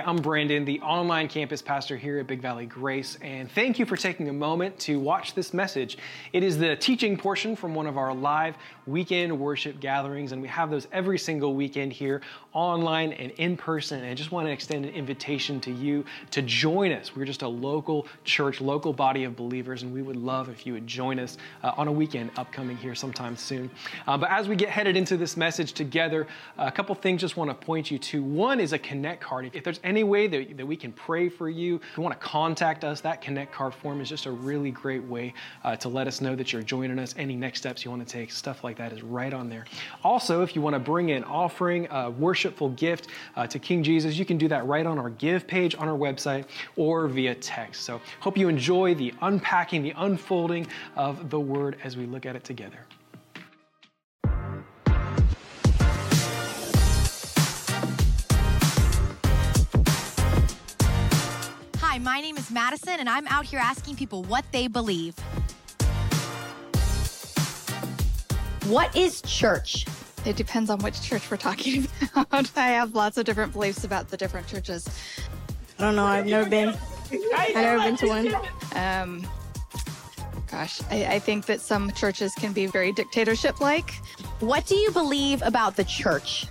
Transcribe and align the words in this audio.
I'm 0.00 0.16
Brandon, 0.16 0.64
the 0.64 0.80
online 0.80 1.28
campus 1.28 1.62
pastor 1.62 1.96
here 1.96 2.18
at 2.18 2.26
Big 2.26 2.40
Valley 2.40 2.66
Grace, 2.66 3.16
and 3.22 3.50
thank 3.50 3.78
you 3.78 3.86
for 3.86 3.96
taking 3.96 4.28
a 4.28 4.32
moment 4.32 4.76
to 4.80 4.98
watch 4.98 5.34
this 5.34 5.54
message. 5.54 5.98
It 6.32 6.42
is 6.42 6.58
the 6.58 6.74
teaching 6.74 7.16
portion 7.16 7.54
from 7.54 7.74
one 7.74 7.86
of 7.86 7.96
our 7.96 8.12
live 8.12 8.56
weekend 8.86 9.38
worship 9.38 9.78
gatherings, 9.80 10.32
and 10.32 10.42
we 10.42 10.48
have 10.48 10.70
those 10.70 10.88
every 10.90 11.18
single 11.18 11.54
weekend 11.54 11.92
here 11.92 12.22
online 12.52 13.12
and 13.12 13.30
in 13.32 13.56
person. 13.56 14.00
And 14.00 14.08
I 14.08 14.14
just 14.14 14.32
want 14.32 14.46
to 14.46 14.52
extend 14.52 14.84
an 14.84 14.92
invitation 14.92 15.60
to 15.60 15.70
you 15.70 16.04
to 16.32 16.42
join 16.42 16.90
us. 16.92 17.14
We're 17.14 17.24
just 17.24 17.42
a 17.42 17.48
local 17.48 18.06
church, 18.24 18.60
local 18.60 18.92
body 18.92 19.24
of 19.24 19.36
believers, 19.36 19.82
and 19.82 19.92
we 19.92 20.02
would 20.02 20.16
love 20.16 20.48
if 20.48 20.66
you 20.66 20.72
would 20.72 20.86
join 20.86 21.18
us 21.20 21.38
uh, 21.62 21.72
on 21.76 21.88
a 21.88 21.92
weekend 21.92 22.30
upcoming 22.36 22.76
here 22.76 22.94
sometime 22.94 23.36
soon. 23.36 23.70
Uh, 24.06 24.18
but 24.18 24.30
as 24.30 24.48
we 24.48 24.56
get 24.56 24.70
headed 24.70 24.96
into 24.96 25.16
this 25.16 25.36
message 25.36 25.72
together, 25.72 26.26
a 26.58 26.72
couple 26.72 26.94
things 26.94 27.20
just 27.20 27.36
want 27.36 27.48
to 27.50 27.66
point 27.66 27.90
you 27.90 27.98
to. 27.98 28.22
One 28.22 28.60
is 28.60 28.72
a 28.72 28.78
connect 28.78 29.22
card. 29.22 29.50
If 29.52 29.62
there's 29.62 29.80
any 29.84 30.02
way 30.02 30.26
that, 30.26 30.56
that 30.56 30.66
we 30.66 30.76
can 30.76 30.92
pray 30.92 31.28
for 31.28 31.48
you, 31.48 31.76
if 31.76 31.96
you 31.96 32.02
want 32.02 32.18
to 32.18 32.26
contact 32.26 32.82
us, 32.82 33.00
that 33.02 33.20
Connect 33.20 33.52
card 33.52 33.74
form 33.74 34.00
is 34.00 34.08
just 34.08 34.26
a 34.26 34.30
really 34.30 34.70
great 34.70 35.04
way 35.04 35.32
uh, 35.62 35.76
to 35.76 35.88
let 35.88 36.08
us 36.08 36.20
know 36.20 36.34
that 36.34 36.52
you're 36.52 36.62
joining 36.62 36.98
us. 36.98 37.14
Any 37.16 37.36
next 37.36 37.60
steps 37.60 37.84
you 37.84 37.90
want 37.90 38.06
to 38.06 38.12
take, 38.12 38.32
stuff 38.32 38.64
like 38.64 38.76
that 38.78 38.92
is 38.92 39.02
right 39.02 39.32
on 39.32 39.48
there. 39.48 39.66
Also, 40.02 40.42
if 40.42 40.56
you 40.56 40.62
want 40.62 40.74
to 40.74 40.80
bring 40.80 41.10
an 41.12 41.22
offering, 41.24 41.86
a 41.90 42.10
worshipful 42.10 42.70
gift 42.70 43.08
uh, 43.36 43.46
to 43.46 43.58
King 43.58 43.82
Jesus, 43.82 44.18
you 44.18 44.24
can 44.24 44.38
do 44.38 44.48
that 44.48 44.66
right 44.66 44.86
on 44.86 44.98
our 44.98 45.10
give 45.10 45.46
page 45.46 45.74
on 45.74 45.88
our 45.88 45.96
website 45.96 46.46
or 46.76 47.06
via 47.06 47.34
text. 47.34 47.82
So, 47.82 48.00
hope 48.20 48.36
you 48.36 48.48
enjoy 48.48 48.94
the 48.94 49.12
unpacking, 49.20 49.82
the 49.82 49.94
unfolding 49.96 50.66
of 50.96 51.30
the 51.30 51.40
word 51.40 51.76
as 51.84 51.96
we 51.96 52.06
look 52.06 52.26
at 52.26 52.34
it 52.34 52.44
together. 52.44 52.78
My 62.04 62.20
name 62.20 62.36
is 62.36 62.50
Madison, 62.50 63.00
and 63.00 63.08
I'm 63.08 63.26
out 63.28 63.46
here 63.46 63.58
asking 63.58 63.96
people 63.96 64.24
what 64.24 64.44
they 64.52 64.68
believe. 64.68 65.18
What 68.66 68.94
is 68.94 69.22
church? 69.22 69.86
It 70.26 70.36
depends 70.36 70.68
on 70.68 70.80
which 70.80 71.00
church 71.00 71.30
we're 71.30 71.38
talking 71.38 71.88
about. 72.14 72.50
I 72.56 72.68
have 72.68 72.94
lots 72.94 73.16
of 73.16 73.24
different 73.24 73.54
beliefs 73.54 73.84
about 73.84 74.10
the 74.10 74.18
different 74.18 74.46
churches. 74.46 74.86
I 75.78 75.82
don't 75.82 75.96
know. 75.96 76.04
I've 76.04 76.26
never 76.26 76.48
been. 76.48 76.76
I've 77.34 77.54
never 77.54 77.82
been 77.82 77.96
to 77.96 78.06
one. 78.06 78.34
Um, 78.74 79.26
gosh, 80.50 80.82
I, 80.90 81.06
I 81.06 81.18
think 81.18 81.46
that 81.46 81.62
some 81.62 81.90
churches 81.92 82.34
can 82.34 82.52
be 82.52 82.66
very 82.66 82.92
dictatorship 82.92 83.62
like. 83.62 83.90
What 84.40 84.66
do 84.66 84.76
you 84.76 84.90
believe 84.90 85.40
about 85.40 85.76
the 85.76 85.84
church? 85.84 86.46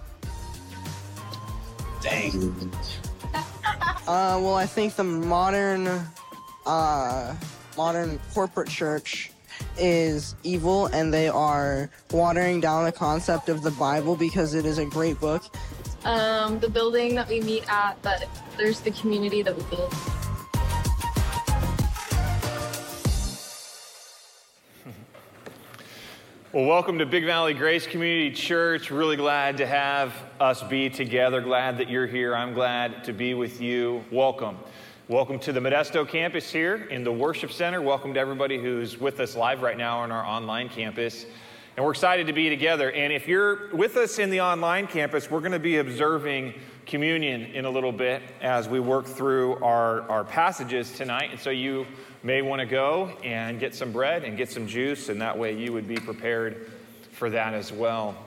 Dang. 2.02 2.72
Uh, 4.06 4.38
well, 4.44 4.56
I 4.56 4.66
think 4.66 4.96
the 4.96 5.06
modern, 5.06 5.88
uh, 6.66 7.36
modern 7.78 8.20
corporate 8.34 8.68
church 8.68 9.32
is 9.78 10.36
evil, 10.44 10.88
and 10.88 11.14
they 11.14 11.30
are 11.30 11.90
watering 12.12 12.60
down 12.60 12.84
the 12.84 12.92
concept 12.92 13.48
of 13.48 13.62
the 13.62 13.72
Bible 13.72 14.18
because 14.18 14.56
it 14.56 14.66
is 14.66 14.78
a 14.78 14.84
great 14.86 15.22
book. 15.22 15.44
Um, 16.04 16.60
the 16.60 16.68
building 16.70 17.16
that 17.16 17.30
we 17.30 17.40
meet 17.40 17.64
at, 17.72 18.02
that 18.04 18.28
there's 18.58 18.82
the 18.82 18.92
community 18.92 19.42
that 19.42 19.56
we 19.56 19.64
build. 19.74 19.94
Well, 26.52 26.66
welcome 26.66 27.00
to 27.00 27.06
Big 27.06 27.24
Valley 27.24 27.54
Grace 27.54 27.88
Community 27.88 28.32
Church. 28.32 28.92
Really 28.92 29.16
glad 29.16 29.58
to 29.58 29.66
have 29.66 30.14
us 30.44 30.62
be 30.62 30.90
together. 30.90 31.40
Glad 31.40 31.78
that 31.78 31.90
you're 31.90 32.06
here. 32.06 32.36
I'm 32.36 32.54
glad 32.54 33.06
to 33.06 33.14
be 33.14 33.34
with 33.34 33.62
you. 33.62 34.04
Welcome. 34.12 34.58
Welcome 35.08 35.40
to 35.40 35.54
the 35.54 35.62
Modesto 35.62 36.06
campus 36.06 36.52
here 36.52 36.76
in 36.76 37.06
the 37.06 37.14
Worship 37.14 37.50
Center. 37.50 37.82
Welcome 37.82 38.14
to 38.16 38.20
everybody 38.20 38.60
who's 38.60 39.00
with 39.00 39.22
us 39.22 39.38
live 39.38 39.62
right 39.62 39.78
now 39.78 40.00
on 40.00 40.12
our 40.12 40.26
online 40.26 40.68
campus. 40.68 41.26
And 41.78 41.86
we're 41.86 41.94
excited 41.94 42.28
to 42.28 42.34
be 42.34 42.50
together. 42.50 42.92
And 42.92 43.14
if 43.14 43.26
you're 43.26 43.74
with 43.74 43.96
us 43.96 44.20
in 44.20 44.30
the 44.30 44.42
online 44.42 44.86
campus, 44.86 45.32
we're 45.32 45.40
going 45.40 45.54
to 45.54 45.60
be 45.60 45.78
observing 45.78 46.56
communion 46.86 47.44
in 47.44 47.64
a 47.64 47.70
little 47.70 47.94
bit 47.94 48.22
as 48.42 48.68
we 48.68 48.82
work 48.82 49.06
through 49.06 49.64
our, 49.64 50.02
our 50.10 50.26
passages 50.26 50.92
tonight. 50.92 51.32
And 51.32 51.40
so 51.40 51.52
you 51.52 51.88
may 52.22 52.42
want 52.42 52.60
to 52.60 52.66
go 52.66 53.18
and 53.24 53.62
get 53.62 53.74
some 53.74 53.94
bread 53.94 54.26
and 54.26 54.36
get 54.36 54.52
some 54.52 54.68
juice, 54.68 55.08
and 55.08 55.22
that 55.22 55.38
way 55.38 55.58
you 55.58 55.72
would 55.72 55.88
be 55.88 55.96
prepared 55.96 56.70
for 57.14 57.30
that 57.30 57.54
as 57.54 57.72
well 57.72 58.18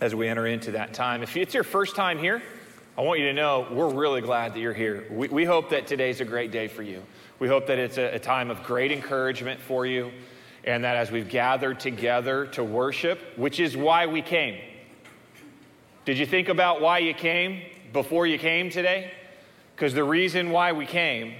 as 0.00 0.14
we 0.14 0.28
enter 0.28 0.46
into 0.46 0.72
that 0.72 0.94
time. 0.94 1.22
If 1.22 1.36
it's 1.36 1.54
your 1.54 1.64
first 1.64 1.96
time 1.96 2.18
here, 2.18 2.42
I 2.96 3.02
want 3.02 3.20
you 3.20 3.26
to 3.26 3.32
know 3.32 3.66
we're 3.72 3.92
really 3.92 4.20
glad 4.20 4.54
that 4.54 4.60
you're 4.60 4.72
here. 4.72 5.04
We, 5.10 5.28
we 5.28 5.44
hope 5.44 5.70
that 5.70 5.86
today's 5.86 6.20
a 6.20 6.24
great 6.24 6.52
day 6.52 6.68
for 6.68 6.82
you. 6.82 7.02
We 7.38 7.48
hope 7.48 7.66
that 7.66 7.78
it's 7.78 7.98
a, 7.98 8.14
a 8.14 8.18
time 8.18 8.50
of 8.50 8.62
great 8.62 8.92
encouragement 8.92 9.60
for 9.60 9.84
you, 9.84 10.12
and 10.62 10.84
that 10.84 10.96
as 10.96 11.10
we've 11.10 11.28
gathered 11.28 11.80
together 11.80 12.46
to 12.48 12.62
worship, 12.62 13.20
which 13.36 13.58
is 13.58 13.76
why 13.76 14.06
we 14.06 14.22
came. 14.22 14.60
Did 16.04 16.18
you 16.18 16.26
think 16.26 16.48
about 16.48 16.80
why 16.80 16.98
you 16.98 17.14
came 17.14 17.62
before 17.92 18.26
you 18.26 18.38
came 18.38 18.70
today? 18.70 19.10
Because 19.74 19.94
the 19.94 20.04
reason 20.04 20.50
why 20.50 20.72
we 20.72 20.86
came 20.86 21.34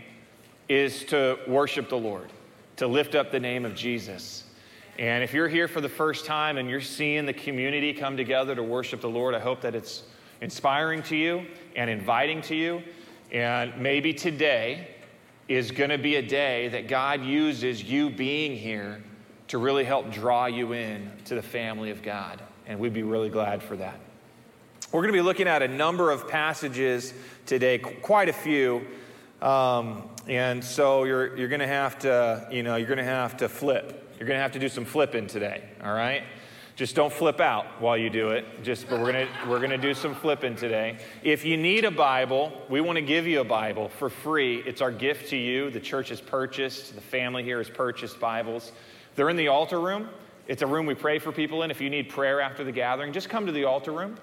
is 0.69 1.05
to 1.05 1.39
worship 1.47 1.89
the 1.89 1.99
Lord, 1.99 2.31
to 2.77 2.87
lift 2.87 3.15
up 3.15 3.31
the 3.31 3.39
name 3.39 3.65
of 3.65 3.75
Jesus. 3.75 4.45
And 4.99 5.25
if 5.25 5.35
you're 5.35 5.49
here 5.49 5.67
for 5.67 5.81
the 5.81 5.89
first 5.89 6.25
time 6.25 6.57
and 6.57 6.71
you're 6.71 6.81
seeing 6.81 7.27
the 7.27 7.33
community 7.33 7.93
come 7.93 8.17
together 8.17 8.55
to 8.55 8.63
worship 8.63 9.01
the 9.01 9.09
Lord, 9.09 9.35
I 9.35 9.41
hope 9.41 9.61
that 9.63 9.75
it's 9.75 10.05
inspiring 10.41 11.03
to 11.05 11.17
you 11.17 11.47
and 11.75 11.91
inviting 11.91 12.41
to 12.43 12.55
you. 12.55 12.83
And 13.33 13.77
maybe 13.77 14.15
today 14.15 14.89
is 15.49 15.73
going 15.73 15.91
to 15.91 15.99
be 15.99 16.17
a 16.17 16.23
day 16.23 16.69
that 16.69 16.87
God 16.87 17.25
uses 17.25 17.83
you 17.83 18.09
being 18.09 18.57
here 18.57 19.03
to 19.49 19.59
really 19.59 19.85
help 19.85 20.13
draw 20.13 20.47
you 20.47 20.73
in 20.73 21.11
to 21.25 21.35
the 21.35 21.43
family 21.43 21.91
of 21.91 22.03
God. 22.03 22.41
And 22.67 22.79
we'd 22.79 22.95
be 22.95 23.03
really 23.03 23.31
glad 23.31 23.63
for 23.63 23.77
that. 23.77 23.99
We're 24.93 25.01
going 25.01 25.13
to 25.13 25.19
be 25.19 25.23
looking 25.23 25.49
at 25.49 25.61
a 25.61 25.69
number 25.69 26.13
of 26.13 26.29
passages 26.29 27.13
today, 27.47 27.79
quite 27.79 28.29
a 28.29 28.33
few. 28.33 28.87
Um, 29.43 30.09
and 30.29 30.63
so 30.63 31.03
you're, 31.03 31.37
you're 31.37 31.49
going 31.49 31.61
to 31.61 31.67
have 31.67 31.99
to, 32.01 32.47
you 32.53 32.63
know, 32.63 32.77
you're 32.77 32.87
going 32.87 32.99
to 32.99 33.05
have 33.05 33.37
to 33.39 33.49
flip. 33.49 34.03
You're 34.25 34.29
going 34.29 34.39
to 34.39 34.43
have 34.43 34.53
to 34.53 34.59
do 34.59 34.71
some 34.71 34.87
flipping 34.87 35.27
today, 35.27 35.63
all 35.85 35.93
right? 35.93 36.23
Just 36.77 36.97
don't 36.97 37.13
flip 37.13 37.41
out 37.41 37.67
while 37.79 37.95
you 37.95 38.09
do 38.09 38.31
it. 38.31 38.47
Just, 38.63 38.89
but 38.89 38.99
we're 38.99 39.13
going 39.13 39.27
to 39.27 39.51
we're 39.51 39.59
going 39.59 39.69
to 39.69 39.77
do 39.77 39.93
some 39.93 40.15
flipping 40.15 40.57
today. 40.57 40.97
If 41.23 41.45
you 41.45 41.59
need 41.59 41.85
a 41.85 41.91
Bible, 41.91 42.51
we 42.71 42.81
want 42.81 42.97
to 42.97 43.03
give 43.03 43.27
you 43.27 43.43
a 43.43 43.45
Bible 43.45 43.91
for 43.91 44.09
free. 44.09 44.63
It's 44.65 44.81
our 44.81 44.91
gift 44.91 45.29
to 45.29 45.37
you. 45.37 45.69
The 45.69 45.79
church 45.79 46.09
has 46.09 46.23
purchased, 46.23 46.95
the 46.95 47.03
family 47.03 47.45
here 47.45 47.59
has 47.59 47.69
purchased 47.69 48.19
Bibles. 48.19 48.73
They're 49.15 49.29
in 49.29 49.37
the 49.37 49.49
altar 49.49 49.79
room. 49.79 50.09
It's 50.49 50.63
a 50.63 50.67
room 50.67 50.87
we 50.87 50.95
pray 50.95 51.19
for 51.19 51.31
people 51.31 51.63
in. 51.63 51.71
If 51.71 51.83
you 51.83 51.91
need 51.91 52.09
prayer 52.09 52.41
after 52.41 52.65
the 52.65 52.73
gathering, 52.73 53.13
just 53.13 53.29
come 53.29 53.45
to 53.45 53.53
the 53.53 53.65
altar 53.65 53.93
room. 53.93 54.17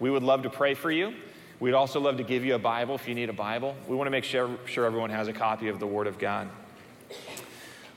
We 0.00 0.10
would 0.10 0.22
love 0.22 0.42
to 0.42 0.50
pray 0.50 0.74
for 0.74 0.90
you. 0.90 1.14
We'd 1.60 1.72
also 1.72 1.98
love 1.98 2.18
to 2.18 2.24
give 2.24 2.44
you 2.44 2.56
a 2.56 2.58
Bible 2.58 2.94
if 2.94 3.08
you 3.08 3.14
need 3.14 3.30
a 3.30 3.32
Bible. 3.32 3.74
We 3.88 3.96
want 3.96 4.06
to 4.06 4.10
make 4.10 4.24
sure, 4.24 4.50
sure 4.66 4.84
everyone 4.84 5.08
has 5.08 5.28
a 5.28 5.32
copy 5.32 5.68
of 5.68 5.78
the 5.78 5.86
Word 5.86 6.08
of 6.08 6.18
God. 6.18 6.50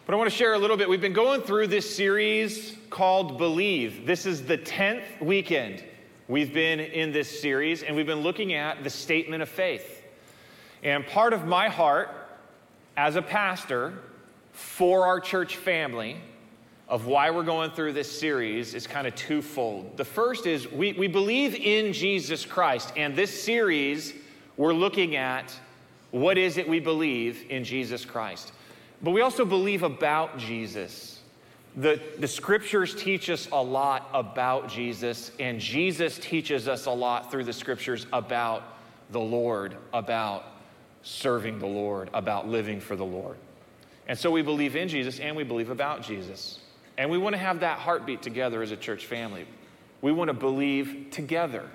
But 0.09 0.16
I 0.16 0.18
want 0.18 0.31
to 0.31 0.36
share 0.36 0.56
a 0.56 0.58
little 0.58 0.75
bit. 0.75 0.90
We've 0.90 1.00
been 1.00 1.14
going 1.14 1.42
through 1.42 1.68
this 1.68 1.96
series 1.96 2.75
called 2.90 3.38
Believe. 3.38 4.08
This 4.08 4.25
is 4.25 4.44
the 4.44 4.58
10th 4.58 5.22
weekend 5.22 5.84
we've 6.28 6.52
been 6.52 6.80
in 6.80 7.12
this 7.12 7.40
series, 7.40 7.84
and 7.84 7.96
we've 7.96 8.08
been 8.08 8.22
looking 8.22 8.53
at 8.53 8.84
the 8.84 8.90
statement 8.90 9.44
of 9.44 9.50
faith. 9.50 10.02
And 10.81 11.06
part 11.06 11.31
of 11.31 11.46
my 11.46 11.69
heart 11.69 12.09
as 12.98 13.18
a 13.18 13.22
pastor 13.22 14.00
for 14.52 15.06
our 15.06 15.19
church 15.19 15.58
family 15.58 16.18
of 16.88 17.06
why 17.06 17.30
we're 17.30 17.44
going 17.44 17.69
through 17.69 17.94
this 17.94 18.19
series 18.19 18.74
is 18.74 18.88
kind 18.88 19.06
of 19.06 19.14
twofold. 19.14 19.96
The 19.96 20.06
first 20.06 20.48
is 20.48 20.72
we, 20.72 20.94
we 20.94 21.08
believe 21.08 21.53
in 21.53 21.94
Jesus 21.94 22.48
Christ, 22.48 22.94
and 22.98 23.16
this 23.16 23.44
series 23.44 24.16
we're 24.58 24.74
looking 24.74 25.18
at 25.18 25.53
what 26.09 26.40
is 26.40 26.57
it 26.57 26.68
we 26.68 26.80
believe 26.80 27.45
in 27.51 27.63
Jesus 27.63 28.06
Christ. 28.06 28.54
But 29.01 29.12
we 29.12 29.22
also 29.22 29.46
believe 29.46 29.84
about 29.84 30.38
Jesus. 30.38 31.22
The, 31.75 32.01
the 32.18 32.28
scriptures 32.28 32.94
teach 32.96 33.30
us 33.30 33.48
a 33.51 33.62
lot 33.62 34.10
about 34.13 34.69
Jesus, 34.69 35.31
and 35.40 35.60
Jesus 35.60 36.18
teaches 36.18 36.68
us 36.68 36.86
a 36.86 36.92
lot 36.92 37.31
through 37.31 37.46
the 37.46 37.54
scriptures 37.54 38.06
about 38.12 38.63
the 39.12 39.19
Lord, 39.19 39.75
about 39.94 40.46
serving 41.04 41.60
the 41.60 41.68
Lord, 41.68 42.10
about 42.13 42.48
living 42.48 42.80
for 42.80 42.96
the 42.96 43.06
Lord. 43.06 43.38
And 44.07 44.18
so 44.18 44.31
we 44.31 44.42
believe 44.42 44.75
in 44.75 44.88
Jesus 44.88 45.19
and 45.19 45.36
we 45.36 45.44
believe 45.44 45.69
about 45.69 46.01
Jesus. 46.01 46.60
And 46.98 47.10
we 47.10 47.18
want 47.18 47.34
to 47.34 47.38
have 47.38 47.62
that 47.62 47.80
heartbeat 47.80 48.22
together 48.22 48.62
as 48.62 48.72
a 48.72 48.78
church 48.78 49.06
family. 49.06 49.46
We 50.01 50.12
want 50.12 50.30
to 50.30 50.34
believe 50.34 51.07
together 51.12 51.69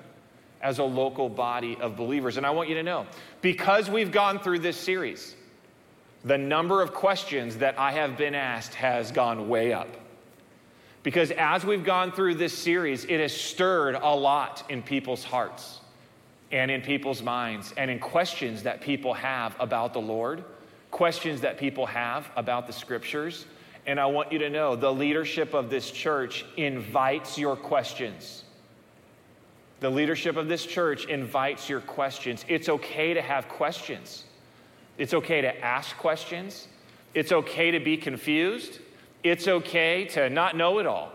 as 0.61 0.79
a 0.79 0.85
local 0.85 1.29
body 1.29 1.77
of 1.81 1.97
believers. 1.97 2.37
And 2.37 2.45
I 2.45 2.51
want 2.51 2.69
you 2.69 2.75
to 2.75 2.83
know, 2.83 3.07
because 3.41 3.89
we've 3.89 4.11
gone 4.11 4.39
through 4.41 4.59
this 4.59 4.77
series, 4.77 5.35
the 6.25 6.39
number 6.39 6.81
of 6.81 6.95
questions 6.95 7.59
that 7.59 7.79
I 7.79 7.93
have 7.93 8.17
been 8.17 8.35
asked 8.35 8.75
has 8.75 9.13
gone 9.13 9.49
way 9.49 9.73
up. 9.73 9.89
Because 11.03 11.31
as 11.33 11.65
we've 11.65 11.85
gone 11.85 12.13
through 12.13 12.37
this 12.37 12.57
series, 12.57 13.05
it 13.05 13.21
has 13.21 13.33
stirred 13.33 13.95
a 13.95 14.15
lot 14.15 14.65
in 14.71 14.83
people's 14.83 15.23
hearts. 15.23 15.81
and 16.55 16.71
in 16.71 16.81
people's 16.81 17.21
minds 17.21 17.75
and 17.77 17.91
in 17.91 17.99
questions 17.99 18.63
that 18.63 18.81
people 18.81 19.13
have 19.13 19.57
about 19.59 19.93
the 19.93 20.01
Lord, 20.01 20.45
questions 20.93 21.41
that 21.41 21.59
people 21.59 21.85
have 21.85 22.31
about 22.37 22.69
the 22.69 22.73
scriptures. 22.73 23.47
And 23.87 23.99
I 23.99 24.07
want 24.07 24.31
you 24.31 24.39
to 24.39 24.49
know 24.49 24.77
the 24.77 24.93
leadership 24.93 25.53
of 25.53 25.69
this 25.69 25.91
church 25.91 26.45
invites 26.57 27.37
your 27.37 27.57
questions. 27.57 28.45
The 29.81 29.91
leadership 29.91 30.37
of 30.37 30.47
this 30.47 30.65
church 30.65 31.07
invites 31.07 31.69
your 31.69 31.81
questions. 31.81 32.45
It's 32.49 32.69
okay 32.69 33.13
to 33.15 33.21
have 33.21 33.49
questions. 33.49 34.25
It's 34.99 35.15
okay 35.15 35.41
to 35.41 35.65
ask 35.65 35.97
questions. 35.97 36.69
It's 37.15 37.33
okay 37.33 37.71
to 37.71 37.81
be 37.81 37.97
confused. 37.97 38.81
It's 39.23 39.49
okay 39.49 40.05
to 40.07 40.29
not 40.31 40.57
know 40.57 40.79
it 40.79 40.87
all. 40.87 41.13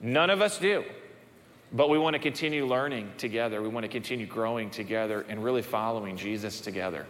None 0.00 0.30
of 0.30 0.40
us 0.40 0.58
do. 0.58 0.84
But 1.72 1.88
we 1.88 1.98
want 1.98 2.14
to 2.14 2.20
continue 2.20 2.66
learning 2.66 3.12
together. 3.16 3.62
We 3.62 3.68
want 3.68 3.84
to 3.84 3.88
continue 3.88 4.26
growing 4.26 4.70
together 4.70 5.24
and 5.28 5.42
really 5.42 5.62
following 5.62 6.16
Jesus 6.16 6.60
together. 6.60 7.06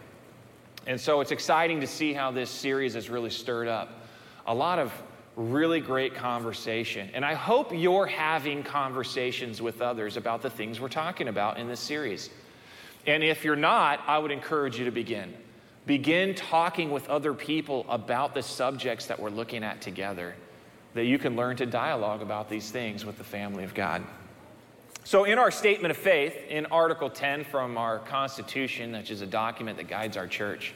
And 0.87 0.99
so 0.99 1.21
it's 1.21 1.31
exciting 1.31 1.79
to 1.81 1.87
see 1.87 2.13
how 2.13 2.31
this 2.31 2.49
series 2.49 2.93
has 2.95 3.09
really 3.09 3.29
stirred 3.29 3.67
up 3.67 3.89
a 4.45 4.53
lot 4.53 4.79
of 4.79 4.91
really 5.35 5.79
great 5.79 6.15
conversation. 6.15 7.09
And 7.13 7.23
I 7.23 7.33
hope 7.33 7.71
you're 7.73 8.05
having 8.05 8.63
conversations 8.63 9.61
with 9.61 9.81
others 9.81 10.17
about 10.17 10.41
the 10.41 10.49
things 10.49 10.79
we're 10.79 10.89
talking 10.89 11.27
about 11.27 11.57
in 11.57 11.67
this 11.67 11.79
series. 11.79 12.29
And 13.07 13.23
if 13.23 13.43
you're 13.43 13.55
not, 13.55 14.01
I 14.07 14.17
would 14.17 14.31
encourage 14.31 14.77
you 14.77 14.85
to 14.85 14.91
begin. 14.91 15.33
Begin 15.85 16.35
talking 16.35 16.91
with 16.91 17.09
other 17.09 17.33
people 17.33 17.85
about 17.89 18.33
the 18.33 18.43
subjects 18.43 19.07
that 19.07 19.19
we're 19.19 19.29
looking 19.29 19.63
at 19.63 19.81
together, 19.81 20.35
that 20.93 21.05
you 21.05 21.17
can 21.17 21.35
learn 21.35 21.55
to 21.57 21.65
dialogue 21.65 22.21
about 22.21 22.49
these 22.49 22.69
things 22.69 23.03
with 23.03 23.17
the 23.17 23.23
family 23.23 23.63
of 23.63 23.73
God. 23.73 24.03
So, 25.03 25.23
in 25.23 25.39
our 25.39 25.49
statement 25.49 25.91
of 25.91 25.97
faith, 25.97 26.35
in 26.47 26.67
Article 26.67 27.09
10 27.09 27.45
from 27.45 27.77
our 27.77 27.97
Constitution, 27.99 28.91
which 28.91 29.09
is 29.09 29.21
a 29.21 29.25
document 29.25 29.77
that 29.77 29.87
guides 29.87 30.15
our 30.15 30.27
church, 30.27 30.73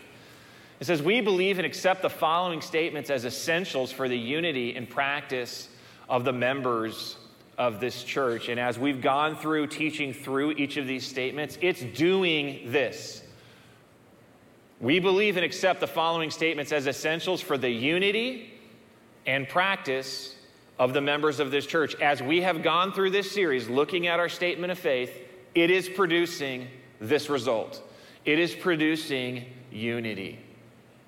it 0.79 0.85
says, 0.85 1.03
We 1.03 1.21
believe 1.21 1.59
and 1.59 1.65
accept 1.65 2.01
the 2.01 2.09
following 2.09 2.61
statements 2.61 3.11
as 3.11 3.25
essentials 3.25 3.91
for 3.91 4.09
the 4.09 4.17
unity 4.17 4.75
and 4.75 4.89
practice 4.89 5.69
of 6.09 6.25
the 6.25 6.33
members 6.33 7.17
of 7.57 7.79
this 7.79 8.03
church. 8.03 8.49
And 8.49 8.59
as 8.59 8.77
we've 8.79 9.01
gone 9.01 9.37
through 9.37 9.67
teaching 9.67 10.13
through 10.13 10.51
each 10.53 10.77
of 10.77 10.87
these 10.87 11.05
statements, 11.05 11.57
it's 11.61 11.83
doing 11.83 12.71
this. 12.71 13.21
We 14.80 15.00
believe 15.00 15.38
and 15.38 15.45
accept 15.45 15.80
the 15.80 15.88
following 15.88 16.30
statements 16.30 16.72
as 16.72 16.88
essentials 16.88 17.42
for 17.42 17.57
the 17.57 17.69
unity 17.69 18.54
and 19.25 19.48
practice 19.48 20.36
of 20.77 20.94
the 20.94 21.01
members 21.01 21.39
of 21.39 21.51
this 21.51 21.66
church. 21.66 21.95
As 22.01 22.22
we 22.22 22.42
have 22.42 22.62
gone 22.62 22.92
through 22.92 23.12
this 23.12 23.31
series 23.31 23.69
looking 23.69 24.07
at 24.07 24.19
our 24.19 24.30
statement 24.30 24.72
of 24.72 24.80
faith, 24.80 25.12
it 25.54 25.72
is 25.72 25.88
producing 25.88 26.68
this 27.00 27.30
result. 27.30 27.81
It 28.25 28.39
is 28.39 28.54
producing 28.54 29.45
unity 29.72 30.39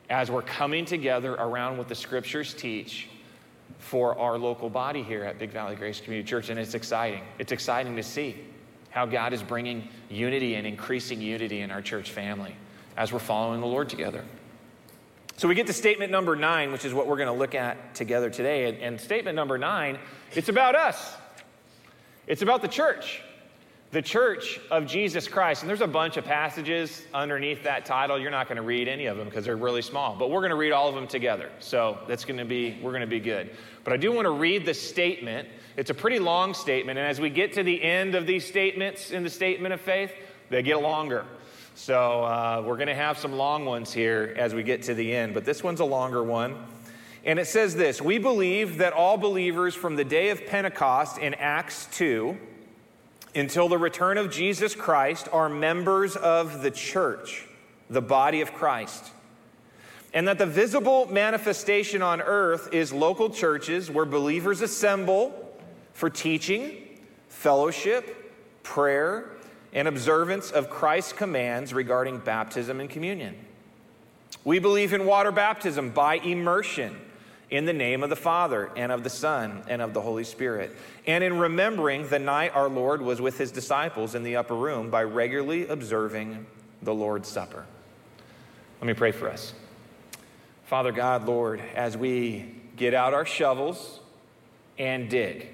as 0.10 0.32
we're 0.32 0.42
coming 0.42 0.86
together 0.86 1.34
around 1.34 1.78
what 1.78 1.90
the 1.90 1.96
scriptures 1.96 2.54
teach 2.54 3.10
for 3.80 4.18
our 4.18 4.38
local 4.38 4.70
body 4.70 5.04
here 5.04 5.24
at 5.24 5.38
Big 5.38 5.52
Valley 5.52 5.76
Grace 5.76 6.00
Community 6.00 6.28
Church. 6.28 6.50
And 6.50 6.58
it's 6.58 6.74
exciting. 6.74 7.24
It's 7.38 7.52
exciting 7.52 7.98
to 7.98 8.04
see 8.04 8.38
how 8.90 9.06
God 9.06 9.34
is 9.34 9.44
bringing 9.44 9.90
unity 10.10 10.56
and 10.56 10.66
increasing 10.66 11.22
unity 11.22 11.60
in 11.60 11.70
our 11.70 11.82
church 11.82 12.12
family 12.12 12.56
as 12.98 13.14
we're 13.14 13.20
following 13.20 13.62
the 13.62 13.68
Lord 13.68 13.88
together. 13.88 14.26
So 15.38 15.48
we 15.48 15.56
get 15.56 15.68
to 15.68 15.74
statement 15.74 16.12
number 16.12 16.36
nine, 16.36 16.72
which 16.72 16.84
is 16.84 16.94
what 16.94 17.08
we're 17.08 17.16
going 17.16 17.28
to 17.28 17.34
look 17.34 17.56
at 17.56 17.96
together 17.96 18.30
today. 18.30 18.68
And, 18.70 18.78
and 18.80 19.00
statement 19.00 19.36
number 19.36 19.58
nine, 19.58 20.00
it's 20.34 20.50
about 20.50 20.76
us. 20.76 21.16
It's 22.26 22.42
about 22.42 22.62
the 22.62 22.68
church 22.68 23.22
the 23.92 24.02
church 24.02 24.60
of 24.70 24.86
Jesus 24.86 25.28
Christ. 25.28 25.64
And 25.64 25.70
there's 25.70 25.82
a 25.82 25.88
bunch 25.88 26.18
of 26.18 26.26
passages 26.26 27.06
underneath 27.14 27.64
that 27.64 27.86
title. 27.86 28.20
You're 28.20 28.32
not 28.32 28.48
going 28.48 28.58
to 28.58 28.62
read 28.62 28.88
any 28.88 29.06
of 29.06 29.18
them 29.18 29.28
because 29.30 29.46
they're 29.46 29.56
really 29.56 29.82
small, 29.82 30.16
but 30.16 30.30
we're 30.30 30.42
going 30.42 30.52
to 30.52 30.58
read 30.58 30.74
all 30.74 30.90
of 30.90 30.96
them 30.96 31.08
together. 31.08 31.50
So 31.60 31.98
that's 32.08 32.26
going 32.26 32.38
to 32.38 32.46
be, 32.46 32.78
we're 32.82 32.92
going 32.92 33.02
to 33.02 33.08
be 33.08 33.22
good. 33.22 33.56
But 33.84 33.94
I 33.94 33.98
do 33.98 34.12
want 34.12 34.26
to 34.26 34.32
read 34.32 34.66
the 34.66 34.74
statement. 34.74 35.48
It's 35.78 35.90
a 35.90 35.94
pretty 35.94 36.20
long 36.20 36.54
statement. 36.54 37.00
And 37.00 37.08
as 37.08 37.22
we 37.22 37.30
get 37.30 37.54
to 37.54 37.64
the 37.64 37.82
end 37.82 38.14
of 38.16 38.28
these 38.28 38.46
statements 38.46 39.12
in 39.12 39.24
the 39.24 39.30
statement 39.30 39.74
of 39.74 39.80
faith, 39.80 40.12
they 40.50 40.62
get 40.64 40.82
longer. 40.82 41.26
So 41.78 42.24
uh, 42.24 42.64
we're 42.66 42.78
going 42.78 42.88
to 42.88 42.96
have 42.96 43.20
some 43.20 43.34
long 43.34 43.64
ones 43.64 43.94
here 43.94 44.34
as 44.36 44.56
we 44.56 44.64
get 44.64 44.82
to 44.84 44.96
the 44.96 45.16
end, 45.16 45.36
but 45.36 45.46
this 45.46 45.64
one's 45.64 45.80
a 45.80 45.86
longer 45.86 46.24
one. 46.24 46.58
And 47.24 47.38
it 47.38 47.46
says 47.46 47.76
this 47.76 48.02
We 48.02 48.18
believe 48.18 48.80
that 48.80 48.94
all 48.94 49.16
believers 49.16 49.76
from 49.76 49.96
the 49.96 50.04
day 50.04 50.30
of 50.30 50.48
Pentecost 50.48 51.20
in 51.20 51.36
Acts 51.36 51.88
2 51.92 52.36
until 53.36 53.70
the 53.70 53.78
return 53.78 54.18
of 54.18 54.32
Jesus 54.32 54.74
Christ 54.74 55.30
are 55.32 55.50
members 55.50 56.16
of 56.16 56.64
the 56.64 56.72
church, 56.72 57.46
the 57.92 58.02
body 58.02 58.42
of 58.42 58.56
Christ. 58.56 59.12
And 60.16 60.28
that 60.28 60.40
the 60.40 60.48
visible 60.48 61.06
manifestation 61.12 62.02
on 62.02 62.22
earth 62.22 62.74
is 62.74 62.92
local 62.92 63.30
churches 63.30 63.92
where 63.92 64.06
believers 64.06 64.62
assemble 64.62 65.56
for 65.94 66.10
teaching, 66.10 66.76
fellowship, 67.30 68.34
prayer, 68.64 69.37
and 69.74 69.88
observance 69.88 70.52
of 70.52 70.70
Christ's 70.70 71.14
commands 71.14 71.74
regarding 71.74 72.20
baptism 72.20 72.80
and 72.80 72.90
communion. 72.90 73.36
We 74.44 74.60
believe 74.60 74.94
in 74.94 75.06
water 75.06 75.32
baptism 75.32 75.90
by 75.90 76.16
immersion 76.16 77.00
in 77.50 77.66
the 77.66 77.74
name 77.74 78.04
of 78.04 78.10
the 78.10 78.16
Father 78.16 78.70
and 78.76 78.92
of 78.92 79.04
the 79.04 79.10
Son 79.10 79.64
and 79.68 79.82
of 79.82 79.94
the 79.94 80.02
Holy 80.02 80.24
Spirit. 80.24 80.76
And 81.06 81.24
in 81.24 81.38
remembering 81.38 82.08
the 82.10 82.20
night 82.20 82.56
our 82.56 82.70
Lord 82.70 83.02
was 83.02 83.22
with 83.22 83.38
his 83.38 83.52
disciples 83.52 84.16
in 84.16 84.24
the 84.24 84.36
upper 84.36 84.56
room 84.56 84.90
by 84.90 85.04
regularly 85.04 85.68
observing 85.68 86.46
the 86.82 86.94
Lord's 86.94 87.30
Supper. 87.30 87.66
Let 88.82 88.88
me 88.88 88.94
pray 88.94 89.12
for 89.12 89.30
us. 89.30 89.54
Father 90.66 90.92
God, 90.92 91.26
Lord, 91.26 91.62
as 91.76 91.96
we 91.96 92.54
get 92.76 92.94
out 92.94 93.14
our 93.14 93.26
shovels 93.26 94.02
and 94.78 95.10
dig 95.10 95.48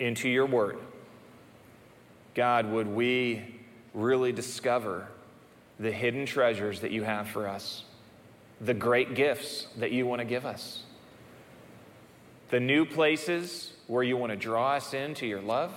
into 0.00 0.28
your 0.28 0.46
word, 0.46 0.78
God, 2.36 2.70
would 2.70 2.86
we 2.86 3.42
really 3.94 4.30
discover 4.30 5.08
the 5.80 5.90
hidden 5.90 6.26
treasures 6.26 6.80
that 6.80 6.92
you 6.92 7.02
have 7.02 7.28
for 7.28 7.48
us, 7.48 7.82
the 8.60 8.74
great 8.74 9.14
gifts 9.14 9.66
that 9.78 9.90
you 9.90 10.06
want 10.06 10.20
to 10.20 10.24
give 10.24 10.46
us 10.46 10.84
the 12.50 12.60
new 12.60 12.84
places 12.84 13.72
where 13.86 14.02
you 14.02 14.16
want 14.16 14.30
to 14.30 14.36
draw 14.36 14.74
us 14.74 14.94
into 14.94 15.26
your 15.26 15.40
love, 15.40 15.72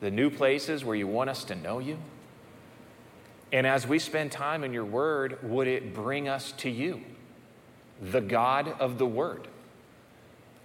the 0.00 0.10
new 0.10 0.30
places 0.30 0.84
where 0.84 0.96
you 0.96 1.06
want 1.06 1.30
us 1.30 1.44
to 1.44 1.54
know 1.54 1.78
you. 1.78 1.98
And 3.52 3.66
as 3.66 3.86
we 3.86 3.98
spend 3.98 4.32
time 4.32 4.64
in 4.64 4.72
your 4.72 4.84
word, 4.84 5.38
would 5.42 5.68
it 5.68 5.94
bring 5.94 6.28
us 6.28 6.52
to 6.58 6.70
you, 6.70 7.00
the 8.02 8.20
God 8.20 8.74
of 8.80 8.98
the 8.98 9.06
word? 9.06 9.46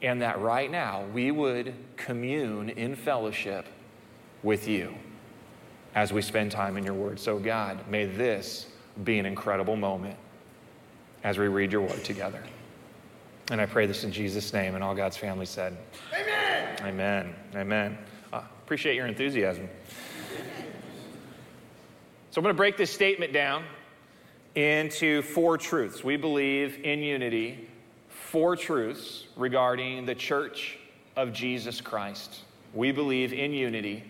And 0.02 0.24
that 0.24 0.42
right 0.42 0.72
now 0.72 1.06
we 1.14 1.30
would 1.30 1.76
commune 1.96 2.70
in 2.70 2.96
fellowship 2.96 3.68
with 4.44 4.68
you 4.68 4.94
as 5.96 6.14
we 6.14 6.22
spend 6.22 6.52
time 6.52 6.78
in 6.78 6.84
your 6.84 6.94
word. 6.94 7.20
So, 7.20 7.38
God, 7.38 7.88
may 7.88 8.06
this 8.06 8.68
be 9.04 9.20
an 9.20 9.26
incredible 9.26 9.76
moment 9.76 10.18
as 11.24 11.38
we 11.38 11.48
read 11.48 11.72
your 11.72 11.82
word 11.82 12.04
together. 12.04 12.44
And 13.52 13.60
I 13.60 13.66
pray 13.66 13.86
this 13.86 14.04
in 14.04 14.12
Jesus' 14.12 14.54
name, 14.54 14.76
and 14.76 14.84
all 14.84 14.96
God's 14.96 15.18
family 15.18 15.46
said, 15.46 15.78
Amen. 16.14 16.78
Amen. 16.82 17.36
Amen. 17.56 17.98
Uh, 18.32 18.42
appreciate 18.64 18.96
your 18.96 19.08
enthusiasm. 19.08 19.68
So 22.32 22.40
I'm 22.40 22.44
going 22.44 22.56
to 22.56 22.58
break 22.58 22.78
this 22.78 22.92
statement 22.92 23.34
down 23.34 23.66
into 24.56 25.22
four 25.22 25.58
truths. 25.58 26.02
We 26.02 26.16
believe 26.16 26.80
in 26.84 27.00
unity, 27.00 27.68
four 28.08 28.56
truths 28.56 29.26
regarding 29.36 30.06
the 30.06 30.16
church 30.16 30.80
of 31.18 31.34
Jesus 31.34 31.82
Christ. 31.82 32.44
We 32.74 32.94
believe 32.94 33.34
in 33.34 33.52
unity, 33.52 34.04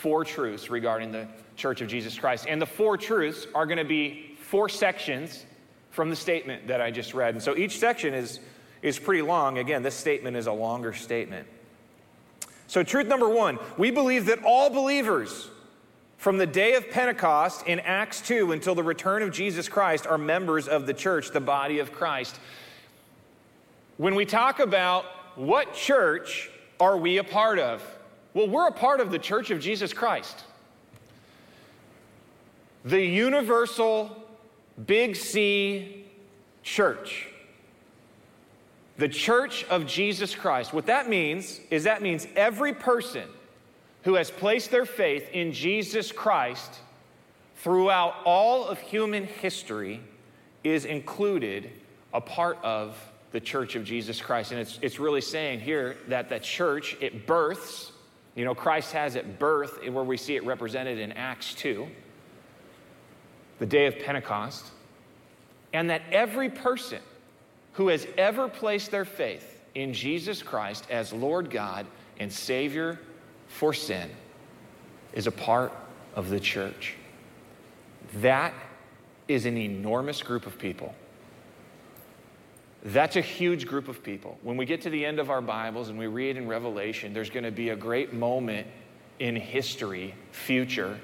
four 0.00 0.24
truths 0.24 0.70
regarding 0.70 1.12
the 1.12 1.26
church 1.56 1.80
of 1.80 1.88
Jesus 1.88 2.18
Christ. 2.18 2.46
And 2.48 2.60
the 2.60 2.66
four 2.66 2.96
truths 2.96 3.46
are 3.54 3.66
going 3.66 3.78
to 3.78 3.84
be 3.84 4.36
four 4.40 4.68
sections 4.68 5.44
from 5.90 6.10
the 6.10 6.16
statement 6.16 6.68
that 6.68 6.80
I 6.80 6.90
just 6.90 7.14
read. 7.14 7.34
And 7.34 7.42
so 7.42 7.56
each 7.56 7.78
section 7.78 8.14
is 8.14 8.40
is 8.82 8.98
pretty 8.98 9.22
long. 9.22 9.58
Again, 9.58 9.82
this 9.82 9.94
statement 9.94 10.36
is 10.36 10.46
a 10.46 10.52
longer 10.52 10.92
statement. 10.92 11.46
So, 12.66 12.82
truth 12.82 13.06
number 13.06 13.28
one 13.28 13.58
we 13.76 13.90
believe 13.90 14.26
that 14.26 14.44
all 14.44 14.70
believers 14.70 15.48
from 16.16 16.38
the 16.38 16.46
day 16.46 16.74
of 16.74 16.90
Pentecost 16.90 17.66
in 17.66 17.80
Acts 17.80 18.20
2 18.20 18.52
until 18.52 18.74
the 18.74 18.82
return 18.82 19.22
of 19.22 19.32
Jesus 19.32 19.68
Christ 19.68 20.06
are 20.06 20.18
members 20.18 20.68
of 20.68 20.86
the 20.86 20.94
church, 20.94 21.30
the 21.30 21.40
body 21.40 21.78
of 21.78 21.92
Christ. 21.92 22.38
When 23.96 24.14
we 24.14 24.24
talk 24.24 24.58
about 24.60 25.04
what 25.36 25.74
church 25.74 26.50
are 26.80 26.96
we 26.96 27.18
a 27.18 27.24
part 27.24 27.58
of? 27.58 27.82
Well, 28.34 28.48
we're 28.48 28.68
a 28.68 28.72
part 28.72 29.00
of 29.00 29.10
the 29.10 29.18
church 29.18 29.50
of 29.50 29.60
Jesus 29.60 29.92
Christ. 29.92 30.44
The 32.84 33.04
universal 33.04 34.24
Big 34.86 35.16
C 35.16 36.04
church 36.62 37.28
the 38.98 39.08
church 39.08 39.64
of 39.70 39.86
Jesus 39.86 40.34
Christ. 40.34 40.72
What 40.72 40.86
that 40.86 41.08
means 41.08 41.60
is 41.70 41.84
that 41.84 42.02
means 42.02 42.26
every 42.36 42.74
person 42.74 43.28
who 44.02 44.14
has 44.14 44.30
placed 44.30 44.70
their 44.70 44.84
faith 44.84 45.30
in 45.32 45.52
Jesus 45.52 46.12
Christ 46.12 46.80
throughout 47.56 48.16
all 48.24 48.66
of 48.66 48.78
human 48.80 49.24
history 49.24 50.00
is 50.64 50.84
included 50.84 51.70
a 52.12 52.20
part 52.20 52.58
of 52.64 52.98
the 53.30 53.40
church 53.40 53.76
of 53.76 53.84
Jesus 53.84 54.20
Christ. 54.20 54.50
And 54.50 54.60
it's, 54.60 54.78
it's 54.82 54.98
really 54.98 55.20
saying 55.20 55.60
here 55.60 55.96
that 56.08 56.28
the 56.28 56.40
church, 56.40 56.96
it 57.00 57.26
births, 57.26 57.92
you 58.38 58.44
know, 58.44 58.54
Christ 58.54 58.92
has 58.92 59.16
at 59.16 59.40
birth, 59.40 59.80
where 59.82 60.04
we 60.04 60.16
see 60.16 60.36
it 60.36 60.44
represented 60.46 61.00
in 61.00 61.10
Acts 61.10 61.54
2, 61.54 61.88
the 63.58 63.66
day 63.66 63.86
of 63.86 63.98
Pentecost, 63.98 64.64
and 65.72 65.90
that 65.90 66.02
every 66.12 66.48
person 66.48 67.00
who 67.72 67.88
has 67.88 68.06
ever 68.16 68.46
placed 68.46 68.92
their 68.92 69.04
faith 69.04 69.60
in 69.74 69.92
Jesus 69.92 70.40
Christ 70.40 70.86
as 70.88 71.12
Lord 71.12 71.50
God 71.50 71.84
and 72.20 72.32
Savior 72.32 73.00
for 73.48 73.74
sin 73.74 74.08
is 75.12 75.26
a 75.26 75.32
part 75.32 75.72
of 76.14 76.30
the 76.30 76.38
church. 76.38 76.94
That 78.18 78.54
is 79.26 79.46
an 79.46 79.58
enormous 79.58 80.22
group 80.22 80.46
of 80.46 80.60
people. 80.60 80.94
That's 82.84 83.16
a 83.16 83.20
huge 83.20 83.66
group 83.66 83.88
of 83.88 84.02
people. 84.02 84.38
When 84.42 84.56
we 84.56 84.64
get 84.64 84.82
to 84.82 84.90
the 84.90 85.04
end 85.04 85.18
of 85.18 85.30
our 85.30 85.40
Bibles 85.40 85.88
and 85.88 85.98
we 85.98 86.06
read 86.06 86.36
in 86.36 86.46
Revelation, 86.46 87.12
there's 87.12 87.30
going 87.30 87.44
to 87.44 87.50
be 87.50 87.70
a 87.70 87.76
great 87.76 88.12
moment 88.12 88.66
in 89.18 89.34
history, 89.34 90.14
future, 90.30 90.98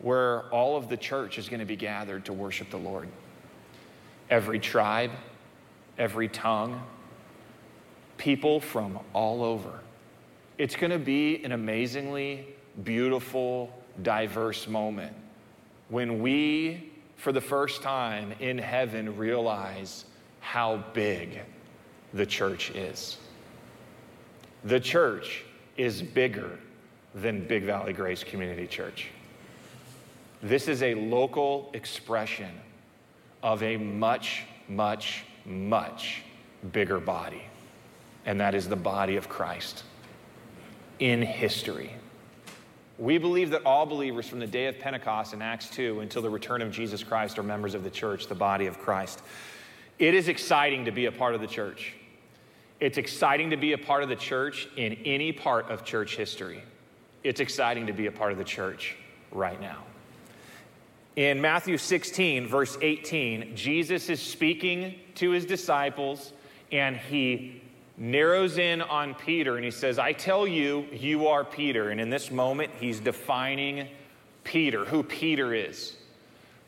where 0.00 0.42
all 0.50 0.76
of 0.76 0.88
the 0.88 0.96
church 0.96 1.38
is 1.38 1.48
going 1.48 1.60
to 1.60 1.66
be 1.66 1.76
gathered 1.76 2.24
to 2.24 2.32
worship 2.32 2.70
the 2.70 2.78
Lord. 2.78 3.08
Every 4.28 4.58
tribe, 4.58 5.12
every 5.98 6.28
tongue, 6.28 6.82
people 8.18 8.60
from 8.60 8.98
all 9.12 9.44
over. 9.44 9.80
It's 10.58 10.74
going 10.74 10.90
to 10.90 10.98
be 10.98 11.44
an 11.44 11.52
amazingly 11.52 12.48
beautiful, 12.82 13.72
diverse 14.02 14.66
moment 14.66 15.14
when 15.88 16.22
we, 16.22 16.90
for 17.16 17.32
the 17.32 17.40
first 17.40 17.82
time 17.82 18.32
in 18.40 18.58
heaven, 18.58 19.16
realize 19.16 20.06
how 20.42 20.84
big 20.92 21.40
the 22.12 22.26
church 22.26 22.70
is. 22.72 23.16
The 24.64 24.78
church 24.78 25.44
is 25.78 26.02
bigger 26.02 26.58
than 27.14 27.46
Big 27.46 27.62
Valley 27.62 27.94
Grace 27.94 28.22
Community 28.22 28.66
Church. 28.66 29.08
This 30.42 30.68
is 30.68 30.82
a 30.82 30.94
local 30.94 31.70
expression 31.72 32.50
of 33.42 33.62
a 33.62 33.76
much, 33.76 34.42
much, 34.68 35.24
much 35.46 36.22
bigger 36.72 36.98
body, 36.98 37.42
and 38.26 38.40
that 38.40 38.54
is 38.54 38.68
the 38.68 38.76
body 38.76 39.16
of 39.16 39.28
Christ 39.28 39.84
in 40.98 41.22
history. 41.22 41.92
We 42.98 43.18
believe 43.18 43.50
that 43.50 43.64
all 43.64 43.86
believers 43.86 44.28
from 44.28 44.38
the 44.38 44.46
day 44.46 44.66
of 44.66 44.78
Pentecost 44.78 45.34
in 45.34 45.42
Acts 45.42 45.70
2 45.70 46.00
until 46.00 46.22
the 46.22 46.30
return 46.30 46.62
of 46.62 46.70
Jesus 46.70 47.02
Christ 47.02 47.38
are 47.38 47.42
members 47.42 47.74
of 47.74 47.84
the 47.84 47.90
church, 47.90 48.26
the 48.26 48.34
body 48.34 48.66
of 48.66 48.78
Christ. 48.78 49.22
It 49.98 50.14
is 50.14 50.28
exciting 50.28 50.84
to 50.86 50.90
be 50.90 51.06
a 51.06 51.12
part 51.12 51.34
of 51.34 51.40
the 51.40 51.46
church. 51.46 51.94
It's 52.80 52.98
exciting 52.98 53.50
to 53.50 53.56
be 53.56 53.72
a 53.74 53.78
part 53.78 54.02
of 54.02 54.08
the 54.08 54.16
church 54.16 54.68
in 54.76 54.94
any 55.04 55.30
part 55.32 55.70
of 55.70 55.84
church 55.84 56.16
history. 56.16 56.62
It's 57.22 57.40
exciting 57.40 57.86
to 57.86 57.92
be 57.92 58.06
a 58.06 58.12
part 58.12 58.32
of 58.32 58.38
the 58.38 58.44
church 58.44 58.96
right 59.30 59.60
now. 59.60 59.84
In 61.14 61.40
Matthew 61.40 61.76
16, 61.76 62.48
verse 62.48 62.76
18, 62.80 63.54
Jesus 63.54 64.08
is 64.08 64.20
speaking 64.20 64.94
to 65.16 65.30
his 65.30 65.44
disciples 65.44 66.32
and 66.72 66.96
he 66.96 67.62
narrows 67.98 68.58
in 68.58 68.80
on 68.82 69.14
Peter 69.14 69.56
and 69.56 69.64
he 69.64 69.70
says, 69.70 69.98
I 69.98 70.12
tell 70.12 70.46
you, 70.46 70.86
you 70.90 71.28
are 71.28 71.44
Peter. 71.44 71.90
And 71.90 72.00
in 72.00 72.10
this 72.10 72.30
moment, 72.30 72.72
he's 72.80 72.98
defining 72.98 73.88
Peter, 74.42 74.84
who 74.84 75.02
Peter 75.02 75.54
is. 75.54 75.96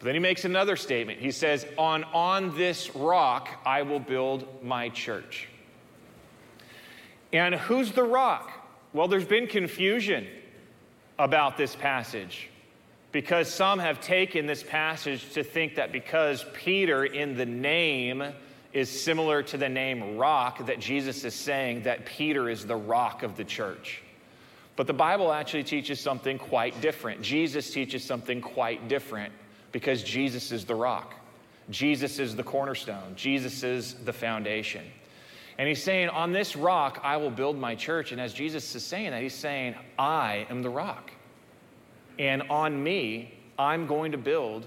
But 0.05 0.09
then 0.09 0.17
he 0.17 0.21
makes 0.21 0.45
another 0.45 0.77
statement. 0.77 1.19
He 1.19 1.31
says, 1.31 1.65
on, 1.79 2.05
on 2.05 2.55
this 2.59 2.95
rock 2.95 3.49
I 3.65 3.81
will 3.81 4.01
build 4.01 4.63
my 4.63 4.91
church. 4.91 5.49
And 7.33 7.55
who's 7.55 7.91
the 7.93 8.03
rock? 8.03 8.51
Well, 8.93 9.09
there's 9.09 9.25
been 9.25 9.47
confusion 9.47 10.27
about 11.19 11.57
this 11.57 11.75
passage 11.75 12.51
because 13.13 13.49
some 13.49 13.79
have 13.79 13.99
taken 14.03 14.45
this 14.45 14.63
passage 14.63 15.33
to 15.33 15.43
think 15.43 15.77
that 15.77 15.91
because 15.91 16.45
Peter 16.53 17.07
in 17.07 17.35
the 17.35 17.47
name 17.47 18.23
is 18.75 18.91
similar 18.91 19.43
to 19.45 19.57
the 19.57 19.71
name 19.71 20.19
rock, 20.19 20.67
that 20.67 20.81
Jesus 20.81 21.25
is 21.25 21.35
saying 21.35 21.85
that 21.85 22.05
Peter 22.05 22.51
is 22.51 22.67
the 22.67 22.77
rock 22.77 23.23
of 23.23 23.39
the 23.39 23.45
church. 23.45 24.03
But 24.77 24.87
the 24.87 24.93
Bible 24.93 25.33
actually 25.33 25.65
teaches 25.65 25.99
something 25.99 26.37
quite 26.37 26.79
different. 26.83 27.23
Jesus 27.23 27.71
teaches 27.71 28.05
something 28.05 28.43
quite 28.43 28.87
different 28.87 29.33
because 29.75 30.05
Jesus 30.05 30.53
is 30.53 30.65
the 30.65 30.75
rock. 30.77 31.17
Jesus 31.69 32.21
is 32.21 32.37
the 32.37 32.45
cornerstone. 32.45 33.17
Jesus 33.17 33.65
is 33.65 33.95
the 34.05 34.13
foundation. 34.13 34.85
And 35.59 35.67
he's 35.67 35.83
saying, 35.83 36.11
On 36.11 36.31
this 36.31 36.55
rock 36.55 37.01
I 37.03 37.17
will 37.17 37.31
build 37.31 37.59
my 37.59 37.75
church. 37.75 38.13
And 38.13 38.21
as 38.21 38.33
Jesus 38.33 38.73
is 38.77 38.85
saying 38.85 39.11
that, 39.11 39.21
he's 39.21 39.35
saying, 39.35 39.75
I 39.99 40.47
am 40.49 40.63
the 40.63 40.71
rock. 40.71 41.11
And 42.21 42.43
on 42.43 42.81
me, 42.81 43.35
I'm 43.59 43.89
going 43.89 44.13
to 44.13 44.19
build 44.19 44.65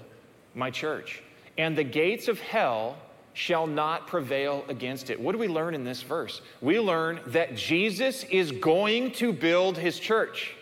my 0.54 0.70
church. 0.70 1.22
And 1.56 1.74
the 1.74 1.84
gates 1.84 2.28
of 2.28 2.38
hell 2.38 2.98
shall 3.32 3.66
not 3.66 4.08
prevail 4.08 4.62
against 4.68 5.08
it. 5.08 5.18
What 5.18 5.32
do 5.32 5.38
we 5.38 5.48
learn 5.48 5.74
in 5.74 5.84
this 5.84 6.02
verse? 6.02 6.42
We 6.60 6.80
learn 6.80 7.20
that 7.28 7.56
Jesus 7.56 8.24
is 8.24 8.52
going 8.52 9.12
to 9.12 9.32
build 9.32 9.78
his 9.78 9.98
church. 9.98 10.54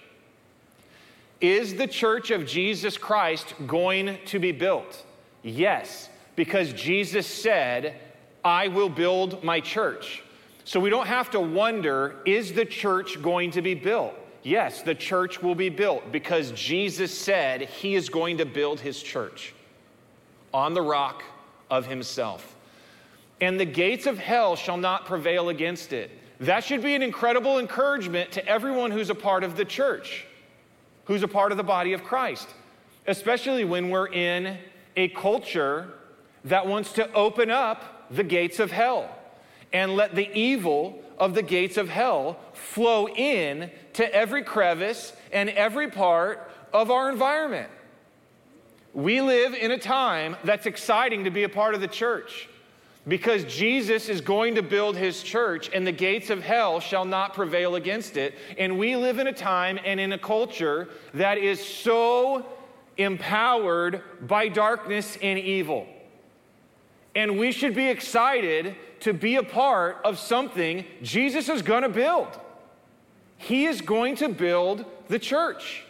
Is 1.41 1.75
the 1.75 1.87
church 1.87 2.31
of 2.31 2.47
Jesus 2.47 2.97
Christ 2.97 3.55
going 3.67 4.19
to 4.27 4.39
be 4.39 4.53
built? 4.53 5.05
Yes, 5.43 6.09
because 6.35 6.73
Jesus 6.73 7.27
said, 7.27 8.01
I 8.45 8.69
will 8.69 8.89
build 8.89 9.45
my 9.45 9.61
church. 9.61 10.23
So 10.65 10.81
we 10.81 10.91
don't 10.91 11.07
have 11.07 11.31
to 11.31 11.41
wonder, 11.41 12.17
is 12.25 12.53
the 12.53 12.65
church 12.65 13.21
going 13.21 13.51
to 13.53 13.63
be 13.63 13.75
built? 13.75 14.15
Yes, 14.43 14.83
the 14.83 14.95
church 14.95 15.43
will 15.43 15.55
be 15.55 15.69
built 15.69 16.11
because 16.11 16.53
Jesus 16.53 17.17
said 17.17 17.63
he 17.63 17.95
is 17.95 18.09
going 18.09 18.39
to 18.39 18.47
build 18.47 18.81
his 18.81 19.03
church 19.03 19.55
on 20.55 20.73
the 20.73 20.83
rock 20.83 21.23
of 21.71 21.87
himself. 21.87 22.57
And 23.41 23.61
the 23.61 23.65
gates 23.65 24.07
of 24.07 24.19
hell 24.19 24.57
shall 24.57 24.77
not 24.77 25.05
prevail 25.05 25.51
against 25.51 25.93
it. 25.93 26.11
That 26.41 26.65
should 26.65 26.83
be 26.83 26.95
an 26.95 27.03
incredible 27.03 27.59
encouragement 27.59 28.33
to 28.33 28.47
everyone 28.47 28.91
who's 28.91 29.11
a 29.11 29.15
part 29.15 29.45
of 29.45 29.57
the 29.57 29.65
church 29.65 30.27
who's 31.07 31.23
a 31.23 31.29
part 31.29 31.53
of 31.53 31.59
the 31.59 31.65
body 31.65 31.93
of 31.93 32.05
Christ, 32.05 32.49
especially 33.07 33.65
when 33.65 33.91
we're 33.91 34.09
in 34.09 34.59
a 34.97 35.09
culture 35.09 35.95
that 36.45 36.67
wants 36.67 36.93
to 36.93 37.13
open 37.13 37.51
up 37.51 38.07
the 38.11 38.25
gates 38.25 38.61
of 38.61 38.71
hell 38.71 39.11
and 39.73 39.97
let 39.97 40.15
the 40.15 40.31
evil 40.39 41.03
of 41.19 41.35
the 41.35 41.43
gates 41.43 41.77
of 41.77 41.89
hell 41.89 42.39
flow 42.53 43.09
in 43.09 43.71
to 43.95 44.15
every 44.15 44.43
crevice 44.43 45.13
and 45.33 45.49
every 45.51 45.91
part 45.91 46.51
of 46.73 46.91
our 46.91 47.11
environment. 47.11 47.71
We 48.95 49.21
live 49.21 49.55
in 49.55 49.71
a 49.71 49.79
time 49.79 50.37
that's 50.45 50.67
exciting 50.67 51.25
to 51.25 51.31
be 51.31 51.43
a 51.43 51.49
part 51.49 51.75
of 51.75 51.81
the 51.81 51.89
church 51.89 52.49
because 53.09 53.45
Jesus 53.45 54.09
is 54.09 54.21
going 54.21 54.57
to 54.57 54.63
build 54.63 54.97
his 54.97 55.23
church 55.23 55.71
and 55.73 55.87
the 55.87 55.93
gates 55.93 56.29
of 56.31 56.43
hell 56.43 56.81
shall 56.81 57.05
not 57.05 57.35
prevail 57.35 57.77
against 57.77 58.17
it. 58.17 58.35
And 58.59 58.79
we 58.79 58.97
live 58.97 59.19
in 59.19 59.29
a 59.29 59.33
time 59.33 59.79
and 59.85 60.01
in 60.01 60.13
a 60.13 60.19
culture 60.19 60.89
that 61.15 61.39
is 61.39 61.65
so 61.65 62.45
empowered 62.97 64.03
by 64.27 64.49
darkness 64.49 65.17
and 65.23 65.39
evil. 65.39 65.87
And 67.15 67.39
we 67.39 67.53
should 67.53 67.75
be 67.75 67.89
excited 67.89 68.75
to 69.01 69.13
be 69.13 69.37
a 69.37 69.43
part 69.43 70.01
of 70.05 70.19
something 70.19 70.85
Jesus 71.03 71.49
is 71.49 71.63
going 71.63 71.83
to 71.83 71.89
build. 71.89 72.29
He 73.39 73.67
is 73.67 73.81
going 73.81 74.17
to 74.17 74.29
build 74.29 74.85
the 75.09 75.19
church. 75.19 75.85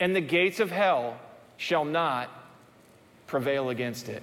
And 0.00 0.16
the 0.16 0.20
gates 0.20 0.58
of 0.58 0.70
hell 0.70 1.18
shall 1.58 1.84
not 1.84 2.28
prevail 3.28 3.70
against 3.70 4.08
it. 4.08 4.22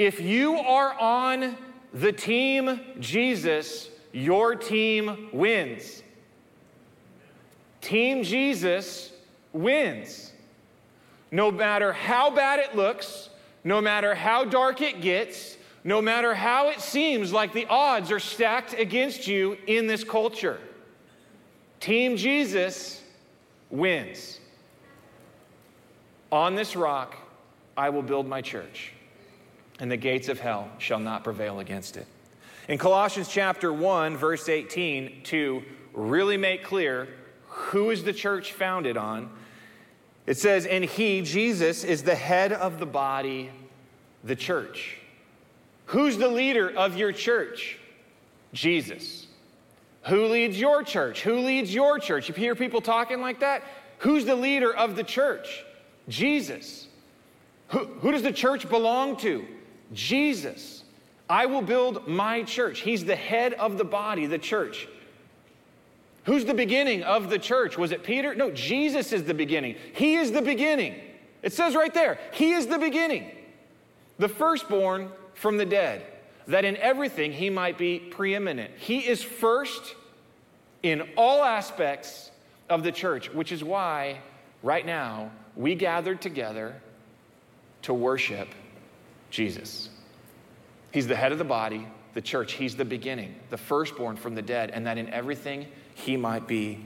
If 0.00 0.18
you 0.18 0.56
are 0.56 0.98
on 0.98 1.58
the 1.92 2.10
team 2.10 2.80
Jesus, 3.00 3.90
your 4.12 4.54
team 4.54 5.28
wins. 5.30 6.02
Team 7.82 8.22
Jesus 8.22 9.12
wins. 9.52 10.32
No 11.30 11.50
matter 11.50 11.92
how 11.92 12.30
bad 12.30 12.60
it 12.60 12.74
looks, 12.74 13.28
no 13.62 13.82
matter 13.82 14.14
how 14.14 14.46
dark 14.46 14.80
it 14.80 15.02
gets, 15.02 15.58
no 15.84 16.00
matter 16.00 16.32
how 16.32 16.70
it 16.70 16.80
seems 16.80 17.30
like 17.30 17.52
the 17.52 17.66
odds 17.66 18.10
are 18.10 18.18
stacked 18.18 18.72
against 18.72 19.26
you 19.26 19.58
in 19.66 19.86
this 19.86 20.02
culture, 20.02 20.60
Team 21.78 22.16
Jesus 22.16 23.02
wins. 23.68 24.40
On 26.32 26.54
this 26.54 26.74
rock, 26.74 27.18
I 27.76 27.90
will 27.90 28.00
build 28.00 28.26
my 28.26 28.40
church 28.40 28.94
and 29.80 29.90
the 29.90 29.96
gates 29.96 30.28
of 30.28 30.38
hell 30.38 30.70
shall 30.78 30.98
not 30.98 31.24
prevail 31.24 31.58
against 31.58 31.96
it. 31.96 32.06
In 32.68 32.78
Colossians 32.78 33.28
chapter 33.28 33.72
1, 33.72 34.16
verse 34.16 34.48
18, 34.48 35.22
to 35.24 35.62
really 35.92 36.36
make 36.36 36.62
clear 36.62 37.08
who 37.48 37.90
is 37.90 38.04
the 38.04 38.12
church 38.12 38.52
founded 38.52 38.96
on, 38.96 39.30
It 40.26 40.38
says, 40.38 40.66
And 40.66 40.84
he, 40.84 41.22
Jesus, 41.22 41.82
is 41.82 42.02
the 42.02 42.14
head 42.14 42.52
of 42.52 42.78
the 42.78 42.86
body, 42.86 43.50
the 44.22 44.36
church. 44.36 44.98
Who's 45.86 46.16
the 46.18 46.28
leader 46.28 46.70
of 46.70 46.96
your 46.96 47.10
church? 47.10 47.78
Jesus. 48.52 49.26
Who 50.04 50.26
leads 50.26 50.60
your 50.60 50.84
church? 50.84 51.22
Who 51.22 51.40
leads 51.40 51.74
your 51.74 51.98
church? 51.98 52.30
If 52.30 52.38
you 52.38 52.44
hear 52.44 52.54
people 52.54 52.80
talking 52.80 53.20
like 53.20 53.40
that? 53.40 53.64
Who's 53.98 54.24
the 54.24 54.36
leader 54.36 54.74
of 54.74 54.94
the 54.94 55.02
church? 55.02 55.64
Jesus. 56.08 56.86
Who, 57.68 57.86
who 57.86 58.12
does 58.12 58.22
the 58.22 58.32
church 58.32 58.68
belong 58.68 59.16
to? 59.18 59.46
Jesus. 59.92 60.84
I 61.28 61.46
will 61.46 61.62
build 61.62 62.08
my 62.08 62.42
church. 62.42 62.80
He's 62.80 63.04
the 63.04 63.16
head 63.16 63.54
of 63.54 63.78
the 63.78 63.84
body, 63.84 64.26
the 64.26 64.38
church. 64.38 64.88
Who's 66.24 66.44
the 66.44 66.54
beginning 66.54 67.02
of 67.02 67.30
the 67.30 67.38
church? 67.38 67.78
Was 67.78 67.92
it 67.92 68.02
Peter? 68.02 68.34
No, 68.34 68.50
Jesus 68.50 69.12
is 69.12 69.24
the 69.24 69.34
beginning. 69.34 69.76
He 69.94 70.16
is 70.16 70.32
the 70.32 70.42
beginning. 70.42 70.94
It 71.42 71.52
says 71.52 71.74
right 71.74 71.94
there, 71.94 72.18
He 72.32 72.52
is 72.52 72.66
the 72.66 72.78
beginning, 72.78 73.30
the 74.18 74.28
firstborn 74.28 75.10
from 75.34 75.56
the 75.56 75.64
dead, 75.64 76.04
that 76.46 76.64
in 76.64 76.76
everything 76.76 77.32
He 77.32 77.48
might 77.48 77.78
be 77.78 77.98
preeminent. 77.98 78.72
He 78.76 78.98
is 78.98 79.22
first 79.22 79.94
in 80.82 81.08
all 81.16 81.42
aspects 81.42 82.30
of 82.68 82.82
the 82.82 82.92
church, 82.92 83.32
which 83.32 83.52
is 83.52 83.64
why 83.64 84.20
right 84.62 84.84
now 84.84 85.30
we 85.56 85.74
gathered 85.74 86.20
together 86.20 86.74
to 87.82 87.94
worship 87.94 88.48
Jesus. 89.30 89.88
He's 90.92 91.06
the 91.06 91.16
head 91.16 91.32
of 91.32 91.38
the 91.38 91.44
body, 91.44 91.86
the 92.14 92.20
church. 92.20 92.52
He's 92.52 92.76
the 92.76 92.84
beginning, 92.84 93.34
the 93.50 93.56
firstborn 93.56 94.16
from 94.16 94.34
the 94.34 94.42
dead, 94.42 94.70
and 94.70 94.86
that 94.86 94.98
in 94.98 95.08
everything 95.10 95.66
he 95.94 96.16
might 96.16 96.46
be 96.46 96.84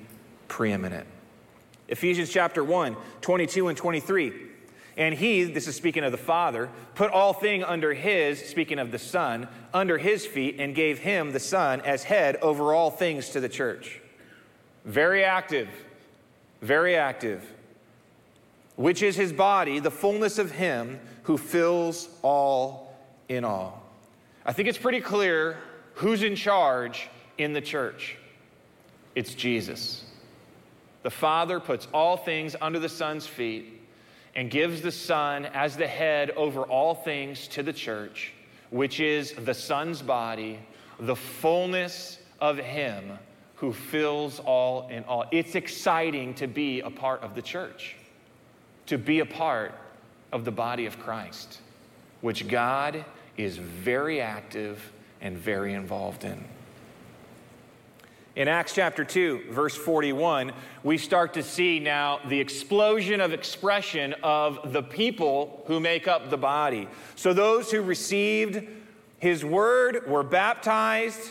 preeminent. 0.48 1.06
Ephesians 1.88 2.30
chapter 2.30 2.62
1, 2.62 2.96
22 3.20 3.68
and 3.68 3.76
23. 3.76 4.32
And 4.96 5.14
he, 5.14 5.44
this 5.44 5.66
is 5.66 5.74
speaking 5.74 6.04
of 6.04 6.12
the 6.12 6.18
Father, 6.18 6.70
put 6.94 7.10
all 7.10 7.32
thing 7.32 7.64
under 7.64 7.92
his, 7.92 8.38
speaking 8.44 8.78
of 8.78 8.92
the 8.92 8.98
Son, 8.98 9.48
under 9.72 9.98
his 9.98 10.24
feet, 10.24 10.56
and 10.60 10.74
gave 10.74 11.00
him, 11.00 11.32
the 11.32 11.40
Son, 11.40 11.80
as 11.80 12.04
head 12.04 12.36
over 12.36 12.72
all 12.72 12.90
things 12.90 13.30
to 13.30 13.40
the 13.40 13.48
church. 13.48 14.00
Very 14.84 15.24
active, 15.24 15.68
very 16.62 16.94
active. 16.94 17.50
Which 18.76 19.02
is 19.02 19.16
his 19.16 19.32
body, 19.32 19.80
the 19.80 19.90
fullness 19.90 20.38
of 20.38 20.52
him 20.52 21.00
who 21.24 21.36
fills 21.36 22.08
all 22.22 22.94
in 23.28 23.44
all. 23.44 23.82
I 24.46 24.52
think 24.52 24.68
it's 24.68 24.78
pretty 24.78 25.00
clear 25.00 25.58
who's 25.94 26.22
in 26.22 26.36
charge 26.36 27.08
in 27.38 27.52
the 27.52 27.60
church. 27.60 28.16
It's 29.14 29.34
Jesus. 29.34 30.04
The 31.02 31.10
Father 31.10 31.60
puts 31.60 31.88
all 31.92 32.16
things 32.16 32.56
under 32.60 32.78
the 32.78 32.88
Son's 32.88 33.26
feet 33.26 33.80
and 34.34 34.50
gives 34.50 34.80
the 34.80 34.92
Son 34.92 35.46
as 35.46 35.76
the 35.76 35.86
head 35.86 36.30
over 36.32 36.62
all 36.62 36.94
things 36.94 37.46
to 37.48 37.62
the 37.62 37.72
church, 37.72 38.32
which 38.70 39.00
is 39.00 39.32
the 39.32 39.54
Son's 39.54 40.02
body, 40.02 40.58
the 40.98 41.16
fullness 41.16 42.18
of 42.40 42.58
Him 42.58 43.18
who 43.56 43.72
fills 43.72 44.40
all 44.40 44.88
in 44.88 45.04
all. 45.04 45.24
It's 45.30 45.54
exciting 45.54 46.34
to 46.34 46.46
be 46.46 46.80
a 46.80 46.90
part 46.90 47.22
of 47.22 47.34
the 47.34 47.42
church, 47.42 47.96
to 48.86 48.98
be 48.98 49.20
a 49.20 49.26
part 49.26 49.72
of 50.34 50.44
the 50.44 50.50
body 50.50 50.84
of 50.84 50.98
Christ, 50.98 51.60
which 52.20 52.48
God 52.48 53.04
is 53.36 53.56
very 53.56 54.20
active 54.20 54.92
and 55.20 55.38
very 55.38 55.72
involved 55.72 56.24
in. 56.24 56.44
In 58.34 58.48
Acts 58.48 58.74
chapter 58.74 59.04
2, 59.04 59.44
verse 59.50 59.76
41, 59.76 60.50
we 60.82 60.98
start 60.98 61.34
to 61.34 61.42
see 61.44 61.78
now 61.78 62.18
the 62.28 62.40
explosion 62.40 63.20
of 63.20 63.32
expression 63.32 64.12
of 64.24 64.72
the 64.72 64.82
people 64.82 65.62
who 65.68 65.78
make 65.78 66.08
up 66.08 66.30
the 66.30 66.36
body. 66.36 66.88
So 67.14 67.32
those 67.32 67.70
who 67.70 67.80
received 67.80 68.66
his 69.18 69.44
word 69.44 70.08
were 70.08 70.24
baptized, 70.24 71.30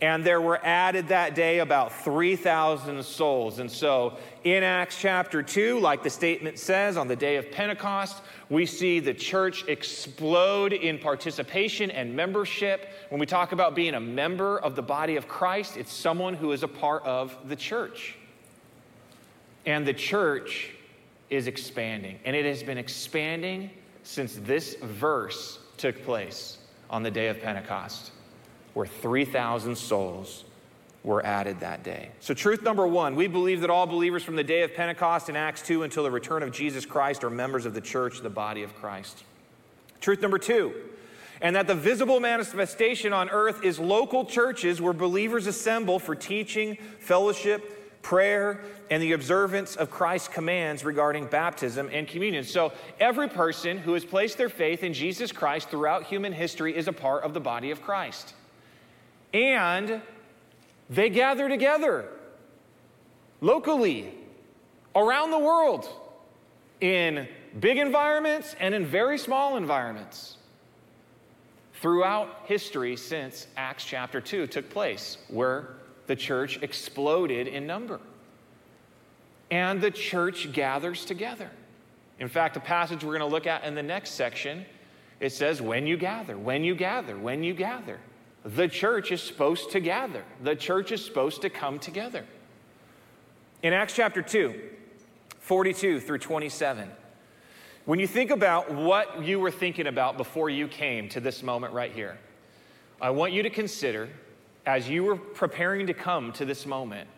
and 0.00 0.22
there 0.22 0.40
were 0.40 0.64
added 0.64 1.08
that 1.08 1.34
day 1.34 1.58
about 1.58 1.92
3,000 2.04 3.04
souls. 3.04 3.58
And 3.58 3.70
so 3.70 4.16
in 4.44 4.62
Acts 4.62 5.00
chapter 5.00 5.42
2, 5.42 5.80
like 5.80 6.04
the 6.04 6.10
statement 6.10 6.58
says, 6.58 6.96
on 6.96 7.08
the 7.08 7.16
day 7.16 7.36
of 7.36 7.50
Pentecost, 7.50 8.22
we 8.48 8.64
see 8.64 9.00
the 9.00 9.12
church 9.12 9.66
explode 9.66 10.72
in 10.72 10.98
participation 10.98 11.90
and 11.90 12.14
membership. 12.14 12.90
When 13.08 13.18
we 13.18 13.26
talk 13.26 13.50
about 13.50 13.74
being 13.74 13.94
a 13.94 14.00
member 14.00 14.58
of 14.58 14.76
the 14.76 14.82
body 14.82 15.16
of 15.16 15.26
Christ, 15.26 15.76
it's 15.76 15.92
someone 15.92 16.34
who 16.34 16.52
is 16.52 16.62
a 16.62 16.68
part 16.68 17.04
of 17.04 17.36
the 17.48 17.56
church. 17.56 18.14
And 19.66 19.84
the 19.84 19.94
church 19.94 20.70
is 21.28 21.48
expanding, 21.48 22.20
and 22.24 22.36
it 22.36 22.44
has 22.44 22.62
been 22.62 22.78
expanding 22.78 23.70
since 24.04 24.36
this 24.36 24.76
verse 24.76 25.58
took 25.76 26.02
place 26.04 26.58
on 26.88 27.02
the 27.02 27.10
day 27.10 27.28
of 27.28 27.40
Pentecost 27.40 28.12
where 28.78 28.86
3,000 28.86 29.76
souls 29.76 30.44
were 31.02 31.26
added 31.26 31.58
that 31.58 31.82
day. 31.82 32.10
So, 32.20 32.32
truth 32.32 32.62
number 32.62 32.86
one, 32.86 33.16
we 33.16 33.26
believe 33.26 33.62
that 33.62 33.70
all 33.70 33.88
believers 33.88 34.22
from 34.22 34.36
the 34.36 34.44
day 34.44 34.62
of 34.62 34.72
Pentecost 34.72 35.28
in 35.28 35.34
Acts 35.34 35.62
2 35.62 35.82
until 35.82 36.04
the 36.04 36.12
return 36.12 36.44
of 36.44 36.52
Jesus 36.52 36.86
Christ 36.86 37.24
are 37.24 37.30
members 37.30 37.66
of 37.66 37.74
the 37.74 37.80
church, 37.80 38.20
the 38.20 38.30
body 38.30 38.62
of 38.62 38.72
Christ. 38.76 39.24
Truth 40.00 40.22
number 40.22 40.38
two, 40.38 40.72
and 41.42 41.56
that 41.56 41.66
the 41.66 41.74
visible 41.74 42.20
manifestation 42.20 43.12
on 43.12 43.28
earth 43.30 43.64
is 43.64 43.80
local 43.80 44.24
churches 44.24 44.80
where 44.80 44.92
believers 44.92 45.48
assemble 45.48 45.98
for 45.98 46.14
teaching, 46.14 46.78
fellowship, 47.00 48.00
prayer, 48.02 48.60
and 48.92 49.02
the 49.02 49.10
observance 49.10 49.74
of 49.74 49.90
Christ's 49.90 50.28
commands 50.28 50.84
regarding 50.84 51.26
baptism 51.26 51.90
and 51.92 52.06
communion. 52.06 52.44
So, 52.44 52.72
every 53.00 53.28
person 53.28 53.76
who 53.76 53.94
has 53.94 54.04
placed 54.04 54.38
their 54.38 54.48
faith 54.48 54.84
in 54.84 54.92
Jesus 54.92 55.32
Christ 55.32 55.68
throughout 55.68 56.04
human 56.04 56.32
history 56.32 56.76
is 56.76 56.86
a 56.86 56.92
part 56.92 57.24
of 57.24 57.34
the 57.34 57.40
body 57.40 57.72
of 57.72 57.82
Christ 57.82 58.34
and 59.32 60.00
they 60.90 61.10
gather 61.10 61.48
together 61.48 62.08
locally 63.40 64.12
around 64.94 65.30
the 65.30 65.38
world 65.38 65.88
in 66.80 67.28
big 67.60 67.78
environments 67.78 68.54
and 68.60 68.74
in 68.74 68.84
very 68.86 69.18
small 69.18 69.56
environments 69.56 70.36
throughout 71.74 72.42
history 72.44 72.96
since 72.96 73.46
Acts 73.56 73.84
chapter 73.84 74.20
2 74.20 74.46
took 74.48 74.68
place, 74.70 75.18
where 75.28 75.68
the 76.06 76.16
church 76.16 76.58
exploded 76.62 77.46
in 77.46 77.66
number. 77.66 78.00
And 79.50 79.80
the 79.80 79.90
church 79.90 80.52
gathers 80.52 81.04
together. 81.04 81.50
In 82.18 82.28
fact, 82.28 82.54
the 82.54 82.60
passage 82.60 83.04
we're 83.04 83.16
going 83.16 83.28
to 83.28 83.34
look 83.34 83.46
at 83.46 83.64
in 83.64 83.74
the 83.74 83.82
next 83.82 84.10
section, 84.10 84.66
it 85.20 85.30
says, 85.30 85.62
When 85.62 85.86
you 85.86 85.96
gather, 85.96 86.36
when 86.36 86.64
you 86.64 86.74
gather, 86.74 87.16
when 87.16 87.42
you 87.42 87.54
gather 87.54 87.98
the 88.44 88.68
church 88.68 89.12
is 89.12 89.22
supposed 89.22 89.70
to 89.72 89.80
gather, 89.80 90.24
the 90.42 90.54
church 90.54 90.92
is 90.92 91.04
supposed 91.04 91.42
to 91.42 91.50
come 91.50 91.78
together. 91.78 92.24
In 93.62 93.72
Acts 93.72 93.94
chapter 93.94 94.22
2, 94.22 94.54
42 95.40 96.00
through 96.00 96.18
27, 96.18 96.88
when 97.86 97.98
you 97.98 98.06
think 98.06 98.30
about 98.30 98.72
what 98.72 99.22
you 99.24 99.40
were 99.40 99.50
thinking 99.50 99.86
about 99.86 100.16
before 100.16 100.50
you 100.50 100.68
came 100.68 101.08
to 101.08 101.20
this 101.20 101.42
moment 101.42 101.72
right 101.72 101.92
here, 101.92 102.18
I 103.00 103.10
want 103.10 103.32
you 103.32 103.42
to 103.42 103.50
consider, 103.50 104.08
as 104.66 104.88
you 104.88 105.04
were 105.04 105.16
preparing 105.16 105.86
to 105.86 105.94
come 105.94 106.32
to 106.34 106.44
this 106.44 106.66
moment, 106.66 107.08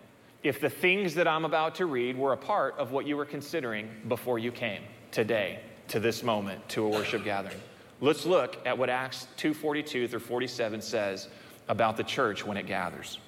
if 0.42 0.60
the 0.60 0.70
things 0.70 1.14
that 1.14 1.28
I'm 1.28 1.44
about 1.44 1.74
to 1.76 1.86
read 1.86 2.16
were 2.16 2.32
a 2.32 2.36
part 2.36 2.78
of 2.78 2.92
what 2.92 3.06
you 3.06 3.16
were 3.16 3.26
considering 3.26 3.90
before 4.08 4.38
you 4.38 4.52
came 4.52 4.82
today 5.10 5.60
to 5.88 6.00
this 6.00 6.22
moment 6.22 6.66
to 6.70 6.86
a 6.86 6.88
worship 6.88 7.24
gathering. 7.24 7.60
Let's 8.02 8.24
look 8.24 8.56
at 8.64 8.78
what 8.78 8.88
Acts 8.88 9.26
2:42 9.36 10.08
through 10.08 10.20
47 10.20 10.80
says 10.80 11.28
about 11.68 11.96
the 11.96 12.04
church 12.04 12.44
when 12.44 12.56
it 12.56 12.66
gathers. 12.66 13.18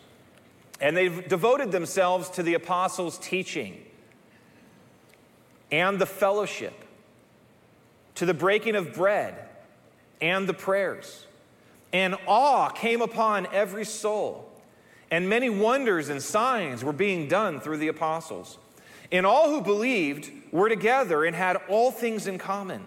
And 0.80 0.96
they've 0.96 1.28
devoted 1.28 1.70
themselves 1.70 2.30
to 2.30 2.42
the 2.42 2.54
apostles' 2.54 3.18
teaching 3.18 3.84
and 5.70 5.98
the 5.98 6.06
fellowship, 6.06 6.74
to 8.14 8.26
the 8.26 8.34
breaking 8.34 8.74
of 8.74 8.94
bread 8.94 9.48
and 10.20 10.48
the 10.48 10.54
prayers. 10.54 11.26
And 11.92 12.16
awe 12.26 12.70
came 12.70 13.02
upon 13.02 13.46
every 13.52 13.84
soul, 13.84 14.50
and 15.10 15.28
many 15.28 15.50
wonders 15.50 16.08
and 16.08 16.22
signs 16.22 16.82
were 16.82 16.92
being 16.92 17.28
done 17.28 17.60
through 17.60 17.76
the 17.76 17.88
apostles. 17.88 18.58
And 19.10 19.26
all 19.26 19.50
who 19.50 19.60
believed 19.60 20.30
were 20.50 20.70
together 20.70 21.24
and 21.24 21.36
had 21.36 21.58
all 21.68 21.90
things 21.90 22.26
in 22.26 22.38
common 22.38 22.86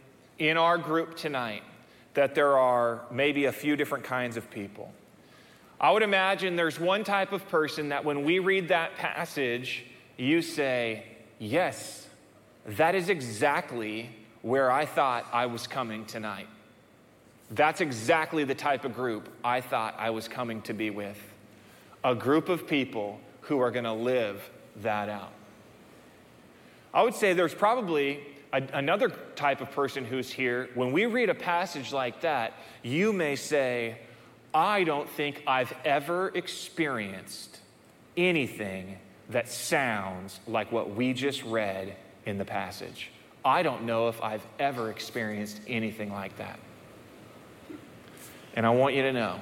in 0.49 0.57
our 0.57 0.75
group 0.75 1.15
tonight 1.15 1.61
that 2.15 2.33
there 2.33 2.57
are 2.57 3.01
maybe 3.11 3.45
a 3.45 3.51
few 3.51 3.75
different 3.75 4.03
kinds 4.03 4.37
of 4.37 4.49
people. 4.49 4.91
I 5.79 5.91
would 5.91 6.01
imagine 6.01 6.55
there's 6.55 6.79
one 6.79 7.03
type 7.03 7.31
of 7.31 7.47
person 7.47 7.89
that 7.89 8.03
when 8.03 8.23
we 8.23 8.39
read 8.39 8.69
that 8.69 8.95
passage, 8.97 9.85
you 10.17 10.41
say, 10.41 11.05
Yes, 11.37 12.07
that 12.65 12.95
is 12.95 13.09
exactly 13.09 14.09
where 14.41 14.71
I 14.71 14.85
thought 14.85 15.27
I 15.31 15.45
was 15.45 15.67
coming 15.67 16.05
tonight. 16.05 16.47
That's 17.51 17.81
exactly 17.81 18.43
the 18.43 18.55
type 18.55 18.83
of 18.83 18.95
group 18.95 19.29
I 19.43 19.61
thought 19.61 19.93
I 19.99 20.09
was 20.09 20.27
coming 20.27 20.63
to 20.63 20.73
be 20.73 20.89
with. 20.89 21.19
A 22.03 22.15
group 22.15 22.49
of 22.49 22.67
people 22.67 23.19
who 23.41 23.59
are 23.59 23.69
going 23.69 23.85
to 23.85 23.93
live 23.93 24.41
that 24.77 25.07
out. 25.07 25.33
I 26.93 27.03
would 27.03 27.13
say 27.13 27.33
there's 27.33 27.53
probably 27.53 28.19
a, 28.53 28.63
another 28.73 29.09
type 29.35 29.61
of 29.61 29.71
person 29.71 30.05
who's 30.05 30.31
here. 30.31 30.69
When 30.75 30.91
we 30.91 31.05
read 31.05 31.29
a 31.29 31.35
passage 31.35 31.93
like 31.93 32.21
that, 32.21 32.53
you 32.83 33.13
may 33.13 33.35
say, 33.35 33.97
I 34.53 34.83
don't 34.83 35.09
think 35.09 35.43
I've 35.47 35.73
ever 35.85 36.29
experienced 36.29 37.59
anything 38.17 38.97
that 39.29 39.47
sounds 39.47 40.39
like 40.47 40.71
what 40.71 40.93
we 40.93 41.13
just 41.13 41.43
read 41.43 41.95
in 42.25 42.37
the 42.37 42.45
passage. 42.45 43.09
I 43.43 43.63
don't 43.63 43.83
know 43.83 44.07
if 44.09 44.21
I've 44.21 44.45
ever 44.59 44.89
experienced 44.89 45.61
anything 45.67 46.11
like 46.11 46.37
that. 46.37 46.59
And 48.55 48.65
I 48.65 48.69
want 48.71 48.95
you 48.95 49.03
to 49.03 49.13
know 49.13 49.41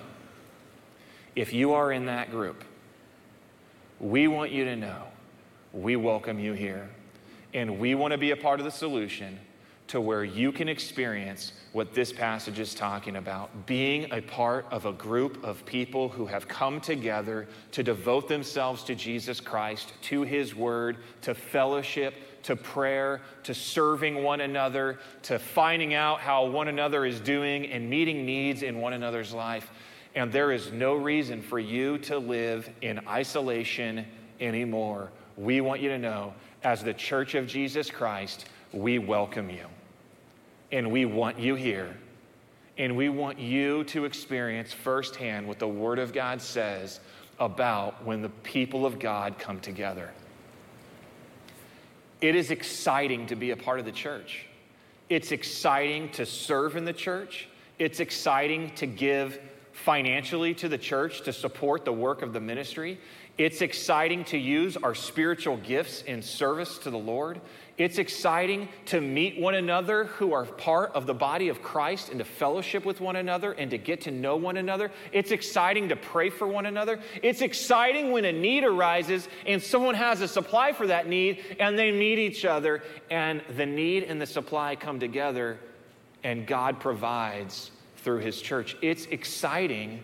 if 1.35 1.53
you 1.53 1.73
are 1.73 1.91
in 1.91 2.05
that 2.05 2.31
group, 2.31 2.63
we 3.99 4.27
want 4.27 4.51
you 4.51 4.65
to 4.65 4.75
know 4.75 5.03
we 5.73 5.95
welcome 5.95 6.39
you 6.39 6.53
here. 6.53 6.89
And 7.53 7.79
we 7.79 7.95
want 7.95 8.11
to 8.11 8.17
be 8.17 8.31
a 8.31 8.37
part 8.37 8.59
of 8.59 8.65
the 8.65 8.71
solution 8.71 9.39
to 9.89 9.99
where 9.99 10.23
you 10.23 10.51
can 10.51 10.69
experience 10.69 11.53
what 11.73 11.95
this 11.95 12.13
passage 12.13 12.59
is 12.59 12.75
talking 12.75 13.15
about 13.15 13.65
being 13.65 14.07
a 14.13 14.21
part 14.21 14.67
of 14.69 14.85
a 14.85 14.93
group 14.93 15.43
of 15.43 15.65
people 15.65 16.09
who 16.09 16.27
have 16.27 16.47
come 16.47 16.79
together 16.79 17.47
to 17.71 17.81
devote 17.81 18.27
themselves 18.27 18.83
to 18.83 18.93
Jesus 18.93 19.39
Christ, 19.39 19.93
to 20.03 20.21
His 20.21 20.53
Word, 20.53 20.97
to 21.23 21.33
fellowship, 21.33 22.13
to 22.43 22.55
prayer, 22.55 23.21
to 23.43 23.53
serving 23.55 24.23
one 24.23 24.41
another, 24.41 24.99
to 25.23 25.39
finding 25.39 25.95
out 25.95 26.19
how 26.19 26.45
one 26.45 26.67
another 26.67 27.03
is 27.03 27.19
doing 27.19 27.65
and 27.65 27.89
meeting 27.89 28.27
needs 28.27 28.61
in 28.61 28.79
one 28.79 28.93
another's 28.93 29.33
life. 29.33 29.71
And 30.13 30.31
there 30.31 30.51
is 30.51 30.71
no 30.71 30.93
reason 30.93 31.41
for 31.41 31.57
you 31.57 31.97
to 31.99 32.19
live 32.19 32.69
in 32.81 32.99
isolation 33.07 34.05
anymore. 34.39 35.09
We 35.35 35.61
want 35.61 35.81
you 35.81 35.89
to 35.89 35.97
know, 35.97 36.33
as 36.63 36.83
the 36.83 36.93
Church 36.93 37.35
of 37.35 37.47
Jesus 37.47 37.89
Christ, 37.89 38.47
we 38.73 38.99
welcome 38.99 39.49
you 39.49 39.65
and 40.71 40.91
we 40.91 41.05
want 41.05 41.39
you 41.39 41.55
here. 41.55 41.95
And 42.77 42.95
we 42.95 43.09
want 43.09 43.39
you 43.39 43.83
to 43.85 44.05
experience 44.05 44.71
firsthand 44.71 45.47
what 45.47 45.59
the 45.59 45.67
Word 45.67 45.99
of 45.99 46.13
God 46.13 46.41
says 46.41 47.01
about 47.37 48.05
when 48.05 48.21
the 48.21 48.29
people 48.29 48.85
of 48.85 48.99
God 48.99 49.37
come 49.37 49.59
together. 49.59 50.11
It 52.21 52.35
is 52.35 52.51
exciting 52.51 53.27
to 53.27 53.35
be 53.35 53.51
a 53.51 53.57
part 53.57 53.79
of 53.79 53.85
the 53.85 53.91
church. 53.91 54.45
It's 55.09 55.31
exciting 55.31 56.09
to 56.11 56.25
serve 56.25 56.77
in 56.77 56.85
the 56.85 56.93
church. 56.93 57.49
It's 57.79 57.99
exciting 57.99 58.71
to 58.75 58.85
give 58.85 59.39
financially 59.73 60.53
to 60.55 60.69
the 60.69 60.77
church 60.77 61.21
to 61.23 61.33
support 61.33 61.85
the 61.85 61.93
work 61.93 62.21
of 62.21 62.31
the 62.31 62.39
ministry. 62.39 62.99
It's 63.39 63.61
exciting 63.61 64.25
to 64.25 64.37
use 64.37 64.75
our 64.75 64.93
spiritual 64.93 65.55
gifts 65.55 66.01
in 66.01 66.21
service 66.21 66.77
to 66.79 66.89
the 66.89 66.97
Lord. 66.99 67.39
It's 67.77 67.97
exciting 67.97 68.67
to 68.87 68.99
meet 68.99 69.39
one 69.39 69.55
another 69.55 70.03
who 70.03 70.33
are 70.33 70.43
part 70.43 70.91
of 70.91 71.05
the 71.05 71.13
body 71.13 71.47
of 71.47 71.61
Christ 71.61 72.09
and 72.09 72.19
to 72.19 72.25
fellowship 72.25 72.83
with 72.83 72.99
one 72.99 73.15
another 73.15 73.53
and 73.53 73.71
to 73.71 73.77
get 73.77 74.01
to 74.01 74.11
know 74.11 74.35
one 74.35 74.57
another. 74.57 74.91
It's 75.13 75.31
exciting 75.31 75.87
to 75.87 75.95
pray 75.95 76.29
for 76.29 76.49
one 76.49 76.65
another. 76.65 76.99
It's 77.23 77.39
exciting 77.39 78.11
when 78.11 78.25
a 78.25 78.33
need 78.33 78.65
arises 78.65 79.29
and 79.45 79.63
someone 79.63 79.95
has 79.95 80.19
a 80.19 80.27
supply 80.27 80.73
for 80.73 80.87
that 80.87 81.07
need 81.07 81.39
and 81.61 81.79
they 81.79 81.93
meet 81.93 82.19
each 82.19 82.43
other 82.43 82.83
and 83.09 83.41
the 83.55 83.65
need 83.65 84.03
and 84.03 84.21
the 84.21 84.25
supply 84.25 84.75
come 84.75 84.99
together 84.99 85.57
and 86.25 86.45
God 86.45 86.81
provides 86.81 87.71
through 87.99 88.19
his 88.19 88.41
church. 88.41 88.75
It's 88.81 89.05
exciting 89.05 90.03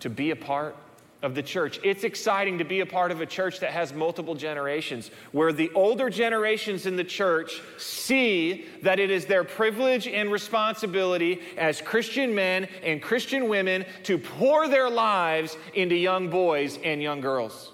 to 0.00 0.10
be 0.10 0.32
a 0.32 0.36
part 0.36 0.74
of 1.22 1.34
the 1.34 1.42
church. 1.42 1.78
It's 1.82 2.04
exciting 2.04 2.58
to 2.58 2.64
be 2.64 2.80
a 2.80 2.86
part 2.86 3.10
of 3.10 3.20
a 3.20 3.26
church 3.26 3.60
that 3.60 3.70
has 3.70 3.92
multiple 3.92 4.34
generations, 4.34 5.10
where 5.30 5.52
the 5.52 5.70
older 5.74 6.10
generations 6.10 6.86
in 6.86 6.96
the 6.96 7.04
church 7.04 7.62
see 7.78 8.66
that 8.82 8.98
it 8.98 9.10
is 9.10 9.26
their 9.26 9.44
privilege 9.44 10.06
and 10.06 10.32
responsibility 10.32 11.40
as 11.56 11.80
Christian 11.80 12.34
men 12.34 12.68
and 12.82 13.00
Christian 13.00 13.48
women 13.48 13.84
to 14.02 14.18
pour 14.18 14.68
their 14.68 14.90
lives 14.90 15.56
into 15.74 15.94
young 15.94 16.28
boys 16.28 16.78
and 16.84 17.00
young 17.00 17.20
girls. 17.20 17.72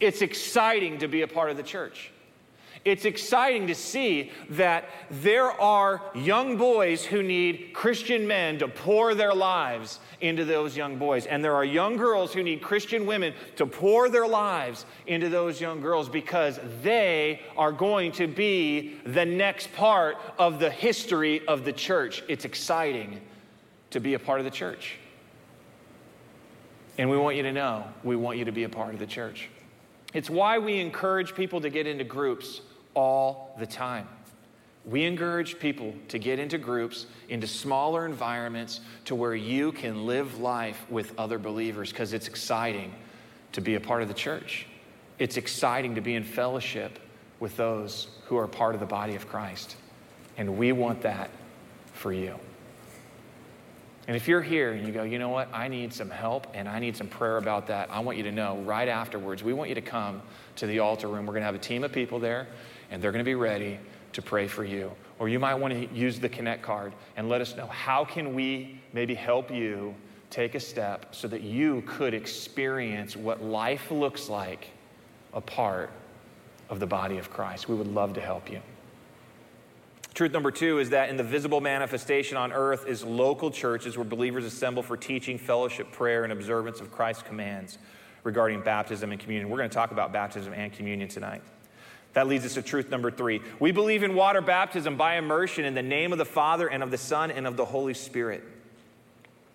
It's 0.00 0.22
exciting 0.22 0.98
to 0.98 1.08
be 1.08 1.22
a 1.22 1.28
part 1.28 1.50
of 1.50 1.56
the 1.56 1.62
church. 1.62 2.10
It's 2.84 3.06
exciting 3.06 3.66
to 3.68 3.74
see 3.74 4.30
that 4.50 4.90
there 5.10 5.50
are 5.50 6.02
young 6.14 6.58
boys 6.58 7.02
who 7.02 7.22
need 7.22 7.70
Christian 7.72 8.26
men 8.26 8.58
to 8.58 8.68
pour 8.68 9.14
their 9.14 9.32
lives 9.32 10.00
into 10.20 10.44
those 10.44 10.76
young 10.76 10.98
boys. 10.98 11.24
And 11.24 11.42
there 11.42 11.54
are 11.54 11.64
young 11.64 11.96
girls 11.96 12.34
who 12.34 12.42
need 12.42 12.60
Christian 12.60 13.06
women 13.06 13.32
to 13.56 13.64
pour 13.64 14.10
their 14.10 14.26
lives 14.26 14.84
into 15.06 15.30
those 15.30 15.62
young 15.62 15.80
girls 15.80 16.10
because 16.10 16.60
they 16.82 17.40
are 17.56 17.72
going 17.72 18.12
to 18.12 18.26
be 18.26 19.00
the 19.06 19.24
next 19.24 19.72
part 19.72 20.18
of 20.38 20.58
the 20.58 20.70
history 20.70 21.46
of 21.48 21.64
the 21.64 21.72
church. 21.72 22.22
It's 22.28 22.44
exciting 22.44 23.18
to 23.90 24.00
be 24.00 24.12
a 24.12 24.18
part 24.18 24.40
of 24.40 24.44
the 24.44 24.50
church. 24.50 24.96
And 26.98 27.08
we 27.08 27.16
want 27.16 27.36
you 27.36 27.42
to 27.44 27.52
know 27.52 27.84
we 28.02 28.14
want 28.14 28.36
you 28.36 28.44
to 28.44 28.52
be 28.52 28.64
a 28.64 28.68
part 28.68 28.92
of 28.92 29.00
the 29.00 29.06
church. 29.06 29.48
It's 30.12 30.28
why 30.30 30.58
we 30.58 30.80
encourage 30.80 31.34
people 31.34 31.60
to 31.62 31.70
get 31.70 31.86
into 31.86 32.04
groups 32.04 32.60
all 32.94 33.54
the 33.58 33.66
time. 33.66 34.08
We 34.84 35.04
encourage 35.04 35.58
people 35.58 35.94
to 36.08 36.18
get 36.18 36.38
into 36.38 36.58
groups, 36.58 37.06
into 37.28 37.46
smaller 37.46 38.04
environments, 38.04 38.80
to 39.06 39.14
where 39.14 39.34
you 39.34 39.72
can 39.72 40.06
live 40.06 40.38
life 40.40 40.84
with 40.90 41.18
other 41.18 41.38
believers 41.38 41.90
because 41.90 42.12
it's 42.12 42.28
exciting 42.28 42.94
to 43.52 43.60
be 43.62 43.76
a 43.76 43.80
part 43.80 44.02
of 44.02 44.08
the 44.08 44.14
church. 44.14 44.66
It's 45.18 45.36
exciting 45.36 45.94
to 45.94 46.00
be 46.00 46.14
in 46.14 46.24
fellowship 46.24 46.98
with 47.40 47.56
those 47.56 48.08
who 48.26 48.36
are 48.36 48.46
part 48.46 48.74
of 48.74 48.80
the 48.80 48.86
body 48.86 49.14
of 49.14 49.26
Christ. 49.26 49.76
And 50.36 50.58
we 50.58 50.72
want 50.72 51.02
that 51.02 51.30
for 51.92 52.12
you. 52.12 52.38
And 54.06 54.14
if 54.14 54.28
you're 54.28 54.42
here 54.42 54.72
and 54.72 54.86
you 54.86 54.92
go, 54.92 55.02
you 55.02 55.18
know 55.18 55.30
what, 55.30 55.48
I 55.52 55.68
need 55.68 55.94
some 55.94 56.10
help 56.10 56.48
and 56.52 56.68
I 56.68 56.78
need 56.78 56.94
some 56.94 57.06
prayer 57.06 57.38
about 57.38 57.68
that, 57.68 57.90
I 57.90 58.00
want 58.00 58.18
you 58.18 58.24
to 58.24 58.32
know 58.32 58.58
right 58.58 58.88
afterwards, 58.88 59.42
we 59.42 59.54
want 59.54 59.70
you 59.70 59.74
to 59.76 59.80
come 59.80 60.20
to 60.56 60.66
the 60.66 60.80
altar 60.80 61.08
room. 61.08 61.24
We're 61.24 61.32
going 61.32 61.40
to 61.40 61.46
have 61.46 61.54
a 61.54 61.58
team 61.58 61.84
of 61.84 61.92
people 61.92 62.18
there 62.18 62.46
and 62.90 63.02
they're 63.02 63.12
going 63.12 63.24
to 63.24 63.28
be 63.28 63.34
ready 63.34 63.78
to 64.12 64.22
pray 64.22 64.46
for 64.46 64.64
you. 64.64 64.90
Or 65.18 65.28
you 65.28 65.38
might 65.38 65.54
want 65.54 65.74
to 65.74 65.94
use 65.94 66.18
the 66.18 66.28
Connect 66.28 66.62
card 66.62 66.92
and 67.16 67.28
let 67.28 67.40
us 67.40 67.56
know 67.56 67.66
how 67.66 68.04
can 68.04 68.34
we 68.34 68.80
maybe 68.92 69.14
help 69.14 69.50
you 69.50 69.94
take 70.30 70.54
a 70.54 70.60
step 70.60 71.14
so 71.14 71.28
that 71.28 71.42
you 71.42 71.82
could 71.86 72.14
experience 72.14 73.16
what 73.16 73.42
life 73.42 73.90
looks 73.90 74.28
like 74.28 74.70
a 75.32 75.40
part 75.40 75.90
of 76.68 76.80
the 76.80 76.86
body 76.86 77.18
of 77.18 77.30
Christ. 77.30 77.68
We 77.68 77.74
would 77.74 77.86
love 77.86 78.14
to 78.14 78.20
help 78.20 78.50
you. 78.50 78.60
Truth 80.14 80.32
number 80.32 80.52
two 80.52 80.78
is 80.78 80.90
that 80.90 81.08
in 81.08 81.16
the 81.16 81.24
visible 81.24 81.60
manifestation 81.60 82.36
on 82.36 82.52
earth 82.52 82.86
is 82.86 83.02
local 83.02 83.50
churches 83.50 83.96
where 83.96 84.04
believers 84.04 84.44
assemble 84.44 84.82
for 84.82 84.96
teaching, 84.96 85.38
fellowship, 85.38 85.90
prayer, 85.90 86.22
and 86.22 86.32
observance 86.32 86.80
of 86.80 86.92
Christ's 86.92 87.24
commands 87.24 87.78
regarding 88.22 88.62
baptism 88.62 89.10
and 89.10 89.20
communion. 89.20 89.50
We're 89.50 89.58
going 89.58 89.70
to 89.70 89.74
talk 89.74 89.90
about 89.90 90.12
baptism 90.12 90.52
and 90.52 90.72
communion 90.72 91.08
tonight. 91.08 91.42
That 92.14 92.28
leads 92.28 92.44
us 92.46 92.54
to 92.54 92.62
truth 92.62 92.90
number 92.90 93.10
three. 93.10 93.42
We 93.60 93.72
believe 93.72 94.02
in 94.02 94.14
water 94.14 94.40
baptism 94.40 94.96
by 94.96 95.16
immersion 95.16 95.64
in 95.64 95.74
the 95.74 95.82
name 95.82 96.12
of 96.12 96.18
the 96.18 96.24
Father 96.24 96.68
and 96.68 96.82
of 96.82 96.90
the 96.90 96.98
Son 96.98 97.30
and 97.30 97.46
of 97.46 97.56
the 97.56 97.64
Holy 97.64 97.94
Spirit. 97.94 98.42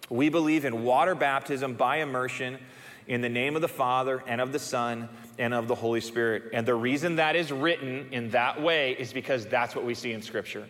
We 0.09 0.29
believe 0.29 0.65
in 0.65 0.83
water 0.83 1.15
baptism 1.15 1.75
by 1.75 1.97
immersion 1.97 2.59
in 3.07 3.21
the 3.21 3.29
name 3.29 3.55
of 3.55 3.61
the 3.61 3.67
Father 3.67 4.23
and 4.27 4.41
of 4.41 4.51
the 4.51 4.59
Son 4.59 5.07
and 5.37 5.53
of 5.53 5.67
the 5.67 5.75
Holy 5.75 6.01
Spirit. 6.01 6.43
And 6.53 6.65
the 6.65 6.75
reason 6.75 7.15
that 7.15 7.35
is 7.35 7.51
written 7.51 8.09
in 8.11 8.31
that 8.31 8.61
way 8.61 8.91
is 8.91 9.13
because 9.13 9.45
that's 9.45 9.75
what 9.75 9.85
we 9.85 9.95
see 9.95 10.11
in 10.11 10.21
Scripture. 10.21 10.67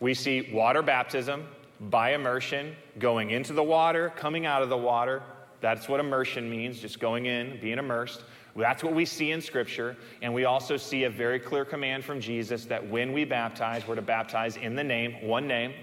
We 0.00 0.14
see 0.14 0.50
water 0.52 0.82
baptism 0.82 1.46
by 1.80 2.14
immersion, 2.14 2.76
going 2.98 3.30
into 3.30 3.52
the 3.52 3.62
water, 3.62 4.12
coming 4.16 4.46
out 4.46 4.62
of 4.62 4.68
the 4.68 4.76
water. 4.76 5.22
That's 5.60 5.88
what 5.88 6.00
immersion 6.00 6.50
means, 6.50 6.78
just 6.78 7.00
going 7.00 7.26
in, 7.26 7.58
being 7.60 7.78
immersed. 7.78 8.22
That's 8.56 8.82
what 8.82 8.94
we 8.94 9.04
see 9.04 9.32
in 9.32 9.40
Scripture. 9.40 9.96
And 10.22 10.32
we 10.32 10.44
also 10.44 10.76
see 10.76 11.04
a 11.04 11.10
very 11.10 11.38
clear 11.38 11.64
command 11.64 12.04
from 12.04 12.20
Jesus 12.20 12.64
that 12.66 12.88
when 12.88 13.12
we 13.12 13.24
baptize, 13.24 13.86
we're 13.86 13.96
to 13.96 14.02
baptize 14.02 14.56
in 14.56 14.74
the 14.74 14.84
name, 14.84 15.26
one 15.26 15.46
name, 15.46 15.74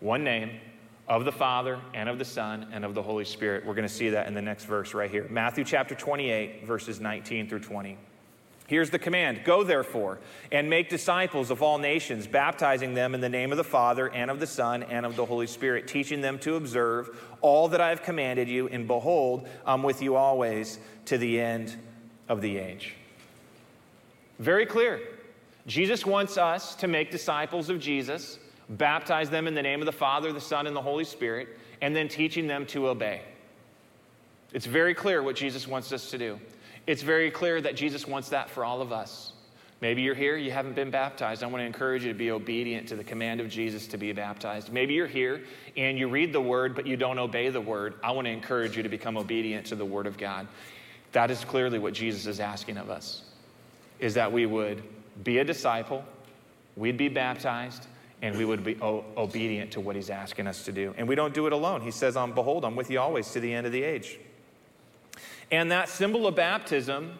one 0.00 0.24
name 0.24 0.60
of 1.08 1.24
the 1.24 1.32
Father 1.32 1.80
and 1.94 2.08
of 2.08 2.18
the 2.18 2.24
Son 2.24 2.68
and 2.72 2.84
of 2.84 2.94
the 2.94 3.02
Holy 3.02 3.24
Spirit. 3.24 3.64
We're 3.64 3.74
going 3.74 3.88
to 3.88 3.94
see 3.94 4.10
that 4.10 4.26
in 4.26 4.34
the 4.34 4.42
next 4.42 4.64
verse 4.64 4.94
right 4.94 5.10
here 5.10 5.26
Matthew 5.30 5.64
chapter 5.64 5.94
28, 5.94 6.66
verses 6.66 7.00
19 7.00 7.48
through 7.48 7.60
20. 7.60 7.96
Here's 8.68 8.90
the 8.90 8.98
command 8.98 9.40
Go 9.44 9.64
therefore 9.64 10.18
and 10.52 10.70
make 10.70 10.88
disciples 10.90 11.50
of 11.50 11.62
all 11.62 11.78
nations, 11.78 12.26
baptizing 12.26 12.94
them 12.94 13.14
in 13.14 13.20
the 13.20 13.28
name 13.28 13.50
of 13.50 13.58
the 13.58 13.64
Father 13.64 14.08
and 14.08 14.30
of 14.30 14.38
the 14.38 14.46
Son 14.46 14.84
and 14.84 15.04
of 15.04 15.16
the 15.16 15.24
Holy 15.24 15.46
Spirit, 15.46 15.88
teaching 15.88 16.20
them 16.20 16.38
to 16.40 16.54
observe 16.54 17.18
all 17.40 17.68
that 17.68 17.80
I 17.80 17.88
have 17.88 18.02
commanded 18.02 18.46
you. 18.46 18.68
And 18.68 18.86
behold, 18.86 19.48
I'm 19.66 19.82
with 19.82 20.02
you 20.02 20.16
always 20.16 20.78
to 21.06 21.18
the 21.18 21.40
end 21.40 21.74
of 22.28 22.42
the 22.42 22.58
age. 22.58 22.94
Very 24.38 24.66
clear. 24.66 25.00
Jesus 25.66 26.04
wants 26.04 26.36
us 26.36 26.74
to 26.76 26.88
make 26.88 27.10
disciples 27.10 27.70
of 27.70 27.80
Jesus, 27.80 28.38
baptize 28.68 29.30
them 29.30 29.46
in 29.46 29.54
the 29.54 29.62
name 29.62 29.80
of 29.80 29.86
the 29.86 29.92
Father, 29.92 30.30
the 30.32 30.40
Son, 30.40 30.66
and 30.66 30.76
the 30.76 30.82
Holy 30.82 31.04
Spirit, 31.04 31.48
and 31.80 31.96
then 31.96 32.08
teaching 32.08 32.46
them 32.46 32.66
to 32.66 32.88
obey. 32.88 33.22
It's 34.52 34.66
very 34.66 34.94
clear 34.94 35.22
what 35.22 35.36
Jesus 35.36 35.66
wants 35.66 35.90
us 35.92 36.10
to 36.10 36.18
do. 36.18 36.38
It's 36.88 37.02
very 37.02 37.30
clear 37.30 37.60
that 37.60 37.76
Jesus 37.76 38.06
wants 38.06 38.30
that 38.30 38.48
for 38.48 38.64
all 38.64 38.80
of 38.80 38.92
us. 38.92 39.34
Maybe 39.82 40.00
you're 40.00 40.14
here, 40.14 40.38
you 40.38 40.50
haven't 40.50 40.74
been 40.74 40.90
baptized. 40.90 41.42
I 41.42 41.46
want 41.46 41.60
to 41.60 41.66
encourage 41.66 42.02
you 42.02 42.10
to 42.10 42.18
be 42.18 42.30
obedient 42.30 42.88
to 42.88 42.96
the 42.96 43.04
command 43.04 43.42
of 43.42 43.50
Jesus 43.50 43.86
to 43.88 43.98
be 43.98 44.10
baptized. 44.12 44.72
Maybe 44.72 44.94
you're 44.94 45.06
here 45.06 45.42
and 45.76 45.98
you 45.98 46.08
read 46.08 46.32
the 46.32 46.40
word, 46.40 46.74
but 46.74 46.86
you 46.86 46.96
don't 46.96 47.18
obey 47.18 47.50
the 47.50 47.60
word. 47.60 47.96
I 48.02 48.12
want 48.12 48.26
to 48.26 48.30
encourage 48.30 48.74
you 48.74 48.82
to 48.82 48.88
become 48.88 49.18
obedient 49.18 49.66
to 49.66 49.76
the 49.76 49.84
word 49.84 50.06
of 50.06 50.16
God. 50.16 50.48
That 51.12 51.30
is 51.30 51.44
clearly 51.44 51.78
what 51.78 51.92
Jesus 51.92 52.24
is 52.24 52.40
asking 52.40 52.78
of 52.78 52.88
us, 52.88 53.20
is 53.98 54.14
that 54.14 54.32
we 54.32 54.46
would 54.46 54.82
be 55.22 55.38
a 55.38 55.44
disciple, 55.44 56.02
we'd 56.74 56.96
be 56.96 57.10
baptized, 57.10 57.86
and 58.22 58.34
we 58.38 58.46
would 58.46 58.64
be 58.64 58.78
o- 58.80 59.04
obedient 59.18 59.72
to 59.72 59.80
what 59.80 59.94
he's 59.94 60.08
asking 60.08 60.46
us 60.46 60.64
to 60.64 60.72
do. 60.72 60.94
And 60.96 61.06
we 61.06 61.16
don't 61.16 61.34
do 61.34 61.46
it 61.46 61.52
alone. 61.52 61.82
He 61.82 61.90
says, 61.90 62.16
um, 62.16 62.32
Behold, 62.32 62.64
I'm 62.64 62.76
with 62.76 62.90
you 62.90 62.98
always 62.98 63.30
to 63.32 63.40
the 63.40 63.52
end 63.52 63.66
of 63.66 63.72
the 63.72 63.82
age. 63.82 64.18
And 65.50 65.70
that 65.70 65.88
symbol 65.88 66.26
of 66.26 66.34
baptism 66.34 67.18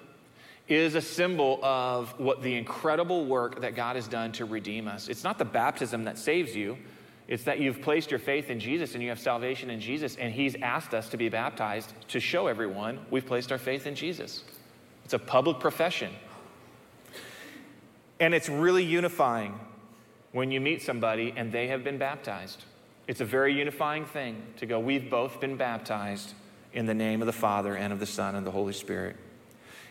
is 0.69 0.95
a 0.95 1.01
symbol 1.01 1.59
of 1.63 2.19
what 2.19 2.43
the 2.43 2.55
incredible 2.55 3.25
work 3.25 3.63
that 3.63 3.75
God 3.75 3.97
has 3.97 4.07
done 4.07 4.33
to 4.33 4.45
redeem 4.45 4.87
us. 4.87 5.09
It's 5.09 5.25
not 5.25 5.39
the 5.39 5.45
baptism 5.45 6.05
that 6.05 6.19
saves 6.19 6.55
you, 6.55 6.77
it's 7.27 7.45
that 7.45 7.59
you've 7.59 7.81
placed 7.81 8.11
your 8.11 8.21
faith 8.21 8.51
in 8.51 8.61
Jesus 8.61 8.95
and 8.95 9.03
you 9.03 9.09
have 9.09 9.19
salvation 9.19 9.71
in 9.71 9.81
Jesus, 9.81 10.17
and 10.17 10.33
He's 10.33 10.57
asked 10.57 10.95
us 10.95 11.09
to 11.11 11.17
be 11.17 11.29
baptized 11.29 11.93
to 12.09 12.21
show 12.21 12.47
everyone 12.47 13.01
we've 13.11 13.27
placed 13.27 13.51
our 13.51 13.59
faith 13.59 13.87
in 13.87 13.95
Jesus. 13.95 14.45
It's 15.05 15.15
a 15.15 15.19
public 15.19 15.59
profession. 15.59 16.11
And 18.21 18.35
it's 18.35 18.49
really 18.49 18.85
unifying 18.85 19.59
when 20.33 20.51
you 20.51 20.61
meet 20.61 20.83
somebody 20.83 21.33
and 21.37 21.51
they 21.53 21.69
have 21.69 21.85
been 21.85 21.99
baptized. 21.99 22.65
It's 23.07 23.21
a 23.21 23.25
very 23.25 23.55
unifying 23.55 24.05
thing 24.05 24.43
to 24.57 24.67
go, 24.67 24.79
we've 24.79 25.09
both 25.09 25.41
been 25.41 25.57
baptized 25.57 26.35
in 26.79 26.87
the 26.87 26.95
name 26.95 27.21
of 27.21 27.27
the 27.27 27.33
Father 27.33 27.75
and 27.75 27.93
of 27.93 27.99
the 27.99 28.07
Son 28.07 28.37
and 28.37 28.47
the 28.47 28.53
Holy 28.53 28.73
Spirit. 28.73 29.17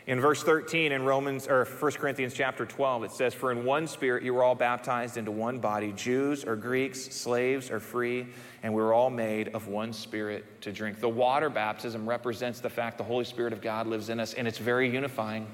In 0.05 0.21
verse 0.21 0.41
13 0.41 0.93
in 0.93 1.03
Romans 1.03 1.45
or 1.45 1.65
1 1.65 1.91
Corinthians 1.91 2.33
chapter 2.33 2.65
12 2.65 3.03
it 3.03 3.11
says 3.11 3.33
for 3.33 3.51
in 3.51 3.65
one 3.65 3.87
spirit 3.87 4.23
you 4.23 4.33
were 4.33 4.41
all 4.41 4.55
baptized 4.55 5.17
into 5.17 5.29
one 5.29 5.59
body 5.59 5.91
Jews 5.91 6.45
or 6.45 6.55
Greeks 6.55 7.13
slaves 7.13 7.69
or 7.69 7.81
free 7.81 8.25
and 8.63 8.73
we 8.73 8.81
were 8.81 8.93
all 8.93 9.09
made 9.09 9.49
of 9.49 9.67
one 9.67 9.91
spirit 9.91 10.61
to 10.61 10.71
drink. 10.71 11.01
The 11.01 11.09
water 11.09 11.49
baptism 11.49 12.07
represents 12.07 12.61
the 12.61 12.69
fact 12.69 12.97
the 12.97 13.03
Holy 13.03 13.25
Spirit 13.25 13.51
of 13.51 13.59
God 13.59 13.85
lives 13.85 14.07
in 14.07 14.21
us 14.21 14.33
and 14.33 14.47
it's 14.47 14.57
very 14.57 14.89
unifying 14.89 15.45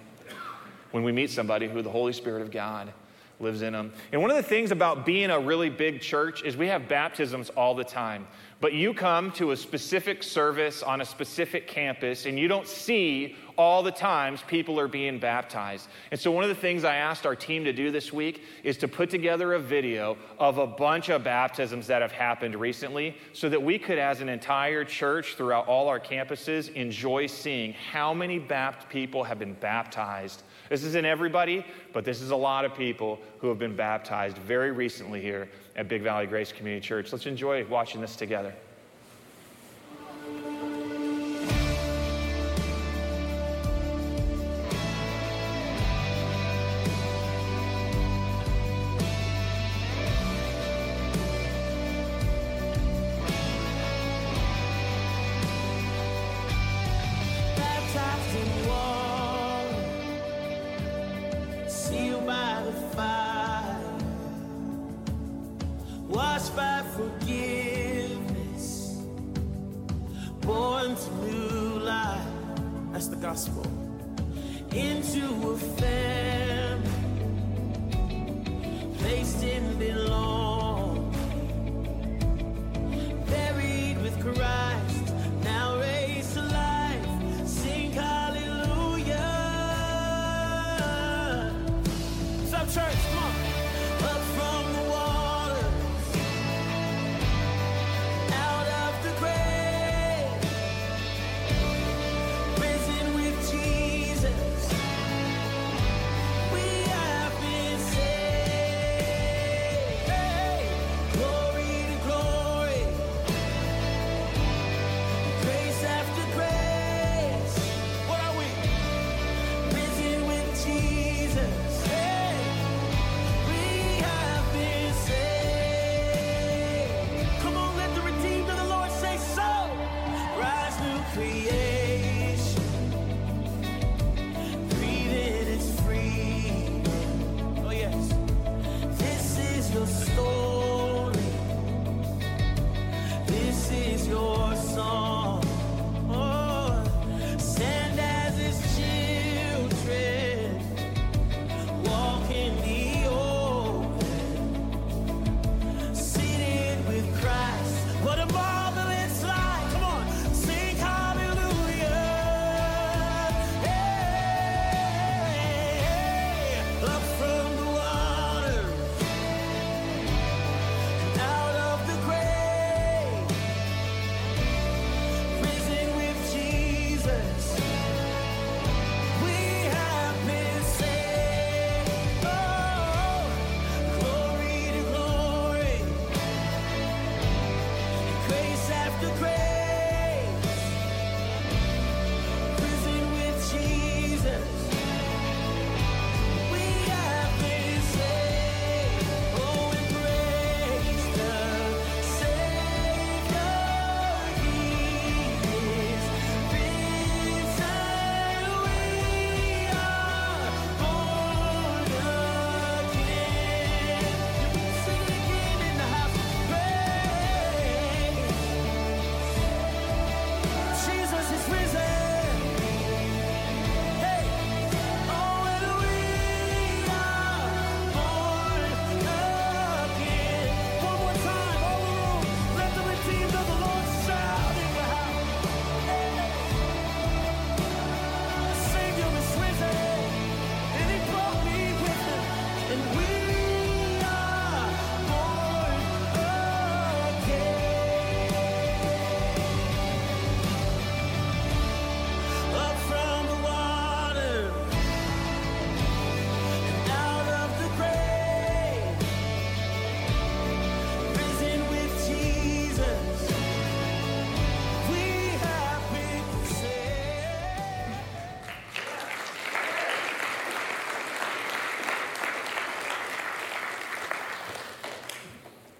when 0.91 1.01
we 1.01 1.11
meet 1.11 1.31
somebody 1.31 1.67
who 1.67 1.81
the 1.81 1.89
Holy 1.89 2.13
Spirit 2.13 2.43
of 2.43 2.51
God 2.51 2.93
lives 3.39 3.63
in 3.63 3.73
them. 3.73 3.91
And 4.11 4.21
one 4.21 4.29
of 4.29 4.37
the 4.37 4.43
things 4.43 4.71
about 4.71 5.03
being 5.05 5.31
a 5.31 5.39
really 5.39 5.69
big 5.69 6.01
church 6.01 6.43
is 6.43 6.55
we 6.55 6.67
have 6.67 6.87
baptisms 6.87 7.49
all 7.51 7.73
the 7.73 7.83
time. 7.83 8.27
But 8.61 8.73
you 8.73 8.93
come 8.93 9.31
to 9.33 9.51
a 9.51 9.57
specific 9.57 10.23
service 10.23 10.83
on 10.83 11.01
a 11.01 11.05
specific 11.05 11.67
campus 11.67 12.25
and 12.25 12.39
you 12.39 12.47
don't 12.47 12.67
see 12.67 13.35
all 13.57 13.83
the 13.83 13.91
times 13.91 14.41
people 14.47 14.79
are 14.79 14.87
being 14.87 15.19
baptized. 15.19 15.87
And 16.11 16.19
so, 16.19 16.31
one 16.31 16.43
of 16.43 16.49
the 16.49 16.55
things 16.55 16.83
I 16.83 16.95
asked 16.95 17.25
our 17.25 17.35
team 17.35 17.63
to 17.65 17.73
do 17.73 17.91
this 17.91 18.11
week 18.11 18.43
is 18.63 18.77
to 18.77 18.87
put 18.87 19.09
together 19.09 19.53
a 19.53 19.59
video 19.59 20.17
of 20.39 20.57
a 20.57 20.67
bunch 20.67 21.09
of 21.09 21.23
baptisms 21.23 21.87
that 21.87 22.01
have 22.01 22.11
happened 22.11 22.55
recently 22.55 23.15
so 23.33 23.49
that 23.49 23.61
we 23.61 23.77
could, 23.77 23.97
as 23.97 24.21
an 24.21 24.29
entire 24.29 24.83
church 24.83 25.35
throughout 25.35 25.67
all 25.67 25.87
our 25.87 25.99
campuses, 25.99 26.73
enjoy 26.73 27.27
seeing 27.27 27.73
how 27.73 28.13
many 28.13 28.39
bapt 28.39 28.89
people 28.89 29.23
have 29.23 29.39
been 29.39 29.53
baptized. 29.53 30.43
This 30.69 30.83
isn't 30.83 31.05
everybody, 31.05 31.65
but 31.91 32.05
this 32.05 32.21
is 32.21 32.31
a 32.31 32.35
lot 32.35 32.65
of 32.65 32.73
people 32.73 33.19
who 33.39 33.49
have 33.49 33.59
been 33.59 33.75
baptized 33.75 34.37
very 34.37 34.71
recently 34.71 35.21
here 35.21 35.49
at 35.75 35.87
Big 35.87 36.01
Valley 36.01 36.25
Grace 36.25 36.51
Community 36.51 36.85
Church. 36.85 37.11
Let's 37.11 37.25
enjoy 37.25 37.65
watching 37.65 38.01
this 38.01 38.15
together. 38.15 38.53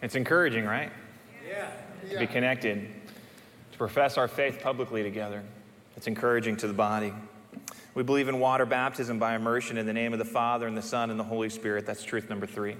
It's 0.03 0.15
encouraging, 0.15 0.65
right? 0.65 0.91
Yeah. 1.47 1.71
To 2.11 2.19
be 2.19 2.27
connected, 2.27 2.89
to 3.71 3.77
profess 3.77 4.17
our 4.17 4.27
faith 4.27 4.59
publicly 4.61 5.01
together. 5.01 5.41
It's 5.95 6.07
encouraging 6.07 6.57
to 6.57 6.67
the 6.67 6.73
body. 6.73 7.13
We 7.95 8.03
believe 8.03 8.27
in 8.27 8.41
water 8.41 8.65
baptism 8.65 9.17
by 9.17 9.33
immersion 9.33 9.77
in 9.77 9.85
the 9.85 9.93
name 9.93 10.11
of 10.11 10.19
the 10.19 10.25
Father 10.25 10.67
and 10.67 10.75
the 10.75 10.81
Son 10.81 11.09
and 11.09 11.17
the 11.17 11.23
Holy 11.23 11.49
Spirit. 11.49 11.85
That's 11.85 12.03
truth 12.03 12.29
number 12.29 12.45
three. 12.45 12.75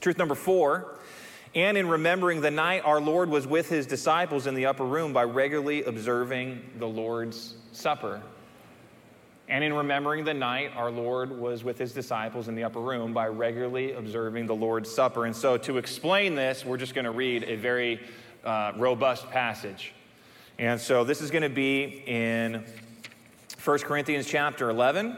Truth 0.00 0.16
number 0.16 0.36
four, 0.36 0.94
and 1.56 1.76
in 1.76 1.88
remembering 1.88 2.40
the 2.40 2.52
night 2.52 2.84
our 2.84 3.00
Lord 3.00 3.28
was 3.28 3.44
with 3.44 3.68
his 3.68 3.84
disciples 3.84 4.46
in 4.46 4.54
the 4.54 4.66
upper 4.66 4.84
room 4.84 5.12
by 5.12 5.24
regularly 5.24 5.82
observing 5.82 6.62
the 6.78 6.86
Lord's 6.86 7.56
Supper. 7.72 8.22
And 9.48 9.64
in 9.64 9.72
remembering 9.72 10.24
the 10.24 10.34
night 10.34 10.72
our 10.76 10.90
Lord 10.90 11.30
was 11.30 11.64
with 11.64 11.78
his 11.78 11.92
disciples 11.92 12.48
in 12.48 12.54
the 12.54 12.64
upper 12.64 12.80
room 12.80 13.14
by 13.14 13.28
regularly 13.28 13.92
observing 13.92 14.46
the 14.46 14.54
Lord's 14.54 14.90
Supper. 14.94 15.24
And 15.24 15.34
so, 15.34 15.56
to 15.56 15.78
explain 15.78 16.34
this, 16.34 16.66
we're 16.66 16.76
just 16.76 16.94
going 16.94 17.06
to 17.06 17.10
read 17.10 17.44
a 17.44 17.56
very 17.56 17.98
uh, 18.44 18.72
robust 18.76 19.30
passage. 19.30 19.94
And 20.58 20.78
so, 20.78 21.02
this 21.02 21.22
is 21.22 21.30
going 21.30 21.42
to 21.42 21.48
be 21.48 22.02
in 22.06 22.62
1 23.64 23.78
Corinthians 23.80 24.26
chapter 24.26 24.68
11. 24.68 25.16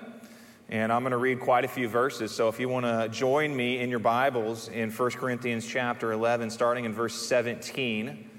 And 0.68 0.92
I'm 0.92 1.02
going 1.02 1.10
to 1.10 1.16
read 1.16 1.40
quite 1.40 1.64
a 1.64 1.68
few 1.68 1.88
verses. 1.88 2.30
So 2.30 2.48
if 2.48 2.60
you 2.60 2.68
want 2.68 2.86
to 2.86 3.08
join 3.08 3.56
me 3.56 3.80
in 3.80 3.90
your 3.90 3.98
Bibles 3.98 4.68
in 4.68 4.92
1 4.92 5.10
Corinthians 5.12 5.66
chapter 5.66 6.12
11, 6.12 6.48
starting 6.50 6.84
in 6.84 6.92
verse 6.92 7.14
17. 7.26 8.29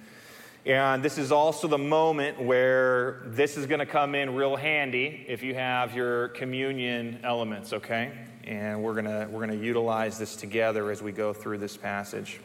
And 0.65 1.01
this 1.01 1.17
is 1.17 1.31
also 1.31 1.67
the 1.67 1.79
moment 1.79 2.39
where 2.39 3.23
this 3.25 3.57
is 3.57 3.65
going 3.65 3.79
to 3.79 3.85
come 3.85 4.13
in 4.13 4.35
real 4.35 4.55
handy 4.55 5.25
if 5.27 5.41
you 5.41 5.55
have 5.55 5.95
your 5.95 6.27
communion 6.29 7.19
elements, 7.23 7.73
okay? 7.73 8.11
And 8.43 8.83
we're 8.83 8.93
going 8.93 9.05
to 9.05 9.27
we're 9.31 9.45
going 9.45 9.59
to 9.59 9.65
utilize 9.65 10.19
this 10.19 10.35
together 10.35 10.91
as 10.91 11.01
we 11.01 11.11
go 11.11 11.33
through 11.33 11.57
this 11.57 11.77
passage. 11.77 12.39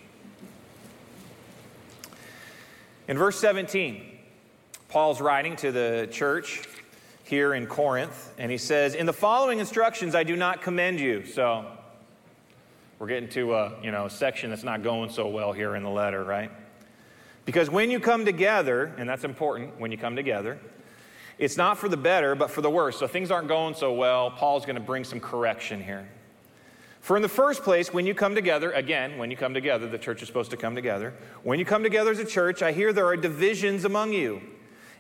In 3.07 3.19
verse 3.19 3.39
17, 3.39 4.19
Paul's 4.89 5.21
writing 5.21 5.55
to 5.57 5.71
the 5.71 6.09
church 6.11 6.63
here 7.25 7.53
in 7.53 7.67
Corinth, 7.67 8.33
and 8.39 8.51
he 8.51 8.59
says, 8.59 8.95
"In 8.95 9.05
the 9.05 9.13
following 9.13 9.59
instructions 9.59 10.15
I 10.15 10.23
do 10.23 10.37
not 10.37 10.63
commend 10.63 11.01
you." 11.01 11.27
So, 11.27 11.67
we're 12.99 13.09
getting 13.09 13.29
to 13.31 13.55
a, 13.55 13.73
you 13.83 13.91
know, 13.91 14.09
section 14.09 14.49
that's 14.49 14.65
not 14.65 14.83
going 14.83 15.11
so 15.11 15.29
well 15.29 15.53
here 15.53 15.77
in 15.77 15.83
the 15.83 15.91
letter, 15.91 16.25
right? 16.25 16.51
Because 17.47 17.71
when 17.71 17.91
you 17.91 17.99
come 18.01 18.27
together, 18.27 18.93
and 18.99 19.09
that's 19.09 19.25
important 19.25 19.81
when 19.81 19.91
you 19.91 19.97
come 19.97 20.17
together, 20.17 20.59
it's 21.39 21.57
not 21.57 21.79
for 21.79 21.89
the 21.89 21.97
better, 21.97 22.35
but 22.35 22.51
for 22.51 22.61
the 22.61 22.71
worse. 22.71 22.99
So 22.99 23.07
things 23.07 23.31
aren't 23.31 23.49
going 23.49 23.75
so 23.75 23.93
well. 23.93 24.31
Paul's 24.31 24.67
going 24.67 24.77
to 24.77 24.83
bring 24.83 25.05
some 25.05 25.21
correction 25.21 25.83
here. 25.83 26.09
For 27.01 27.15
in 27.15 27.23
the 27.23 27.29
first 27.29 27.63
place, 27.63 27.93
when 27.93 28.05
you 28.05 28.15
come 28.15 28.35
together, 28.35 28.73
again, 28.73 29.17
when 29.17 29.31
you 29.31 29.37
come 29.37 29.55
together, 29.55 29.89
the 29.89 29.99
church 29.99 30.23
is 30.23 30.29
supposed 30.29 30.51
to 30.51 30.57
come 30.57 30.75
together. 30.75 31.15
When 31.45 31.61
you 31.61 31.65
come 31.65 31.85
together 31.85 32.11
as 32.11 32.19
a 32.19 32.25
church, 32.25 32.63
I 32.63 32.73
hear 32.73 32.93
there 32.93 33.07
are 33.07 33.17
divisions 33.17 33.85
among 33.85 34.13
you. 34.13 34.43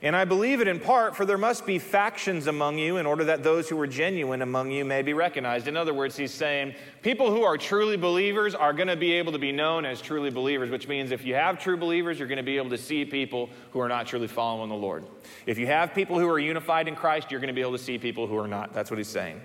And 0.02 0.14
I 0.14 0.26
believe 0.26 0.60
it 0.60 0.68
in 0.68 0.78
part, 0.78 1.16
for 1.16 1.24
there 1.24 1.38
must 1.38 1.64
be 1.64 1.78
factions 1.78 2.48
among 2.48 2.78
you 2.78 2.98
in 2.98 3.06
order 3.06 3.24
that 3.24 3.42
those 3.42 3.66
who 3.66 3.80
are 3.80 3.86
genuine 3.86 4.42
among 4.42 4.70
you 4.70 4.84
may 4.84 5.00
be 5.00 5.14
recognized. 5.14 5.68
In 5.68 5.76
other 5.76 5.94
words, 5.94 6.16
he's 6.16 6.34
saying 6.34 6.74
people 7.00 7.30
who 7.30 7.44
are 7.44 7.56
truly 7.56 7.96
believers 7.96 8.54
are 8.54 8.74
going 8.74 8.88
to 8.88 8.96
be 8.96 9.12
able 9.14 9.32
to 9.32 9.38
be 9.38 9.52
known 9.52 9.86
as 9.86 10.02
truly 10.02 10.28
believers, 10.28 10.70
which 10.70 10.86
means 10.86 11.12
if 11.12 11.24
you 11.24 11.34
have 11.34 11.58
true 11.58 11.78
believers, 11.78 12.18
you're 12.18 12.28
going 12.28 12.36
to 12.36 12.42
be 12.42 12.58
able 12.58 12.70
to 12.70 12.78
see 12.78 13.06
people 13.06 13.48
who 13.72 13.80
are 13.80 13.88
not 13.88 14.06
truly 14.06 14.28
following 14.28 14.68
the 14.68 14.76
Lord. 14.76 15.04
If 15.46 15.56
you 15.56 15.66
have 15.66 15.94
people 15.94 16.18
who 16.18 16.28
are 16.28 16.38
unified 16.38 16.88
in 16.88 16.94
Christ, 16.94 17.30
you're 17.30 17.40
going 17.40 17.48
to 17.48 17.54
be 17.54 17.62
able 17.62 17.72
to 17.72 17.78
see 17.78 17.96
people 17.96 18.26
who 18.26 18.36
are 18.36 18.48
not. 18.48 18.74
That's 18.74 18.90
what 18.90 18.98
he's 18.98 19.08
saying. 19.08 19.40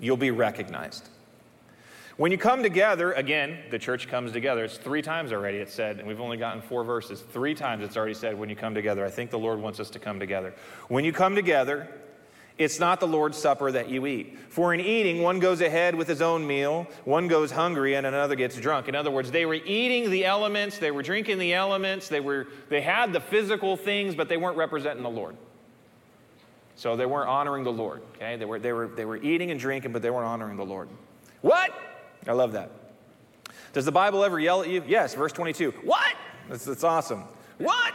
You'll 0.00 0.16
be 0.16 0.32
recognized. 0.32 1.08
When 2.16 2.32
you 2.32 2.38
come 2.38 2.62
together, 2.62 3.12
again, 3.12 3.58
the 3.70 3.78
church 3.78 4.08
comes 4.08 4.32
together. 4.32 4.64
It's 4.64 4.78
three 4.78 5.02
times 5.02 5.32
already, 5.32 5.58
it 5.58 5.68
said, 5.68 5.98
and 5.98 6.08
we've 6.08 6.20
only 6.20 6.38
gotten 6.38 6.62
four 6.62 6.82
verses. 6.82 7.20
Three 7.20 7.54
times 7.54 7.84
it's 7.84 7.96
already 7.96 8.14
said 8.14 8.38
when 8.38 8.48
you 8.48 8.56
come 8.56 8.74
together. 8.74 9.04
I 9.04 9.10
think 9.10 9.30
the 9.30 9.38
Lord 9.38 9.60
wants 9.60 9.80
us 9.80 9.90
to 9.90 9.98
come 9.98 10.18
together. 10.18 10.54
When 10.88 11.04
you 11.04 11.12
come 11.12 11.34
together, 11.34 11.86
it's 12.56 12.80
not 12.80 13.00
the 13.00 13.06
Lord's 13.06 13.36
Supper 13.36 13.70
that 13.70 13.90
you 13.90 14.06
eat. 14.06 14.38
For 14.48 14.72
in 14.72 14.80
eating, 14.80 15.20
one 15.20 15.40
goes 15.40 15.60
ahead 15.60 15.94
with 15.94 16.08
his 16.08 16.22
own 16.22 16.46
meal, 16.46 16.86
one 17.04 17.28
goes 17.28 17.50
hungry, 17.50 17.96
and 17.96 18.06
another 18.06 18.34
gets 18.34 18.56
drunk. 18.56 18.88
In 18.88 18.94
other 18.94 19.10
words, 19.10 19.30
they 19.30 19.44
were 19.44 19.54
eating 19.54 20.10
the 20.10 20.24
elements, 20.24 20.78
they 20.78 20.90
were 20.90 21.02
drinking 21.02 21.36
the 21.36 21.52
elements, 21.52 22.08
they, 22.08 22.20
were, 22.20 22.46
they 22.70 22.80
had 22.80 23.12
the 23.12 23.20
physical 23.20 23.76
things, 23.76 24.14
but 24.14 24.30
they 24.30 24.38
weren't 24.38 24.56
representing 24.56 25.02
the 25.02 25.10
Lord. 25.10 25.36
So 26.76 26.96
they 26.96 27.06
weren't 27.06 27.28
honoring 27.28 27.64
the 27.64 27.72
Lord. 27.72 28.00
Okay? 28.14 28.36
They 28.36 28.46
were, 28.46 28.58
they 28.58 28.72
were, 28.72 28.88
they 28.88 29.04
were 29.04 29.18
eating 29.18 29.50
and 29.50 29.60
drinking, 29.60 29.92
but 29.92 30.00
they 30.00 30.10
weren't 30.10 30.26
honoring 30.26 30.56
the 30.56 30.64
Lord. 30.64 30.88
What? 31.42 31.74
I 32.26 32.32
love 32.32 32.52
that. 32.52 32.70
Does 33.72 33.84
the 33.84 33.92
Bible 33.92 34.24
ever 34.24 34.40
yell 34.40 34.62
at 34.62 34.68
you? 34.68 34.82
Yes, 34.86 35.14
verse 35.14 35.32
22. 35.32 35.70
What? 35.84 36.14
That's, 36.48 36.64
that's 36.64 36.84
awesome. 36.84 37.24
What? 37.58 37.94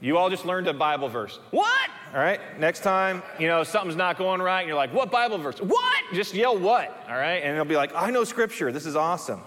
You 0.00 0.18
all 0.18 0.28
just 0.28 0.44
learned 0.44 0.66
a 0.68 0.74
Bible 0.74 1.08
verse. 1.08 1.38
What? 1.50 1.90
All 2.12 2.20
right. 2.20 2.40
Next 2.58 2.80
time, 2.80 3.22
you 3.38 3.48
know, 3.48 3.64
something's 3.64 3.96
not 3.96 4.18
going 4.18 4.42
right, 4.42 4.60
and 4.60 4.68
you're 4.68 4.76
like, 4.76 4.92
what 4.92 5.10
Bible 5.10 5.38
verse? 5.38 5.58
What? 5.60 6.04
Just 6.12 6.34
yell 6.34 6.58
what? 6.58 7.04
All 7.08 7.16
right. 7.16 7.42
And 7.42 7.52
it'll 7.52 7.64
be 7.64 7.76
like, 7.76 7.94
I 7.94 8.10
know 8.10 8.24
scripture. 8.24 8.70
This 8.70 8.86
is 8.86 8.96
awesome. 8.96 9.40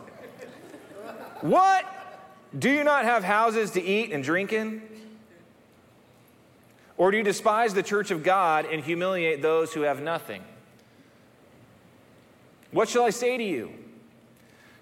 what? 1.41 1.85
Do 2.57 2.69
you 2.69 2.83
not 2.83 3.03
have 3.05 3.23
houses 3.23 3.71
to 3.71 3.81
eat 3.83 4.11
and 4.11 4.23
drink 4.23 4.53
in? 4.53 4.81
Or 6.97 7.11
do 7.11 7.17
you 7.17 7.23
despise 7.23 7.73
the 7.73 7.83
church 7.83 8.09
of 8.09 8.23
God 8.23 8.65
and 8.65 8.83
humiliate 8.83 9.41
those 9.41 9.73
who 9.73 9.81
have 9.81 10.01
nothing? 10.01 10.43
What 12.71 12.89
shall 12.89 13.03
I 13.03 13.11
say 13.11 13.37
to 13.37 13.43
you? 13.43 13.71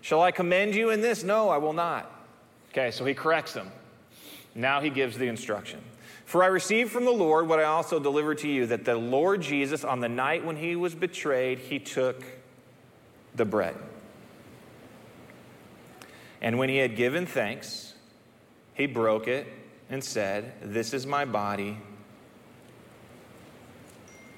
Shall 0.02 0.22
I 0.22 0.32
commend 0.32 0.76
you 0.76 0.92
in 0.92 1.02
this? 1.02 1.24
No, 1.24 1.50
I 1.50 1.58
will 1.58 1.74
not. 1.74 2.12
Okay, 2.72 2.92
so 2.92 3.06
he 3.06 3.14
corrects 3.14 3.54
them. 3.54 3.72
Now 4.54 4.82
he 4.82 4.90
gives 4.90 5.18
the 5.18 5.28
instruction. 5.28 5.80
For 6.26 6.44
I 6.44 6.48
received 6.48 6.92
from 6.92 7.06
the 7.06 7.12
Lord 7.12 7.48
what 7.48 7.60
I 7.60 7.64
also 7.64 8.00
delivered 8.00 8.40
to 8.40 8.48
you 8.48 8.66
that 8.68 8.86
the 8.86 8.96
Lord 8.96 9.42
Jesus, 9.42 9.84
on 9.84 10.00
the 10.00 10.10
night 10.10 10.44
when 10.44 10.56
he 10.56 10.76
was 10.76 10.96
betrayed, 10.96 11.60
he 11.60 11.80
took 11.80 12.24
the 13.36 13.46
bread. 13.46 13.76
And 16.42 16.58
when 16.58 16.70
he 16.70 16.78
had 16.78 16.96
given 16.96 17.26
thanks, 17.26 17.94
he 18.74 18.88
broke 18.88 19.28
it 19.28 19.48
and 19.90 20.04
said, 20.04 20.54
This 20.62 20.94
is 20.94 21.06
my 21.06 21.26
body, 21.26 21.78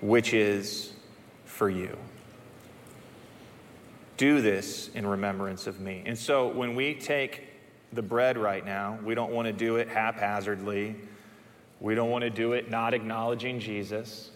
which 0.02 0.34
is 0.34 0.93
for 1.45 1.70
you. 1.70 1.98
Do 4.18 4.41
this 4.41 4.89
in 4.95 5.05
remembrance 5.05 5.68
of 5.68 5.80
me. 5.80 6.03
And 6.05 6.18
so 6.18 6.47
when 6.47 6.76
we 6.76 6.95
take 6.95 7.43
the 7.93 8.01
bread 8.01 8.38
right 8.38 8.65
now, 8.65 8.99
we 9.03 9.15
don't 9.15 9.32
want 9.32 9.45
to 9.45 9.53
do 9.53 9.78
it 9.78 9.88
haphazardly. 9.88 10.95
We 11.80 11.95
don't 11.95 12.09
want 12.09 12.24
to 12.24 12.30
do 12.30 12.53
it 12.53 12.70
not 12.70 12.93
acknowledging 12.93 13.59
Jesus. 13.59 14.32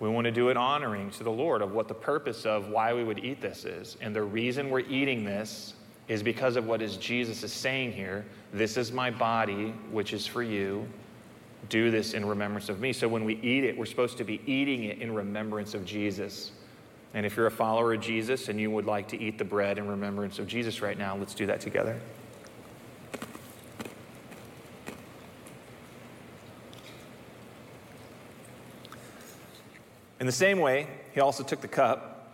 We 0.00 0.08
want 0.08 0.24
to 0.24 0.32
do 0.32 0.48
it 0.48 0.56
honoring 0.56 1.10
to 1.12 1.22
the 1.22 1.30
Lord 1.30 1.62
of 1.62 1.72
what 1.72 1.86
the 1.86 1.94
purpose 1.94 2.44
of 2.44 2.68
why 2.68 2.92
we 2.92 3.04
would 3.04 3.24
eat 3.24 3.40
this 3.40 3.64
is. 3.64 3.96
And 4.00 4.16
the 4.16 4.22
reason 4.22 4.70
we're 4.70 4.80
eating 4.80 5.22
this 5.22 5.74
is 6.08 6.22
because 6.22 6.56
of 6.56 6.66
what 6.66 6.82
is 6.82 6.96
Jesus 6.96 7.42
is 7.42 7.52
saying 7.52 7.92
here. 7.92 8.24
This 8.52 8.76
is 8.76 8.90
my 8.90 9.10
body, 9.10 9.74
which 9.90 10.12
is 10.12 10.26
for 10.26 10.42
you. 10.42 10.88
Do 11.68 11.90
this 11.90 12.14
in 12.14 12.24
remembrance 12.24 12.68
of 12.68 12.80
me. 12.80 12.92
So 12.92 13.06
when 13.06 13.24
we 13.24 13.34
eat 13.42 13.64
it, 13.64 13.76
we're 13.78 13.86
supposed 13.86 14.18
to 14.18 14.24
be 14.24 14.40
eating 14.46 14.84
it 14.84 15.00
in 15.00 15.14
remembrance 15.14 15.74
of 15.74 15.84
Jesus. 15.84 16.50
And 17.14 17.26
if 17.26 17.36
you're 17.36 17.46
a 17.46 17.50
follower 17.50 17.94
of 17.94 18.00
Jesus 18.00 18.48
and 18.48 18.58
you 18.60 18.70
would 18.70 18.86
like 18.86 19.08
to 19.08 19.20
eat 19.20 19.38
the 19.38 19.44
bread 19.44 19.78
in 19.78 19.86
remembrance 19.86 20.38
of 20.38 20.46
Jesus 20.46 20.80
right 20.80 20.96
now, 20.96 21.16
let's 21.16 21.34
do 21.34 21.46
that 21.46 21.60
together. 21.60 22.00
In 30.20 30.26
the 30.26 30.32
same 30.32 30.60
way, 30.60 30.86
he 31.12 31.20
also 31.20 31.42
took 31.42 31.60
the 31.60 31.68
cup. 31.68 32.32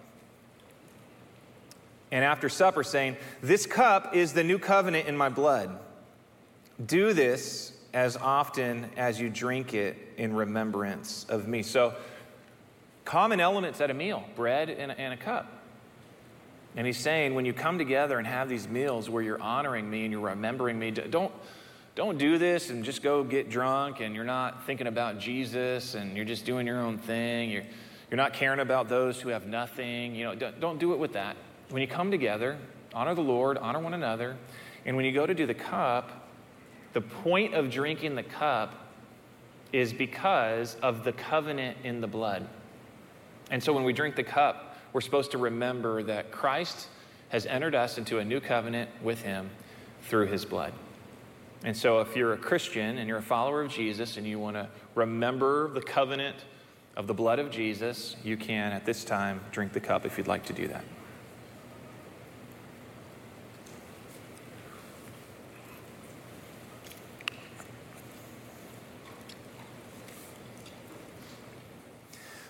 And 2.13 2.25
after 2.25 2.49
supper, 2.49 2.83
saying, 2.83 3.17
This 3.43 3.65
cup 3.67 4.15
is 4.15 4.35
the 4.35 4.45
new 4.45 4.59
covenant 4.59 5.09
in 5.09 5.17
my 5.17 5.31
blood. 5.31 5.79
Do 6.85 7.13
this 7.13 7.73
as 7.95 8.17
often 8.17 8.91
as 8.97 9.19
you 9.19 9.31
drink 9.31 9.73
it 9.73 9.97
in 10.19 10.35
remembrance 10.35 11.25
of 11.29 11.49
me. 11.49 11.63
So, 11.63 11.95
common 13.09 13.41
elements 13.41 13.81
at 13.81 13.91
a 13.91 13.95
meal 13.95 14.23
bread 14.37 14.69
and 14.69 14.93
a, 14.93 15.01
and 15.01 15.15
a 15.15 15.17
cup. 15.17 15.51
And 16.77 16.87
he's 16.87 16.99
saying, 16.99 17.35
when 17.35 17.47
you 17.47 17.55
come 17.55 17.79
together 17.79 18.19
and 18.19 18.27
have 18.27 18.51
these 18.51 18.69
meals 18.69 19.09
where 19.09 19.23
you're 19.23 19.41
honoring 19.41 19.89
me 19.89 20.05
and 20.05 20.13
you're 20.13 20.21
remembering 20.21 20.79
me, 20.79 20.91
don't, 20.91 21.33
don't 21.95 22.19
do 22.19 22.37
this 22.37 22.69
and 22.69 22.85
just 22.85 23.03
go 23.03 23.25
get 23.25 23.49
drunk 23.49 24.01
and 24.01 24.15
you're 24.15 24.25
not 24.25 24.67
thinking 24.67 24.87
about 24.87 25.19
Jesus 25.19 25.95
and 25.95 26.15
you're 26.17 26.27
just 26.27 26.45
doing 26.45 26.67
your 26.67 26.81
own 26.81 26.99
thing. 26.99 27.49
You're, 27.51 27.65
you're 28.11 28.19
not 28.19 28.35
caring 28.35 28.61
about 28.61 28.91
those 28.91 29.19
who 29.19 29.31
have 29.31 29.47
nothing. 29.47 30.15
You 30.15 30.25
know, 30.25 30.35
don't, 30.35 30.61
don't 30.61 30.79
do 30.79 30.93
it 30.93 30.99
with 30.99 31.15
that. 31.15 31.35
When 31.71 31.81
you 31.81 31.89
come 31.89 32.11
together, 32.11 32.59
honor 32.93 33.15
the 33.15 33.23
Lord, 33.23 33.57
honor 33.57 33.81
one 33.81 33.95
another. 33.95 34.37
And 34.85 34.97
when 34.97 35.07
you 35.07 35.13
go 35.13 35.25
to 35.25 35.35
do 35.35 35.47
the 35.47 35.55
cup, 35.55 36.29
the 36.93 37.01
point 37.01 37.55
of 37.55 37.71
drinking 37.71 38.17
the 38.17 38.23
cup 38.23 38.75
is 39.73 39.95
because 39.95 40.77
of 40.83 41.05
the 41.05 41.13
covenant 41.13 41.79
in 41.85 42.03
the 42.03 42.07
blood. 42.07 42.47
And 43.51 43.63
so 43.63 43.73
when 43.73 43.85
we 43.85 43.93
drink 43.93 44.17
the 44.17 44.23
cup, 44.23 44.77
we're 44.93 45.01
supposed 45.01 45.33
to 45.33 45.39
remember 45.39 46.03
that 46.05 46.31
Christ 46.31 46.89
has 47.29 47.47
entered 47.47 47.75
us 47.75 47.99
into 47.99 48.19
a 48.19 48.25
new 48.25 48.41
covenant 48.41 48.91
with 49.03 49.23
him 49.23 49.51
through 50.03 50.27
his 50.27 50.45
blood. 50.45 50.73
And 51.65 51.77
so, 51.77 52.01
if 52.01 52.15
you're 52.15 52.35
a 52.35 52.39
Christian 52.39 52.99
and 52.99 53.09
you're 53.09 53.19
a 53.19 53.23
follower 53.23 53.63
of 53.63 53.73
Jesus 53.73 54.17
and 54.17 54.27
you 54.27 54.39
want 54.39 54.55
to 54.55 54.69
remember 54.95 55.69
the 55.69 55.83
covenant 55.83 56.37
of 56.97 57.09
the 57.09 57.15
blood 57.15 57.41
of 57.41 57.51
Jesus, 57.51 58.15
you 58.23 58.37
can 58.37 58.73
at 58.73 58.87
this 58.87 59.05
time 59.05 59.41
drink 59.51 59.73
the 59.73 59.81
cup 59.81 60.07
if 60.07 60.19
you'd 60.19 60.29
like 60.29 60.45
to 60.47 60.53
do 60.53 60.69
that. 60.69 60.85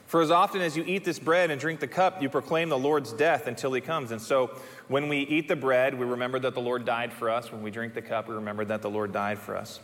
For 0.09 0.23
as 0.23 0.31
often 0.31 0.63
as 0.63 0.75
you 0.75 0.85
eat 0.87 1.05
this 1.05 1.19
bread 1.19 1.51
and 1.51 1.61
drink 1.61 1.81
the 1.81 1.87
cup, 1.87 2.23
you 2.23 2.31
proclaim 2.31 2.71
the 2.71 2.79
Lord's 2.79 3.13
death 3.13 3.47
until 3.47 3.75
he 3.75 3.83
comes. 3.83 4.11
And 4.11 4.21
so 4.21 4.59
when 4.89 5.07
we 5.09 5.19
eat 5.19 5.49
the 5.49 5.55
bread, 5.55 5.93
we 5.99 6.07
remember 6.07 6.39
that 6.39 6.55
the 6.55 6.63
Lord 6.63 6.87
died 6.87 7.13
for 7.13 7.29
us. 7.29 7.53
When 7.53 7.63
we 7.63 7.71
drink 7.71 7.93
the 7.93 8.01
cup, 8.01 8.27
we 8.27 8.35
remember 8.35 8.65
that 8.65 8.81
the 8.81 8.89
Lord 8.89 9.13
died 9.13 9.39
for 9.39 9.55
us. 9.55 9.81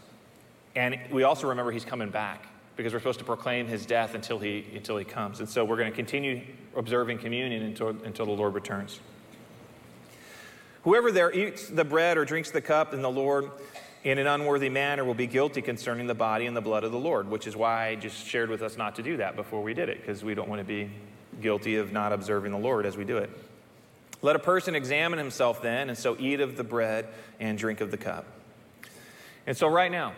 And 0.74 0.98
we 1.10 1.24
also 1.24 1.48
remember 1.48 1.72
he's 1.72 1.84
coming 1.84 2.08
back 2.08 2.46
because 2.74 2.94
we're 2.94 3.00
supposed 3.00 3.18
to 3.18 3.26
proclaim 3.26 3.66
his 3.66 3.84
death 3.84 4.14
until 4.14 4.38
he, 4.38 4.64
until 4.74 4.96
he 4.96 5.04
comes. 5.04 5.40
And 5.40 5.48
so 5.48 5.62
we're 5.62 5.76
going 5.76 5.90
to 5.90 5.96
continue 5.96 6.40
observing 6.74 7.18
communion 7.18 7.62
until, 7.62 7.88
until 7.88 8.24
the 8.24 8.32
Lord 8.32 8.54
returns. 8.54 9.00
Whoever 10.84 11.12
there 11.12 11.30
eats 11.32 11.68
the 11.68 11.84
bread 11.84 12.16
or 12.16 12.24
drinks 12.24 12.50
the 12.50 12.62
cup 12.62 12.94
in 12.94 13.02
the 13.02 13.10
Lord 13.10 13.50
in 14.04 14.18
an 14.18 14.26
unworthy 14.26 14.68
manner 14.68 15.02
will 15.02 15.14
be 15.14 15.26
guilty 15.26 15.62
concerning 15.62 16.06
the 16.06 16.14
body 16.14 16.44
and 16.44 16.54
the 16.54 16.60
blood 16.60 16.84
of 16.84 16.92
the 16.92 16.98
Lord, 16.98 17.28
which 17.28 17.46
is 17.46 17.56
why 17.56 17.88
I 17.88 17.94
just 17.94 18.26
shared 18.26 18.50
with 18.50 18.62
us 18.62 18.76
not 18.76 18.96
to 18.96 19.02
do 19.02 19.16
that 19.16 19.34
before 19.34 19.62
we 19.62 19.72
did 19.72 19.88
it, 19.88 20.00
because 20.00 20.22
we 20.22 20.34
don't 20.34 20.48
want 20.48 20.60
to 20.60 20.64
be 20.64 20.90
guilty 21.40 21.76
of 21.76 21.90
not 21.90 22.12
observing 22.12 22.52
the 22.52 22.58
Lord 22.58 22.84
as 22.84 22.98
we 22.98 23.04
do 23.04 23.16
it. 23.16 23.30
Let 24.20 24.36
a 24.36 24.38
person 24.38 24.74
examine 24.74 25.18
himself 25.18 25.62
then, 25.62 25.88
and 25.88 25.98
so 25.98 26.16
eat 26.18 26.40
of 26.40 26.56
the 26.56 26.64
bread 26.64 27.08
and 27.40 27.58
drink 27.58 27.80
of 27.80 27.90
the 27.90 27.96
cup. 27.96 28.26
And 29.46 29.56
so, 29.56 29.68
right 29.68 29.90
now, 29.90 30.12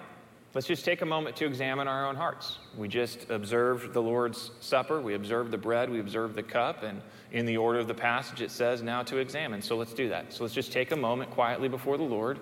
let's 0.54 0.66
just 0.66 0.84
take 0.84 1.02
a 1.02 1.06
moment 1.06 1.36
to 1.36 1.46
examine 1.46 1.86
our 1.88 2.06
own 2.06 2.16
hearts. 2.16 2.58
We 2.76 2.88
just 2.88 3.30
observed 3.30 3.92
the 3.92 4.02
Lord's 4.02 4.50
Supper, 4.60 5.00
we 5.00 5.14
observed 5.14 5.52
the 5.52 5.58
bread, 5.58 5.90
we 5.90 6.00
observed 6.00 6.34
the 6.34 6.42
cup, 6.42 6.82
and 6.82 7.00
in 7.32 7.46
the 7.46 7.56
order 7.56 7.78
of 7.78 7.88
the 7.88 7.94
passage, 7.94 8.40
it 8.40 8.50
says 8.50 8.82
now 8.82 9.02
to 9.04 9.18
examine. 9.18 9.62
So, 9.62 9.76
let's 9.76 9.92
do 9.92 10.08
that. 10.08 10.32
So, 10.32 10.42
let's 10.42 10.54
just 10.54 10.72
take 10.72 10.90
a 10.90 10.96
moment 10.96 11.30
quietly 11.30 11.68
before 11.68 11.96
the 11.96 12.04
Lord 12.04 12.40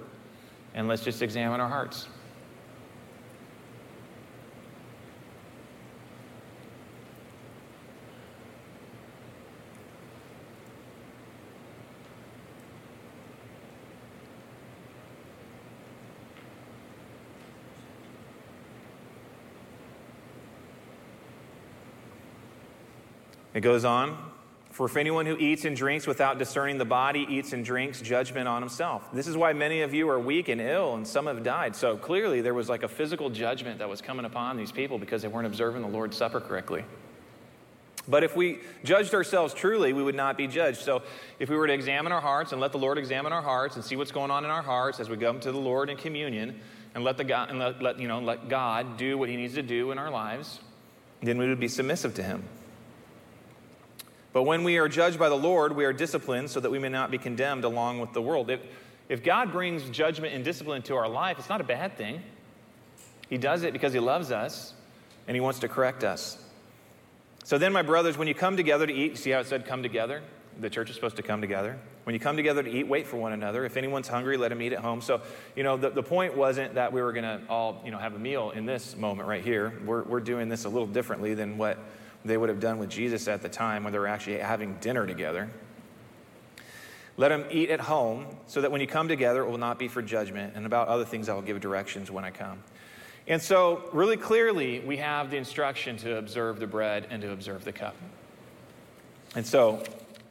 and 0.74 0.88
let's 0.88 1.04
just 1.04 1.22
examine 1.22 1.60
our 1.60 1.68
hearts. 1.68 2.08
It 23.54 23.60
goes 23.60 23.84
on. 23.84 24.33
For 24.74 24.86
if 24.86 24.96
anyone 24.96 25.24
who 25.24 25.36
eats 25.36 25.64
and 25.64 25.76
drinks 25.76 26.04
without 26.04 26.36
discerning 26.36 26.78
the 26.78 26.84
body 26.84 27.24
eats 27.30 27.52
and 27.52 27.64
drinks 27.64 28.00
judgment 28.00 28.48
on 28.48 28.60
himself. 28.60 29.08
This 29.12 29.28
is 29.28 29.36
why 29.36 29.52
many 29.52 29.82
of 29.82 29.94
you 29.94 30.10
are 30.10 30.18
weak 30.18 30.48
and 30.48 30.60
ill, 30.60 30.96
and 30.96 31.06
some 31.06 31.26
have 31.26 31.44
died. 31.44 31.76
So 31.76 31.96
clearly, 31.96 32.40
there 32.40 32.54
was 32.54 32.68
like 32.68 32.82
a 32.82 32.88
physical 32.88 33.30
judgment 33.30 33.78
that 33.78 33.88
was 33.88 34.00
coming 34.00 34.24
upon 34.24 34.56
these 34.56 34.72
people 34.72 34.98
because 34.98 35.22
they 35.22 35.28
weren't 35.28 35.46
observing 35.46 35.82
the 35.82 35.88
Lord's 35.88 36.16
Supper 36.16 36.40
correctly. 36.40 36.84
But 38.08 38.24
if 38.24 38.34
we 38.34 38.58
judged 38.82 39.14
ourselves 39.14 39.54
truly, 39.54 39.92
we 39.92 40.02
would 40.02 40.16
not 40.16 40.36
be 40.36 40.48
judged. 40.48 40.78
So 40.78 41.02
if 41.38 41.48
we 41.48 41.56
were 41.56 41.68
to 41.68 41.72
examine 41.72 42.10
our 42.10 42.20
hearts 42.20 42.50
and 42.50 42.60
let 42.60 42.72
the 42.72 42.78
Lord 42.78 42.98
examine 42.98 43.32
our 43.32 43.42
hearts 43.42 43.76
and 43.76 43.84
see 43.84 43.94
what's 43.94 44.10
going 44.10 44.32
on 44.32 44.44
in 44.44 44.50
our 44.50 44.62
hearts 44.62 44.98
as 44.98 45.08
we 45.08 45.16
come 45.16 45.38
to 45.38 45.52
the 45.52 45.56
Lord 45.56 45.88
in 45.88 45.96
communion 45.96 46.58
and 46.96 47.04
let, 47.04 47.16
the 47.16 47.22
God, 47.22 47.48
and 47.48 47.60
let, 47.60 47.80
let, 47.80 48.00
you 48.00 48.08
know, 48.08 48.18
let 48.18 48.48
God 48.48 48.96
do 48.96 49.16
what 49.18 49.28
he 49.28 49.36
needs 49.36 49.54
to 49.54 49.62
do 49.62 49.92
in 49.92 49.98
our 49.98 50.10
lives, 50.10 50.58
then 51.22 51.38
we 51.38 51.48
would 51.48 51.60
be 51.60 51.68
submissive 51.68 52.14
to 52.14 52.24
him. 52.24 52.42
But 54.34 54.42
when 54.42 54.64
we 54.64 54.78
are 54.78 54.88
judged 54.88 55.16
by 55.16 55.28
the 55.28 55.36
Lord, 55.36 55.76
we 55.76 55.84
are 55.84 55.92
disciplined 55.92 56.50
so 56.50 56.58
that 56.58 56.70
we 56.70 56.80
may 56.80 56.88
not 56.88 57.12
be 57.12 57.18
condemned 57.18 57.62
along 57.62 58.00
with 58.00 58.12
the 58.12 58.20
world. 58.20 58.50
If, 58.50 58.60
if 59.08 59.22
God 59.22 59.52
brings 59.52 59.88
judgment 59.90 60.34
and 60.34 60.44
discipline 60.44 60.82
to 60.82 60.96
our 60.96 61.08
life, 61.08 61.38
it's 61.38 61.48
not 61.48 61.60
a 61.60 61.64
bad 61.64 61.96
thing. 61.96 62.20
He 63.30 63.38
does 63.38 63.62
it 63.62 63.72
because 63.72 63.92
He 63.92 64.00
loves 64.00 64.32
us 64.32 64.74
and 65.28 65.36
He 65.36 65.40
wants 65.40 65.60
to 65.60 65.68
correct 65.68 66.02
us. 66.02 66.36
So 67.44 67.58
then, 67.58 67.72
my 67.72 67.82
brothers, 67.82 68.18
when 68.18 68.26
you 68.26 68.34
come 68.34 68.56
together 68.56 68.88
to 68.88 68.92
eat, 68.92 69.18
see 69.18 69.30
how 69.30 69.38
it 69.38 69.46
said 69.46 69.66
come 69.66 69.84
together? 69.84 70.20
The 70.58 70.68
church 70.68 70.90
is 70.90 70.96
supposed 70.96 71.16
to 71.16 71.22
come 71.22 71.40
together. 71.40 71.78
When 72.02 72.14
you 72.14 72.20
come 72.20 72.36
together 72.36 72.62
to 72.62 72.70
eat, 72.70 72.88
wait 72.88 73.06
for 73.06 73.16
one 73.16 73.32
another. 73.32 73.64
If 73.64 73.76
anyone's 73.76 74.08
hungry, 74.08 74.36
let 74.36 74.50
him 74.50 74.60
eat 74.62 74.72
at 74.72 74.80
home. 74.80 75.00
So, 75.00 75.20
you 75.54 75.62
know, 75.62 75.76
the, 75.76 75.90
the 75.90 76.02
point 76.02 76.36
wasn't 76.36 76.74
that 76.74 76.92
we 76.92 77.00
were 77.02 77.12
going 77.12 77.24
to 77.24 77.40
all, 77.48 77.82
you 77.84 77.92
know, 77.92 77.98
have 77.98 78.14
a 78.14 78.18
meal 78.18 78.50
in 78.50 78.66
this 78.66 78.96
moment 78.96 79.28
right 79.28 79.44
here. 79.44 79.80
We're, 79.84 80.02
we're 80.02 80.20
doing 80.20 80.48
this 80.48 80.64
a 80.64 80.68
little 80.68 80.86
differently 80.86 81.34
than 81.34 81.56
what 81.56 81.78
they 82.24 82.36
would 82.36 82.48
have 82.48 82.60
done 82.60 82.78
with 82.78 82.88
Jesus 82.88 83.28
at 83.28 83.42
the 83.42 83.48
time 83.48 83.84
when 83.84 83.92
they 83.92 83.98
were 83.98 84.06
actually 84.06 84.38
having 84.38 84.74
dinner 84.80 85.06
together. 85.06 85.50
Let 87.16 87.28
them 87.28 87.44
eat 87.50 87.70
at 87.70 87.80
home 87.80 88.26
so 88.46 88.60
that 88.60 88.72
when 88.72 88.80
you 88.80 88.86
come 88.86 89.08
together, 89.08 89.42
it 89.42 89.50
will 89.50 89.58
not 89.58 89.78
be 89.78 89.88
for 89.88 90.02
judgment. 90.02 90.54
And 90.56 90.66
about 90.66 90.88
other 90.88 91.04
things, 91.04 91.28
I 91.28 91.34
will 91.34 91.42
give 91.42 91.60
directions 91.60 92.10
when 92.10 92.24
I 92.24 92.30
come. 92.30 92.62
And 93.26 93.40
so, 93.40 93.88
really 93.92 94.16
clearly, 94.16 94.80
we 94.80 94.96
have 94.98 95.30
the 95.30 95.36
instruction 95.36 95.96
to 95.98 96.16
observe 96.16 96.58
the 96.58 96.66
bread 96.66 97.06
and 97.10 97.22
to 97.22 97.30
observe 97.30 97.64
the 97.64 97.72
cup. 97.72 97.94
And 99.34 99.46
so, 99.46 99.82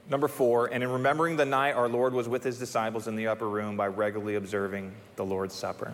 number 0.09 0.27
four, 0.27 0.67
and 0.67 0.83
in 0.83 0.89
remembering 0.89 1.37
the 1.37 1.45
night 1.45 1.73
our 1.73 1.87
Lord 1.87 2.13
was 2.13 2.27
with 2.27 2.43
his 2.43 2.59
disciples 2.59 3.07
in 3.07 3.15
the 3.15 3.27
upper 3.27 3.47
room 3.47 3.77
by 3.77 3.87
regularly 3.87 4.35
observing 4.35 4.93
the 5.15 5.25
Lord's 5.25 5.55
Supper. 5.55 5.93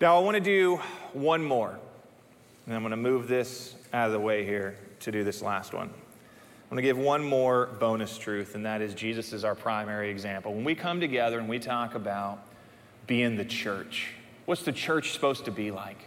Now, 0.00 0.16
I 0.16 0.20
want 0.20 0.34
to 0.34 0.42
do 0.42 0.76
one 1.12 1.42
more. 1.44 1.78
And 2.66 2.74
I'm 2.74 2.82
going 2.82 2.90
to 2.90 2.96
move 2.96 3.28
this 3.28 3.74
out 3.92 4.06
of 4.06 4.12
the 4.12 4.20
way 4.20 4.44
here 4.44 4.76
to 5.00 5.12
do 5.12 5.24
this 5.24 5.42
last 5.42 5.74
one. 5.74 5.88
I'm 5.88 6.76
going 6.76 6.82
to 6.82 6.88
give 6.88 6.98
one 6.98 7.22
more 7.22 7.66
bonus 7.78 8.16
truth, 8.16 8.54
and 8.54 8.64
that 8.64 8.80
is 8.80 8.94
Jesus 8.94 9.32
is 9.32 9.44
our 9.44 9.54
primary 9.54 10.10
example. 10.10 10.54
When 10.54 10.64
we 10.64 10.74
come 10.74 11.00
together 11.00 11.38
and 11.38 11.48
we 11.48 11.58
talk 11.58 11.94
about 11.94 12.42
being 13.06 13.36
the 13.36 13.44
church, 13.44 14.12
what's 14.46 14.62
the 14.62 14.72
church 14.72 15.12
supposed 15.12 15.44
to 15.44 15.50
be 15.50 15.70
like? 15.70 15.98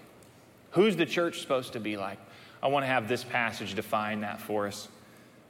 Who's 0.72 0.96
the 0.96 1.06
church 1.06 1.40
supposed 1.40 1.74
to 1.74 1.80
be 1.80 1.98
like? 1.98 2.18
I 2.64 2.68
want 2.68 2.84
to 2.84 2.88
have 2.88 3.08
this 3.08 3.24
passage 3.24 3.76
define 3.76 4.22
that 4.22 4.42
for 4.42 4.66
us. 4.66 4.88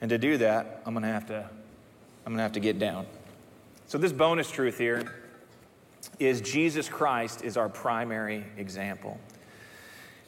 And 0.02 0.10
to 0.10 0.18
do 0.18 0.38
that, 0.40 0.82
I'm 0.86 0.94
going 0.94 1.04
to 1.04 1.10
have 1.10 1.28
to 1.28 1.50
I'm 2.26 2.34
going 2.34 2.38
to 2.38 2.44
have 2.44 2.54
to 2.54 2.60
get 2.60 2.80
down. 2.80 3.06
So 3.86 4.00
this 4.00 4.12
bonus 4.12 4.50
truth 4.50 4.80
here 4.80 5.14
is 6.18 6.42
Jesus 6.42 6.90
Christ 6.90 7.44
is 7.44 7.56
our 7.56 7.70
primary 7.70 8.44
example. 8.58 9.20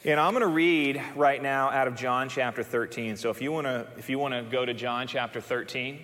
And 0.05 0.19
I'm 0.19 0.33
going 0.33 0.41
to 0.41 0.47
read 0.47 1.01
right 1.15 1.41
now 1.41 1.71
out 1.71 1.87
of 1.87 1.95
John 1.95 2.29
chapter 2.29 2.61
13. 2.61 3.17
So 3.17 3.31
if 3.31 3.41
you 3.41 3.51
want 3.51 3.65
to, 3.65 3.87
if 3.97 4.09
you 4.09 4.19
want 4.19 4.35
to 4.35 4.43
go 4.43 4.63
to 4.63 4.73
John 4.75 5.07
chapter 5.07 5.41
13 5.41 5.99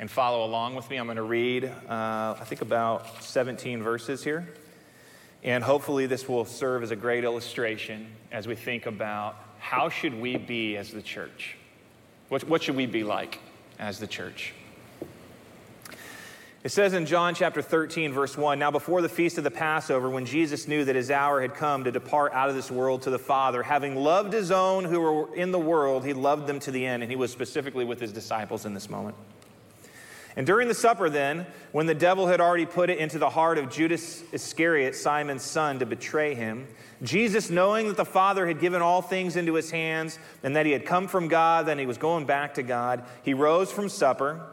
and 0.00 0.10
follow 0.10 0.44
along 0.44 0.74
with 0.74 0.90
me, 0.90 0.96
I'm 0.96 1.06
going 1.06 1.16
to 1.16 1.22
read, 1.22 1.64
uh, 1.64 1.70
I 1.88 2.42
think 2.44 2.60
about 2.60 3.22
17 3.22 3.84
verses 3.84 4.24
here. 4.24 4.48
And 5.44 5.62
hopefully 5.62 6.06
this 6.06 6.28
will 6.28 6.44
serve 6.44 6.82
as 6.82 6.90
a 6.90 6.96
great 6.96 7.22
illustration 7.22 8.08
as 8.32 8.48
we 8.48 8.56
think 8.56 8.86
about 8.86 9.36
how 9.60 9.90
should 9.90 10.20
we 10.20 10.36
be 10.36 10.76
as 10.76 10.90
the 10.90 11.02
church? 11.02 11.56
What, 12.28 12.42
what 12.48 12.64
should 12.64 12.76
we 12.76 12.86
be 12.86 13.04
like 13.04 13.38
as 13.78 14.00
the 14.00 14.08
church? 14.08 14.54
It 16.66 16.72
says 16.72 16.94
in 16.94 17.06
John 17.06 17.36
chapter 17.36 17.62
13, 17.62 18.12
verse 18.12 18.36
1 18.36 18.58
Now, 18.58 18.72
before 18.72 19.00
the 19.00 19.08
feast 19.08 19.38
of 19.38 19.44
the 19.44 19.52
Passover, 19.52 20.10
when 20.10 20.26
Jesus 20.26 20.66
knew 20.66 20.84
that 20.84 20.96
his 20.96 21.12
hour 21.12 21.40
had 21.40 21.54
come 21.54 21.84
to 21.84 21.92
depart 21.92 22.32
out 22.32 22.48
of 22.48 22.56
this 22.56 22.72
world 22.72 23.02
to 23.02 23.10
the 23.10 23.20
Father, 23.20 23.62
having 23.62 23.94
loved 23.94 24.32
his 24.32 24.50
own 24.50 24.84
who 24.84 24.98
were 24.98 25.32
in 25.36 25.52
the 25.52 25.60
world, 25.60 26.04
he 26.04 26.12
loved 26.12 26.48
them 26.48 26.58
to 26.58 26.72
the 26.72 26.84
end. 26.84 27.04
And 27.04 27.12
he 27.12 27.14
was 27.14 27.30
specifically 27.30 27.84
with 27.84 28.00
his 28.00 28.12
disciples 28.12 28.66
in 28.66 28.74
this 28.74 28.90
moment. 28.90 29.14
And 30.34 30.44
during 30.44 30.66
the 30.66 30.74
supper, 30.74 31.08
then, 31.08 31.46
when 31.70 31.86
the 31.86 31.94
devil 31.94 32.26
had 32.26 32.40
already 32.40 32.66
put 32.66 32.90
it 32.90 32.98
into 32.98 33.20
the 33.20 33.30
heart 33.30 33.58
of 33.58 33.70
Judas 33.70 34.24
Iscariot, 34.32 34.96
Simon's 34.96 35.44
son, 35.44 35.78
to 35.78 35.86
betray 35.86 36.34
him, 36.34 36.66
Jesus, 37.00 37.48
knowing 37.48 37.86
that 37.86 37.96
the 37.96 38.04
Father 38.04 38.44
had 38.44 38.58
given 38.58 38.82
all 38.82 39.02
things 39.02 39.36
into 39.36 39.54
his 39.54 39.70
hands 39.70 40.18
and 40.42 40.56
that 40.56 40.66
he 40.66 40.72
had 40.72 40.84
come 40.84 41.06
from 41.06 41.28
God, 41.28 41.66
then 41.66 41.78
he 41.78 41.86
was 41.86 41.96
going 41.96 42.26
back 42.26 42.54
to 42.54 42.64
God, 42.64 43.04
he 43.22 43.34
rose 43.34 43.70
from 43.70 43.88
supper. 43.88 44.44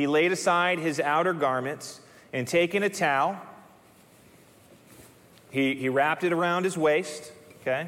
He 0.00 0.06
laid 0.06 0.32
aside 0.32 0.78
his 0.78 0.98
outer 0.98 1.34
garments 1.34 2.00
and 2.32 2.48
taking 2.48 2.82
a 2.82 2.88
towel, 2.88 3.38
he, 5.50 5.74
he 5.74 5.90
wrapped 5.90 6.24
it 6.24 6.32
around 6.32 6.64
his 6.64 6.78
waist, 6.78 7.30
okay? 7.60 7.86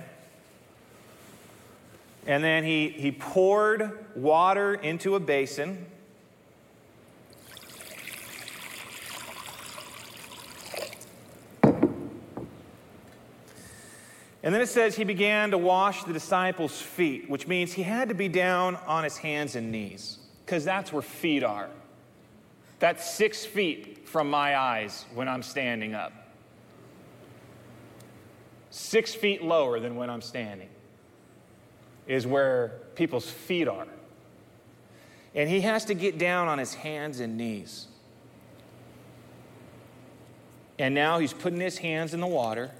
And 2.27 2.45
then 2.45 2.65
he, 2.65 2.91
he 2.91 3.13
poured 3.13 4.05
water 4.15 4.75
into 4.75 5.15
a 5.15 5.21
basin. 5.21 5.87
And 14.43 14.55
then 14.55 14.61
it 14.61 14.69
says 14.69 14.97
he 14.97 15.05
began 15.05 15.53
to 15.53 15.57
wash 15.57 16.05
the 16.05 16.13
disciples' 16.13 16.79
feet, 16.79 17.31
which 17.31 17.47
means 17.47 17.73
he 17.73 17.85
had 17.85 18.11
to 18.11 18.15
be 18.15 18.29
down 18.29 18.77
on 18.87 19.03
his 19.03 19.17
hands 19.17 19.57
and 19.57 19.73
knees, 19.73 20.19
because 20.45 20.63
that's 20.63 20.93
where 20.93 21.01
feet 21.01 21.43
are. 21.43 21.71
That's 22.83 23.09
six 23.09 23.45
feet 23.45 24.09
from 24.09 24.29
my 24.29 24.57
eyes 24.59 25.05
when 25.15 25.29
I'm 25.29 25.45
standing 25.45 25.95
up. 25.95 26.13
Six 28.71 29.15
feet 29.15 29.41
lower 29.41 29.79
than 29.79 29.95
when 29.95 30.11
I'm 30.11 30.21
standing 30.21 30.69
is 32.09 32.27
where 32.27 32.81
people's 32.97 33.31
feet 33.31 33.69
are. 33.69 33.87
And 35.33 35.49
he 35.49 35.61
has 35.61 35.85
to 35.85 35.95
get 35.95 36.19
down 36.19 36.49
on 36.49 36.59
his 36.59 36.75
hands 36.75 37.21
and 37.21 37.37
knees. 37.37 37.87
And 40.77 40.93
now 40.93 41.21
he's 41.21 41.33
putting 41.33 41.61
his 41.61 41.79
hands 41.79 42.15
in 42.15 42.19
the 42.19 42.27
water 42.27 42.73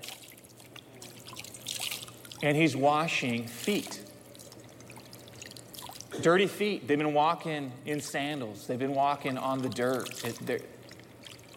and 2.43 2.57
he's 2.57 2.75
washing 2.75 3.47
feet. 3.47 4.02
Dirty 6.23 6.47
feet. 6.47 6.87
They've 6.87 6.99
been 6.99 7.15
walking 7.15 7.73
in 7.85 8.01
sandals, 8.01 8.67
they've 8.67 8.79
been 8.79 8.95
walking 8.95 9.37
on 9.37 9.61
the 9.61 9.69
dirt. 9.69 10.25
It, 10.25 10.69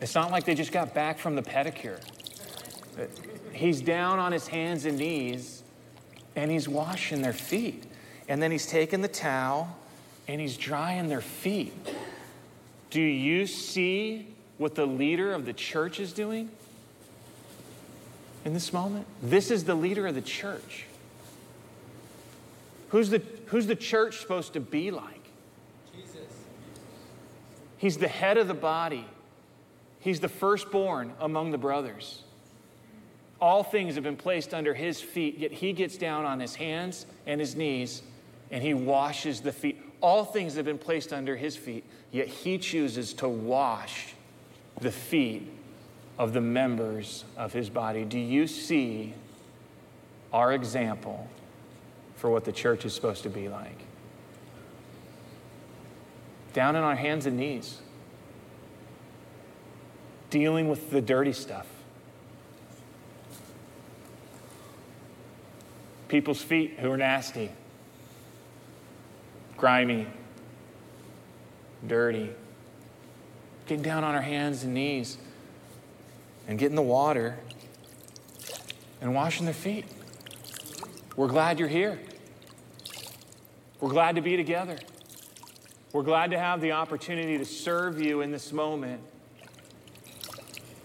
it's 0.02 0.16
not 0.16 0.32
like 0.32 0.46
they 0.46 0.56
just 0.56 0.72
got 0.72 0.94
back 0.94 1.20
from 1.20 1.36
the 1.36 1.42
pedicure. 1.42 2.00
He's 3.54 3.82
down 3.82 4.20
on 4.20 4.32
his 4.32 4.48
hands 4.48 4.86
and 4.86 4.98
knees 4.98 5.64
and 6.36 6.52
he's 6.52 6.68
washing 6.68 7.22
their 7.22 7.34
feet. 7.34 7.86
And 8.28 8.42
then 8.42 8.52
he's 8.52 8.66
taking 8.66 9.02
the 9.02 9.08
towel 9.08 9.78
and 10.28 10.42
he's 10.42 10.58
drying 10.58 11.08
their 11.08 11.22
feet. 11.22 11.74
Do 12.90 13.02
you 13.02 13.48
see 13.48 14.28
what 14.58 14.76
the 14.76 14.86
leader 14.86 15.34
of 15.34 15.46
the 15.46 15.54
church 15.54 16.00
is 16.00 16.12
doing 16.12 16.50
in 18.44 18.54
this 18.54 18.74
moment? 18.74 19.06
This 19.22 19.52
is 19.52 19.64
the 19.66 19.76
leader 19.76 20.08
of 20.08 20.16
the 20.16 20.22
church. 20.22 20.86
Who's 22.90 23.10
the, 23.10 23.22
who's 23.48 23.68
the 23.68 23.76
church 23.76 24.20
supposed 24.20 24.54
to 24.54 24.60
be 24.60 24.92
like? 24.92 25.30
Jesus. 25.96 26.20
He's 27.78 27.98
the 27.98 28.08
head 28.08 28.38
of 28.38 28.48
the 28.48 28.54
body, 28.54 29.06
he's 30.00 30.20
the 30.20 30.30
firstborn 30.30 31.14
among 31.20 31.52
the 31.52 31.58
brothers. 31.58 32.24
All 33.42 33.64
things 33.64 33.96
have 33.96 34.04
been 34.04 34.16
placed 34.16 34.54
under 34.54 34.74
his 34.74 35.02
feet, 35.02 35.38
yet 35.38 35.52
he 35.52 35.74
gets 35.74 35.98
down 35.98 36.26
on 36.26 36.40
his 36.40 36.56
hands 36.56 37.06
and 37.28 37.40
his 37.40 37.56
knees 37.56 38.02
and 38.52 38.64
he 38.64 38.74
washes 38.74 39.42
the 39.42 39.52
feet. 39.52 39.82
All 40.02 40.24
things 40.24 40.56
have 40.56 40.66
been 40.66 40.78
placed 40.78 41.12
under 41.12 41.36
his 41.36 41.58
feet, 41.58 41.84
yet 42.12 42.28
he 42.28 42.58
chooses 42.58 43.14
to 43.16 43.28
wash 43.28 44.14
the 44.80 44.92
feet 44.92 45.52
of 46.18 46.34
the 46.34 46.42
members 46.42 47.26
of 47.36 47.54
his 47.54 47.70
body. 47.70 48.06
Do 48.06 48.20
you 48.20 48.48
see 48.48 49.14
our 50.32 50.54
example 50.54 51.28
for 52.16 52.30
what 52.30 52.46
the 52.46 52.52
church 52.52 52.86
is 52.86 52.94
supposed 52.94 53.24
to 53.24 53.30
be 53.30 53.50
like? 53.50 53.80
Down 56.54 56.76
on 56.76 56.84
our 56.84 56.96
hands 56.96 57.26
and 57.26 57.38
knees, 57.38 57.82
dealing 60.30 60.70
with 60.70 60.90
the 60.90 61.02
dirty 61.02 61.34
stuff. 61.34 61.68
People's 66.08 66.42
feet 66.42 66.76
who 66.80 66.92
are 66.92 66.98
nasty, 66.98 67.52
grimy, 69.58 70.08
dirty 71.86 72.32
getting 73.66 73.84
down 73.84 74.04
on 74.04 74.16
our 74.16 74.22
hands 74.22 74.64
and 74.64 74.74
knees 74.74 75.18
and 76.48 76.60
getting 76.60 76.76
the 76.76 76.82
water 76.82 77.38
and 79.02 79.14
washing 79.14 79.46
their 79.46 79.54
feet. 79.54 79.86
We're 81.16 81.28
glad 81.28 81.60
you're 81.60 81.70
here. 81.70 81.98
We're 83.80 83.90
glad 83.90 84.16
to 84.16 84.22
be 84.22 84.36
together. 84.36 84.78
We're 85.94 86.04
glad 86.04 86.32
to 86.32 86.40
have 86.40 86.60
the 86.60 86.74
opportunity 86.74 87.38
to 87.38 87.46
serve 87.46 88.02
you 88.02 88.20
in 88.20 88.32
this 88.32 88.52
moment 88.52 89.02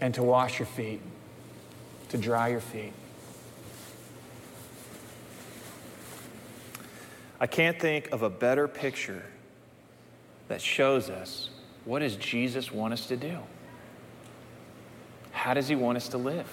and 0.00 0.14
to 0.14 0.22
wash 0.22 0.60
your 0.60 0.66
feet, 0.66 1.00
to 2.10 2.18
dry 2.18 2.48
your 2.48 2.60
feet. 2.60 2.92
I 7.40 7.46
can't 7.48 7.80
think 7.80 8.10
of 8.12 8.22
a 8.22 8.30
better 8.30 8.68
picture 8.68 9.24
that 10.46 10.60
shows 10.60 11.10
us 11.10 11.50
what 11.84 12.00
does 12.00 12.14
Jesus 12.16 12.70
want 12.70 12.92
us 12.92 13.06
to 13.06 13.16
do? 13.16 13.38
How 15.32 15.54
does 15.54 15.66
he 15.66 15.74
want 15.74 15.96
us 15.96 16.08
to 16.08 16.18
live? 16.18 16.46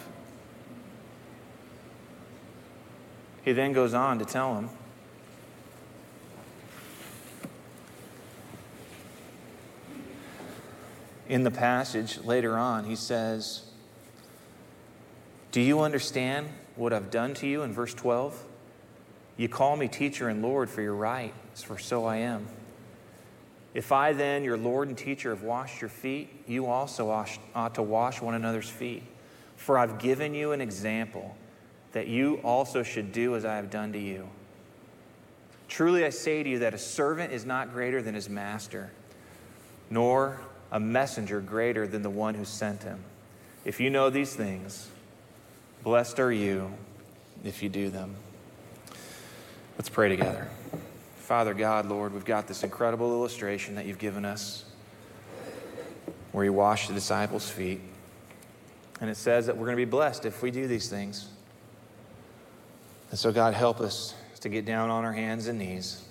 He 3.47 3.53
then 3.53 3.71
goes 3.71 3.93
on 3.93 4.19
to 4.19 4.25
tell 4.25 4.55
him 4.55 4.69
in 11.29 11.45
the 11.45 11.51
passage 11.51 12.19
later 12.25 12.57
on, 12.57 12.83
he 12.83 12.97
says, 12.97 13.61
Do 15.53 15.61
you 15.61 15.79
understand 15.79 16.49
what 16.75 16.91
I've 16.91 17.09
done 17.09 17.33
to 17.35 17.47
you 17.47 17.61
in 17.61 17.71
verse 17.71 17.93
12? 17.93 18.37
You 19.37 19.47
call 19.47 19.77
me 19.77 19.87
teacher 19.87 20.27
and 20.27 20.41
Lord 20.41 20.69
for 20.69 20.81
your 20.81 20.95
right, 20.95 21.33
for 21.55 21.77
so 21.77 22.03
I 22.03 22.17
am. 22.17 22.47
If 23.73 23.93
I 23.93 24.11
then, 24.11 24.43
your 24.43 24.57
Lord 24.57 24.89
and 24.89 24.97
teacher, 24.97 25.29
have 25.29 25.43
washed 25.43 25.79
your 25.79 25.89
feet, 25.89 26.43
you 26.47 26.65
also 26.65 27.09
ought 27.55 27.75
to 27.75 27.81
wash 27.81 28.21
one 28.21 28.35
another's 28.35 28.69
feet. 28.69 29.03
For 29.55 29.77
I've 29.77 29.99
given 29.99 30.33
you 30.33 30.51
an 30.51 30.59
example 30.59 31.37
that 31.97 32.07
you 32.07 32.35
also 32.43 32.83
should 32.83 33.11
do 33.11 33.35
as 33.35 33.43
I 33.43 33.55
have 33.55 33.71
done 33.71 33.91
to 33.93 33.97
you. 33.97 34.29
Truly 35.67 36.05
I 36.05 36.11
say 36.11 36.43
to 36.43 36.47
you 36.47 36.59
that 36.59 36.75
a 36.75 36.77
servant 36.77 37.33
is 37.33 37.43
not 37.43 37.73
greater 37.73 38.03
than 38.03 38.13
his 38.13 38.29
master, 38.29 38.91
nor 39.89 40.39
a 40.71 40.79
messenger 40.79 41.41
greater 41.41 41.87
than 41.87 42.03
the 42.03 42.09
one 42.11 42.35
who 42.35 42.45
sent 42.45 42.83
him. 42.83 42.99
If 43.65 43.79
you 43.79 43.89
know 43.89 44.11
these 44.11 44.35
things, 44.35 44.91
blessed 45.81 46.19
are 46.19 46.31
you 46.31 46.71
if 47.43 47.63
you 47.63 47.69
do 47.69 47.89
them. 47.89 48.13
Let's 49.79 49.89
pray 49.89 50.09
together. 50.09 50.47
Father 51.21 51.55
God, 51.55 51.87
Lord, 51.87 52.13
we've 52.13 52.23
got 52.23 52.47
this 52.47 52.61
incredible 52.61 53.11
illustration 53.11 53.73
that 53.73 53.87
you've 53.87 53.97
given 53.97 54.23
us 54.23 54.65
where 56.31 56.45
you 56.45 56.53
wash 56.53 56.89
the 56.89 56.93
disciples' 56.93 57.49
feet. 57.49 57.81
And 59.01 59.09
it 59.09 59.17
says 59.17 59.47
that 59.47 59.57
we're 59.57 59.65
going 59.65 59.77
to 59.77 59.83
be 59.83 59.89
blessed 59.89 60.25
if 60.25 60.43
we 60.43 60.51
do 60.51 60.67
these 60.67 60.89
things. 60.89 61.29
And 63.09 63.19
so, 63.19 63.31
God, 63.31 63.53
help 63.53 63.79
us 63.79 64.13
to 64.41 64.49
get 64.49 64.65
down 64.65 64.89
on 64.89 65.05
our 65.05 65.13
hands 65.13 65.47
and 65.47 65.59
knees. 65.59 66.03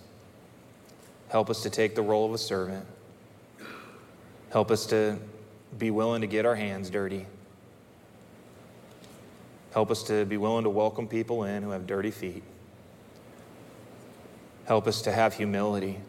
Help 1.29 1.51
us 1.51 1.63
to 1.63 1.71
take 1.71 1.95
the 1.95 2.03
role 2.03 2.27
of 2.27 2.33
a 2.33 2.39
servant. 2.39 2.87
Help 4.51 4.71
us 4.71 4.87
to 4.87 5.19
be 5.77 5.91
willing 5.91 6.21
to 6.21 6.27
get 6.27 6.47
our 6.47 6.55
hands 6.55 6.89
dirty. 6.89 7.27
Help 9.73 9.91
us 9.91 10.03
to 10.05 10.25
be 10.25 10.37
willing 10.37 10.65
to 10.65 10.71
welcome 10.71 11.07
people 11.07 11.45
in 11.45 11.63
who 11.63 11.71
have 11.71 11.87
dirty 11.87 12.11
feet. 12.11 12.43
Help 14.67 14.87
us 14.87 15.03
to 15.03 15.13
have 15.13 15.35
humility. 15.35 16.01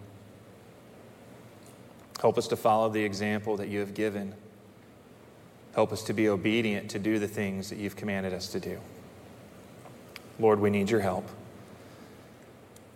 Help 2.22 2.38
us 2.38 2.48
to 2.48 2.56
follow 2.56 2.90
the 2.90 3.04
example 3.04 3.58
that 3.58 3.68
you 3.68 3.80
have 3.80 3.94
given. 3.94 4.34
Help 5.76 5.92
us 5.92 6.02
to 6.04 6.14
be 6.14 6.30
obedient 6.30 6.90
to 6.92 7.00
do 7.00 7.20
the 7.20 7.28
things 7.28 7.70
that 7.70 7.78
you've 7.78 7.96
commanded 7.96 8.34
us 8.34 8.48
to 8.48 8.60
do. 8.60 8.80
Lord, 10.40 10.60
we 10.60 10.70
need 10.70 10.90
your 10.90 11.00
help. 11.00 11.28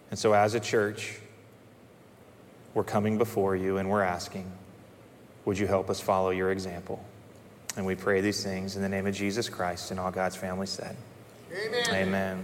And 0.10 0.20
so, 0.20 0.34
as 0.34 0.54
a 0.54 0.60
church, 0.60 1.18
we're 2.74 2.84
coming 2.84 3.18
before 3.18 3.56
you 3.56 3.78
and 3.78 3.90
we're 3.90 4.04
asking, 4.04 4.52
would 5.46 5.58
you 5.58 5.68
help 5.68 5.90
us 5.90 6.00
follow 6.00 6.30
your 6.30 6.52
example? 6.52 7.04
And 7.78 7.86
we 7.86 7.96
pray 7.96 8.22
these 8.22 8.44
things 8.44 8.76
in 8.76 8.82
the 8.82 8.90
name 8.90 9.08
of 9.08 9.16
Jesus 9.16 9.50
Christ 9.50 9.92
and 9.92 10.00
all 10.00 10.12
God's 10.12 10.36
family 10.36 10.68
said. 10.68 10.96
Amen. 11.52 11.86
Amen. 11.90 12.38